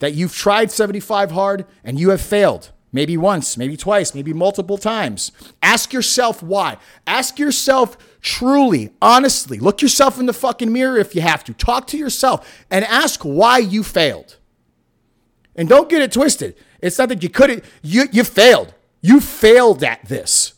that 0.00 0.12
you've 0.12 0.36
tried 0.36 0.70
75 0.70 1.30
hard 1.30 1.64
and 1.82 1.98
you 1.98 2.10
have 2.10 2.20
failed. 2.20 2.72
Maybe 2.92 3.16
once, 3.16 3.56
maybe 3.56 3.78
twice, 3.78 4.14
maybe 4.14 4.34
multiple 4.34 4.76
times. 4.76 5.32
Ask 5.62 5.94
yourself 5.94 6.42
why. 6.42 6.76
Ask 7.06 7.38
yourself 7.38 7.96
truly, 8.26 8.90
honestly. 9.00 9.60
Look 9.60 9.80
yourself 9.80 10.18
in 10.18 10.26
the 10.26 10.32
fucking 10.32 10.72
mirror 10.72 10.98
if 10.98 11.14
you 11.14 11.20
have 11.20 11.44
to. 11.44 11.54
Talk 11.54 11.86
to 11.86 11.96
yourself 11.96 12.64
and 12.70 12.84
ask 12.84 13.22
why 13.22 13.58
you 13.58 13.84
failed. 13.84 14.36
And 15.54 15.68
don't 15.68 15.88
get 15.88 16.02
it 16.02 16.10
twisted. 16.10 16.56
It's 16.82 16.98
not 16.98 17.08
that 17.08 17.22
you 17.22 17.28
couldn't, 17.28 17.64
you, 17.82 18.08
you 18.10 18.24
failed. 18.24 18.74
You 19.00 19.20
failed 19.20 19.84
at 19.84 20.04
this. 20.06 20.54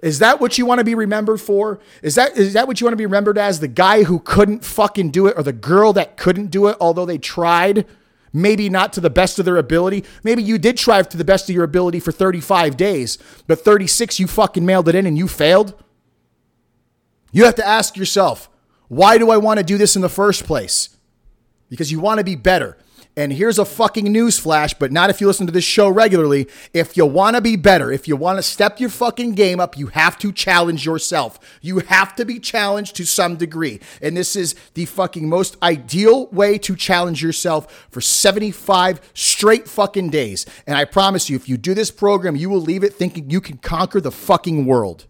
Is 0.00 0.20
that 0.20 0.40
what 0.40 0.56
you 0.56 0.64
want 0.64 0.78
to 0.78 0.84
be 0.84 0.94
remembered 0.94 1.40
for? 1.40 1.80
Is 2.00 2.14
that 2.14 2.38
is 2.38 2.54
that 2.54 2.66
what 2.66 2.80
you 2.80 2.86
want 2.86 2.92
to 2.92 2.96
be 2.96 3.04
remembered 3.04 3.36
as? 3.36 3.60
The 3.60 3.68
guy 3.68 4.04
who 4.04 4.20
couldn't 4.20 4.64
fucking 4.64 5.10
do 5.10 5.26
it 5.26 5.36
or 5.36 5.42
the 5.42 5.52
girl 5.52 5.92
that 5.94 6.16
couldn't 6.16 6.46
do 6.46 6.68
it, 6.68 6.76
although 6.80 7.04
they 7.04 7.18
tried, 7.18 7.86
maybe 8.32 8.70
not 8.70 8.94
to 8.94 9.00
the 9.00 9.10
best 9.10 9.38
of 9.38 9.44
their 9.44 9.58
ability. 9.58 10.04
Maybe 10.22 10.42
you 10.42 10.56
did 10.56 10.78
try 10.78 11.02
to 11.02 11.16
the 11.16 11.24
best 11.24 11.50
of 11.50 11.54
your 11.54 11.64
ability 11.64 12.00
for 12.00 12.12
35 12.12 12.78
days, 12.78 13.18
but 13.46 13.62
36 13.62 14.18
you 14.20 14.26
fucking 14.26 14.64
mailed 14.64 14.88
it 14.88 14.94
in 14.94 15.04
and 15.06 15.18
you 15.18 15.28
failed. 15.28 15.74
You 17.32 17.44
have 17.44 17.54
to 17.56 17.66
ask 17.66 17.96
yourself, 17.96 18.48
why 18.88 19.18
do 19.18 19.30
I 19.30 19.36
want 19.36 19.58
to 19.58 19.64
do 19.64 19.78
this 19.78 19.94
in 19.94 20.02
the 20.02 20.08
first 20.08 20.44
place? 20.44 20.96
Because 21.68 21.92
you 21.92 22.00
want 22.00 22.18
to 22.18 22.24
be 22.24 22.34
better. 22.34 22.76
And 23.16 23.32
here's 23.32 23.58
a 23.58 23.64
fucking 23.64 24.10
news 24.10 24.38
flash, 24.38 24.72
but 24.74 24.92
not 24.92 25.10
if 25.10 25.20
you 25.20 25.26
listen 25.26 25.46
to 25.46 25.52
this 25.52 25.64
show 25.64 25.88
regularly. 25.88 26.48
If 26.72 26.96
you 26.96 27.04
want 27.06 27.36
to 27.36 27.42
be 27.42 27.56
better, 27.56 27.90
if 27.90 28.06
you 28.06 28.16
want 28.16 28.38
to 28.38 28.42
step 28.42 28.78
your 28.78 28.88
fucking 28.88 29.32
game 29.32 29.58
up, 29.58 29.76
you 29.76 29.88
have 29.88 30.16
to 30.20 30.32
challenge 30.32 30.86
yourself. 30.86 31.38
You 31.60 31.80
have 31.80 32.14
to 32.16 32.24
be 32.24 32.38
challenged 32.38 32.96
to 32.96 33.04
some 33.04 33.36
degree. 33.36 33.80
And 34.00 34.16
this 34.16 34.36
is 34.36 34.54
the 34.74 34.86
fucking 34.86 35.28
most 35.28 35.56
ideal 35.62 36.28
way 36.28 36.56
to 36.58 36.76
challenge 36.76 37.22
yourself 37.22 37.88
for 37.90 38.00
75 38.00 39.00
straight 39.12 39.68
fucking 39.68 40.10
days. 40.10 40.46
And 40.66 40.76
I 40.76 40.84
promise 40.84 41.28
you, 41.28 41.36
if 41.36 41.48
you 41.48 41.56
do 41.56 41.74
this 41.74 41.90
program, 41.90 42.36
you 42.36 42.48
will 42.48 42.60
leave 42.60 42.84
it 42.84 42.94
thinking 42.94 43.28
you 43.28 43.40
can 43.40 43.58
conquer 43.58 44.00
the 44.00 44.12
fucking 44.12 44.66
world. 44.66 45.06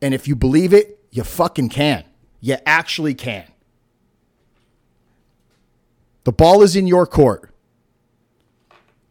And 0.00 0.14
if 0.14 0.28
you 0.28 0.36
believe 0.36 0.72
it, 0.72 0.98
you 1.10 1.24
fucking 1.24 1.70
can. 1.70 2.04
You 2.40 2.56
actually 2.66 3.14
can. 3.14 3.44
The 6.24 6.32
ball 6.32 6.62
is 6.62 6.76
in 6.76 6.86
your 6.86 7.06
court. 7.06 7.50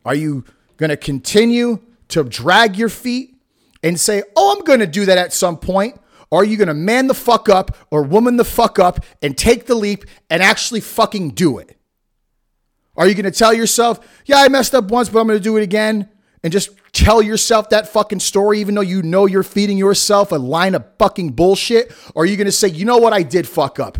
Are 0.05 0.15
you 0.15 0.45
going 0.77 0.89
to 0.89 0.97
continue 0.97 1.79
to 2.09 2.23
drag 2.23 2.77
your 2.77 2.89
feet 2.89 3.35
and 3.83 3.99
say, 3.99 4.23
oh, 4.35 4.55
I'm 4.55 4.63
going 4.63 4.79
to 4.79 4.87
do 4.87 5.05
that 5.05 5.17
at 5.17 5.33
some 5.33 5.57
point? 5.57 5.99
Or 6.29 6.41
are 6.41 6.45
you 6.45 6.57
going 6.57 6.67
to 6.67 6.73
man 6.73 7.07
the 7.07 7.13
fuck 7.13 7.49
up 7.49 7.75
or 7.89 8.03
woman 8.03 8.37
the 8.37 8.45
fuck 8.45 8.79
up 8.79 9.03
and 9.21 9.37
take 9.37 9.65
the 9.65 9.75
leap 9.75 10.05
and 10.29 10.41
actually 10.43 10.81
fucking 10.81 11.31
do 11.31 11.57
it? 11.57 11.77
Are 12.95 13.07
you 13.07 13.13
going 13.13 13.25
to 13.25 13.31
tell 13.31 13.53
yourself, 13.53 13.99
yeah, 14.25 14.37
I 14.37 14.47
messed 14.47 14.73
up 14.73 14.85
once, 14.85 15.09
but 15.09 15.19
I'm 15.19 15.27
going 15.27 15.39
to 15.39 15.43
do 15.43 15.57
it 15.57 15.63
again? 15.63 16.09
And 16.43 16.53
just 16.53 16.69
tell 16.93 17.21
yourself 17.21 17.69
that 17.69 17.87
fucking 17.87 18.19
story, 18.19 18.59
even 18.59 18.75
though 18.75 18.81
you 18.81 19.01
know 19.01 19.25
you're 19.25 19.43
feeding 19.43 19.77
yourself 19.77 20.31
a 20.31 20.35
line 20.35 20.75
of 20.75 20.85
fucking 20.99 21.31
bullshit? 21.31 21.91
Or 22.13 22.23
are 22.23 22.25
you 22.25 22.37
going 22.37 22.45
to 22.45 22.51
say, 22.51 22.67
you 22.67 22.85
know 22.85 22.97
what, 22.97 23.13
I 23.13 23.23
did 23.23 23.47
fuck 23.47 23.79
up? 23.79 23.97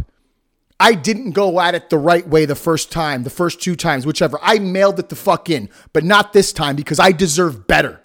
I 0.79 0.93
didn't 0.93 1.31
go 1.31 1.59
at 1.59 1.73
it 1.73 1.89
the 1.89 1.97
right 1.97 2.27
way 2.27 2.45
the 2.45 2.55
first 2.55 2.91
time, 2.91 3.23
the 3.23 3.31
first 3.31 3.61
two 3.61 3.75
times, 3.75 4.05
whichever. 4.05 4.38
I 4.41 4.59
mailed 4.59 4.99
it 4.99 5.09
the 5.09 5.15
fuck 5.15 5.49
in, 5.49 5.69
but 5.91 6.03
not 6.03 6.33
this 6.33 6.53
time 6.53 6.75
because 6.75 6.99
I 6.99 7.11
deserve 7.11 7.65
better. 7.65 8.01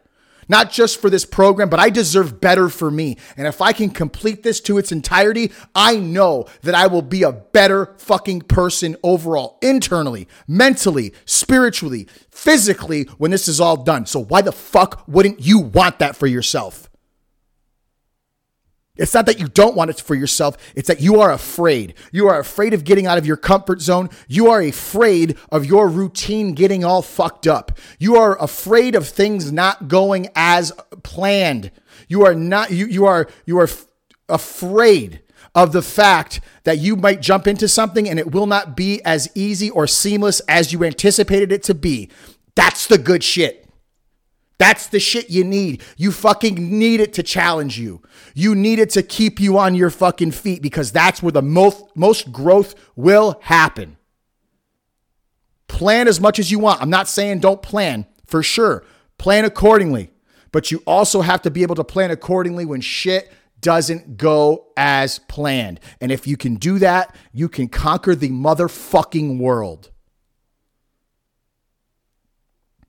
Not 0.48 0.70
just 0.70 1.00
for 1.00 1.10
this 1.10 1.24
program, 1.24 1.68
but 1.68 1.80
I 1.80 1.90
deserve 1.90 2.40
better 2.40 2.68
for 2.68 2.90
me. 2.90 3.16
And 3.36 3.46
if 3.46 3.60
I 3.60 3.72
can 3.72 3.90
complete 3.90 4.42
this 4.42 4.60
to 4.62 4.78
its 4.78 4.92
entirety, 4.92 5.52
I 5.74 5.96
know 5.96 6.46
that 6.62 6.74
I 6.74 6.86
will 6.86 7.02
be 7.02 7.22
a 7.22 7.32
better 7.32 7.94
fucking 7.98 8.42
person 8.42 8.96
overall, 9.02 9.58
internally, 9.62 10.28
mentally, 10.46 11.12
spiritually, 11.24 12.08
physically, 12.30 13.04
when 13.18 13.30
this 13.30 13.48
is 13.48 13.60
all 13.60 13.76
done. 13.76 14.06
So 14.06 14.20
why 14.20 14.42
the 14.42 14.52
fuck 14.52 15.04
wouldn't 15.06 15.40
you 15.40 15.58
want 15.58 15.98
that 16.00 16.16
for 16.16 16.26
yourself? 16.26 16.88
It's 18.96 19.14
not 19.14 19.24
that 19.24 19.40
you 19.40 19.48
don't 19.48 19.74
want 19.74 19.90
it 19.90 20.00
for 20.00 20.14
yourself, 20.14 20.56
it's 20.76 20.88
that 20.88 21.00
you 21.00 21.20
are 21.20 21.32
afraid. 21.32 21.94
You 22.12 22.28
are 22.28 22.38
afraid 22.38 22.74
of 22.74 22.84
getting 22.84 23.06
out 23.06 23.16
of 23.16 23.24
your 23.24 23.38
comfort 23.38 23.80
zone. 23.80 24.10
You 24.28 24.50
are 24.50 24.60
afraid 24.60 25.38
of 25.50 25.64
your 25.64 25.88
routine 25.88 26.52
getting 26.52 26.84
all 26.84 27.00
fucked 27.00 27.46
up. 27.46 27.78
You 27.98 28.16
are 28.16 28.40
afraid 28.42 28.94
of 28.94 29.08
things 29.08 29.50
not 29.50 29.88
going 29.88 30.28
as 30.36 30.72
planned. 31.02 31.70
You 32.06 32.26
are 32.26 32.34
not 32.34 32.70
you 32.70 32.86
you 32.86 33.06
are 33.06 33.28
you 33.46 33.58
are 33.58 33.64
f- 33.64 33.86
afraid 34.28 35.22
of 35.54 35.72
the 35.72 35.82
fact 35.82 36.40
that 36.64 36.78
you 36.78 36.94
might 36.94 37.22
jump 37.22 37.46
into 37.46 37.68
something 37.68 38.08
and 38.08 38.18
it 38.18 38.32
will 38.32 38.46
not 38.46 38.76
be 38.76 39.02
as 39.04 39.30
easy 39.34 39.70
or 39.70 39.86
seamless 39.86 40.40
as 40.40 40.72
you 40.72 40.84
anticipated 40.84 41.50
it 41.50 41.62
to 41.62 41.74
be. 41.74 42.10
That's 42.54 42.86
the 42.86 42.98
good 42.98 43.24
shit. 43.24 43.61
That's 44.62 44.86
the 44.86 45.00
shit 45.00 45.28
you 45.28 45.42
need. 45.42 45.82
You 45.96 46.12
fucking 46.12 46.78
need 46.78 47.00
it 47.00 47.14
to 47.14 47.24
challenge 47.24 47.80
you. 47.80 48.00
You 48.32 48.54
need 48.54 48.78
it 48.78 48.90
to 48.90 49.02
keep 49.02 49.40
you 49.40 49.58
on 49.58 49.74
your 49.74 49.90
fucking 49.90 50.30
feet 50.30 50.62
because 50.62 50.92
that's 50.92 51.20
where 51.20 51.32
the 51.32 51.42
most, 51.42 51.84
most 51.96 52.30
growth 52.30 52.76
will 52.94 53.40
happen. 53.42 53.96
Plan 55.66 56.06
as 56.06 56.20
much 56.20 56.38
as 56.38 56.52
you 56.52 56.60
want. 56.60 56.80
I'm 56.80 56.90
not 56.90 57.08
saying 57.08 57.40
don't 57.40 57.60
plan 57.60 58.06
for 58.24 58.40
sure. 58.40 58.84
Plan 59.18 59.44
accordingly. 59.44 60.12
But 60.52 60.70
you 60.70 60.80
also 60.86 61.22
have 61.22 61.42
to 61.42 61.50
be 61.50 61.62
able 61.62 61.74
to 61.74 61.82
plan 61.82 62.12
accordingly 62.12 62.64
when 62.64 62.82
shit 62.82 63.32
doesn't 63.60 64.16
go 64.16 64.68
as 64.76 65.18
planned. 65.18 65.80
And 66.00 66.12
if 66.12 66.24
you 66.28 66.36
can 66.36 66.54
do 66.54 66.78
that, 66.78 67.16
you 67.32 67.48
can 67.48 67.66
conquer 67.66 68.14
the 68.14 68.30
motherfucking 68.30 69.38
world. 69.38 69.90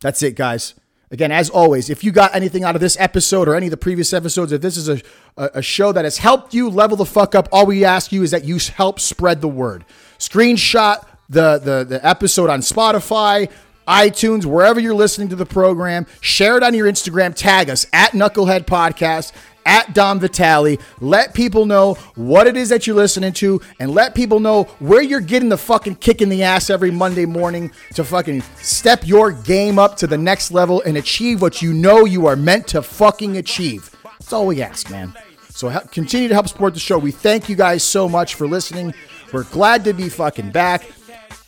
That's 0.02 0.22
it, 0.22 0.36
guys. 0.36 0.76
Again, 1.14 1.32
as 1.32 1.52
always, 1.52 1.92
if 1.92 2.04
you 2.04 2.12
got 2.12 2.34
anything 2.34 2.64
out 2.64 2.74
of 2.74 2.82
this 2.82 2.98
episode 3.00 3.48
or 3.48 3.54
any 3.54 3.68
of 3.68 3.72
the 3.72 3.78
previous 3.78 4.14
episodes, 4.14 4.52
if 4.52 4.64
this 4.64 4.78
is 4.78 4.90
a, 4.90 5.00
a, 5.38 5.62
show 5.62 5.92
that 5.92 6.06
has 6.06 6.18
helped 6.18 6.56
you 6.56 6.68
level 6.72 6.98
the 6.98 7.06
fuck 7.06 7.36
up, 7.36 7.48
all 7.52 7.68
we 7.68 7.86
ask 7.86 8.12
you 8.12 8.24
is 8.24 8.32
that 8.32 8.46
you 8.46 8.58
help 8.76 9.00
spread 9.00 9.40
the 9.40 9.48
word. 9.48 9.86
Screenshot 10.18 11.06
the, 11.30 11.60
the, 11.60 11.84
the 11.84 12.04
episode 12.04 12.50
on 12.50 12.62
Spotify, 12.62 13.52
iTunes, 13.88 14.44
wherever 14.46 14.80
you're 14.80 14.96
listening 14.96 15.30
to 15.30 15.36
the 15.36 15.46
program. 15.46 16.08
Share 16.20 16.58
it 16.58 16.64
on 16.64 16.74
your 16.74 16.88
Instagram. 16.88 17.36
Tag 17.36 17.70
us 17.70 17.86
at 17.94 18.14
Knucklehead 18.14 18.66
Podcast, 18.66 19.34
at 19.66 19.94
Dom 19.94 20.20
Vitalli. 20.20 20.80
Let 21.00 21.34
people 21.34 21.66
know 21.66 21.96
what 22.16 22.48
it 22.48 22.58
is 22.58 22.70
that 22.70 22.88
you're 22.88 22.96
listening 22.96 23.34
to 23.34 23.62
and 23.80 23.92
let 23.92 24.16
people 24.16 24.40
know 24.40 24.64
where 24.80 25.02
you're 25.02 25.20
getting 25.20 25.50
the 25.50 25.58
fucking 25.58 25.96
kick 25.96 26.22
in 26.22 26.30
the 26.30 26.44
ass 26.44 26.70
every 26.70 26.92
Monday 26.92 27.26
morning 27.26 27.72
to 27.96 28.04
fucking 28.04 28.42
step 28.58 29.06
your 29.08 29.32
game 29.32 29.80
up 29.80 29.98
to 29.98 30.08
the 30.08 30.18
next 30.18 30.52
level 30.52 30.82
and 30.86 30.98
achieve 30.98 31.42
what 31.42 31.62
you 31.62 31.74
know 31.74 32.06
you 32.06 32.26
are 32.26 32.36
meant 32.36 32.68
to 32.70 32.82
fucking 32.82 33.38
achieve. 33.38 33.90
That's 34.04 34.34
all 34.34 34.48
we 34.48 34.62
ask, 34.62 34.90
man. 34.90 35.14
So 35.50 35.70
continue 35.92 36.28
to 36.28 36.34
help 36.34 36.48
support 36.48 36.74
the 36.74 36.80
show. 36.80 36.98
We 36.98 37.12
thank 37.12 37.48
you 37.48 37.56
guys 37.56 37.84
so 37.84 38.10
much 38.10 38.36
for 38.36 38.48
listening. 38.48 38.94
We're 39.32 39.44
glad 39.44 39.84
to 39.84 39.94
be 39.94 40.10
fucking 40.10 40.52
back. 40.52 40.88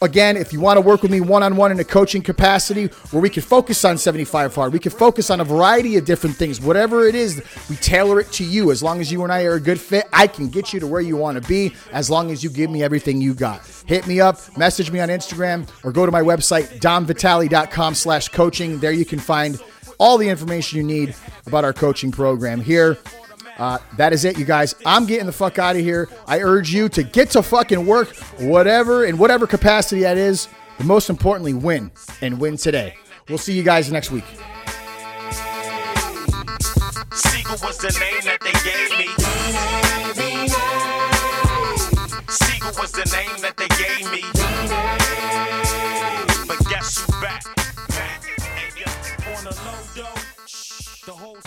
Again, 0.02 0.38
if 0.38 0.54
you 0.54 0.60
want 0.60 0.78
to 0.78 0.82
work 0.82 1.02
with 1.02 1.12
me 1.12 1.22
one 1.22 1.44
on 1.44 1.56
one 1.56 1.72
in 1.72 1.80
a 1.80 1.84
coaching 1.84 2.22
capacity 2.22 2.88
where 3.12 3.22
we 3.22 3.30
can 3.30 3.44
focus 3.44 3.84
on 3.86 3.98
75 3.98 4.54
hard, 4.54 4.74
we 4.74 4.80
can 4.80 4.92
focus 4.92 5.30
on 5.30 5.40
a 5.40 5.44
variety 5.44 5.98
of 5.98 6.06
different 6.06 6.36
things, 6.36 6.60
whatever 6.62 7.08
it 7.08 7.16
is, 7.16 7.42
we 7.70 7.76
tailor 7.78 8.20
it 8.20 8.32
to 8.34 8.44
you. 8.44 8.72
As 8.72 8.84
long 8.84 9.00
as 9.00 9.12
you 9.12 9.24
and 9.24 9.32
I 9.32 9.44
are 9.44 9.56
a 9.56 9.60
good 9.60 9.80
fit, 9.80 10.06
I 10.14 10.28
can 10.28 10.50
get 10.50 10.74
you 10.74 10.80
to 10.80 10.88
where 10.88 11.02
you 11.02 11.18
want 11.18 11.42
to 11.42 11.48
be 11.48 11.74
as 11.92 12.10
long 12.10 12.32
as 12.32 12.44
you 12.44 12.50
give 12.50 12.70
me 12.70 12.84
everything 12.84 13.22
you 13.22 13.34
got. 13.34 13.66
Hit 13.86 14.06
me 14.08 14.20
up, 14.20 14.40
message 14.58 14.92
me 14.92 15.00
on 15.00 15.10
Instagram, 15.10 15.68
or 15.84 15.92
go 15.92 16.06
to 16.06 16.12
my 16.12 16.22
website, 16.22 16.80
domvitalli.com 16.80 17.96
slash 17.96 18.30
coaching. 18.30 18.80
There 18.80 18.92
you 18.92 19.06
can 19.06 19.20
find 19.20 19.62
all 19.98 20.18
the 20.18 20.30
information 20.30 20.78
you 20.78 20.84
need 20.84 21.16
about 21.46 21.64
our 21.64 21.74
coaching 21.74 22.12
program 22.12 22.60
here. 22.60 22.98
Uh, 23.58 23.78
that 23.98 24.12
is 24.14 24.26
it, 24.26 24.38
you 24.38 24.46
guys. 24.46 24.76
I'm 24.86 25.06
getting 25.06 25.26
the 25.26 25.32
fuck 25.32 25.60
out 25.60 25.76
of 25.76 25.82
here. 25.82 26.10
I 26.28 26.40
urge 26.40 26.74
you 26.74 26.90
to 26.90 27.04
get 27.04 27.30
to 27.32 27.44
fucking 27.44 27.86
work, 27.86 28.16
whatever, 28.40 29.06
in 29.06 29.18
whatever 29.18 29.48
capacity 29.48 30.02
that 30.02 30.18
is. 30.18 30.48
But 30.78 30.86
most 30.86 31.10
importantly, 31.10 31.54
win 31.54 31.92
and 32.22 32.40
win 32.40 32.58
today. 32.58 32.96
We'll 33.30 33.38
see 33.38 33.54
you 33.54 33.64
guys 33.64 33.92
next 33.92 34.12
week. 34.12 34.26
Was 37.62 37.78
the 37.78 37.98
name 38.00 38.22
that 38.26 38.42
they 38.42 38.52
gave 38.68 38.90
me. 39.00 39.08
Was 42.78 42.92
the 42.92 43.06
name 43.16 43.42
that 43.42 43.56
they 43.56 43.68
gave 43.80 44.12
me. 44.12 44.22
But 46.48 46.60
guess 46.70 47.00
who's 47.00 47.16
back? 47.22 47.44
On 49.28 49.46
low, 49.46 50.14
The 51.06 51.14
whole 51.14 51.38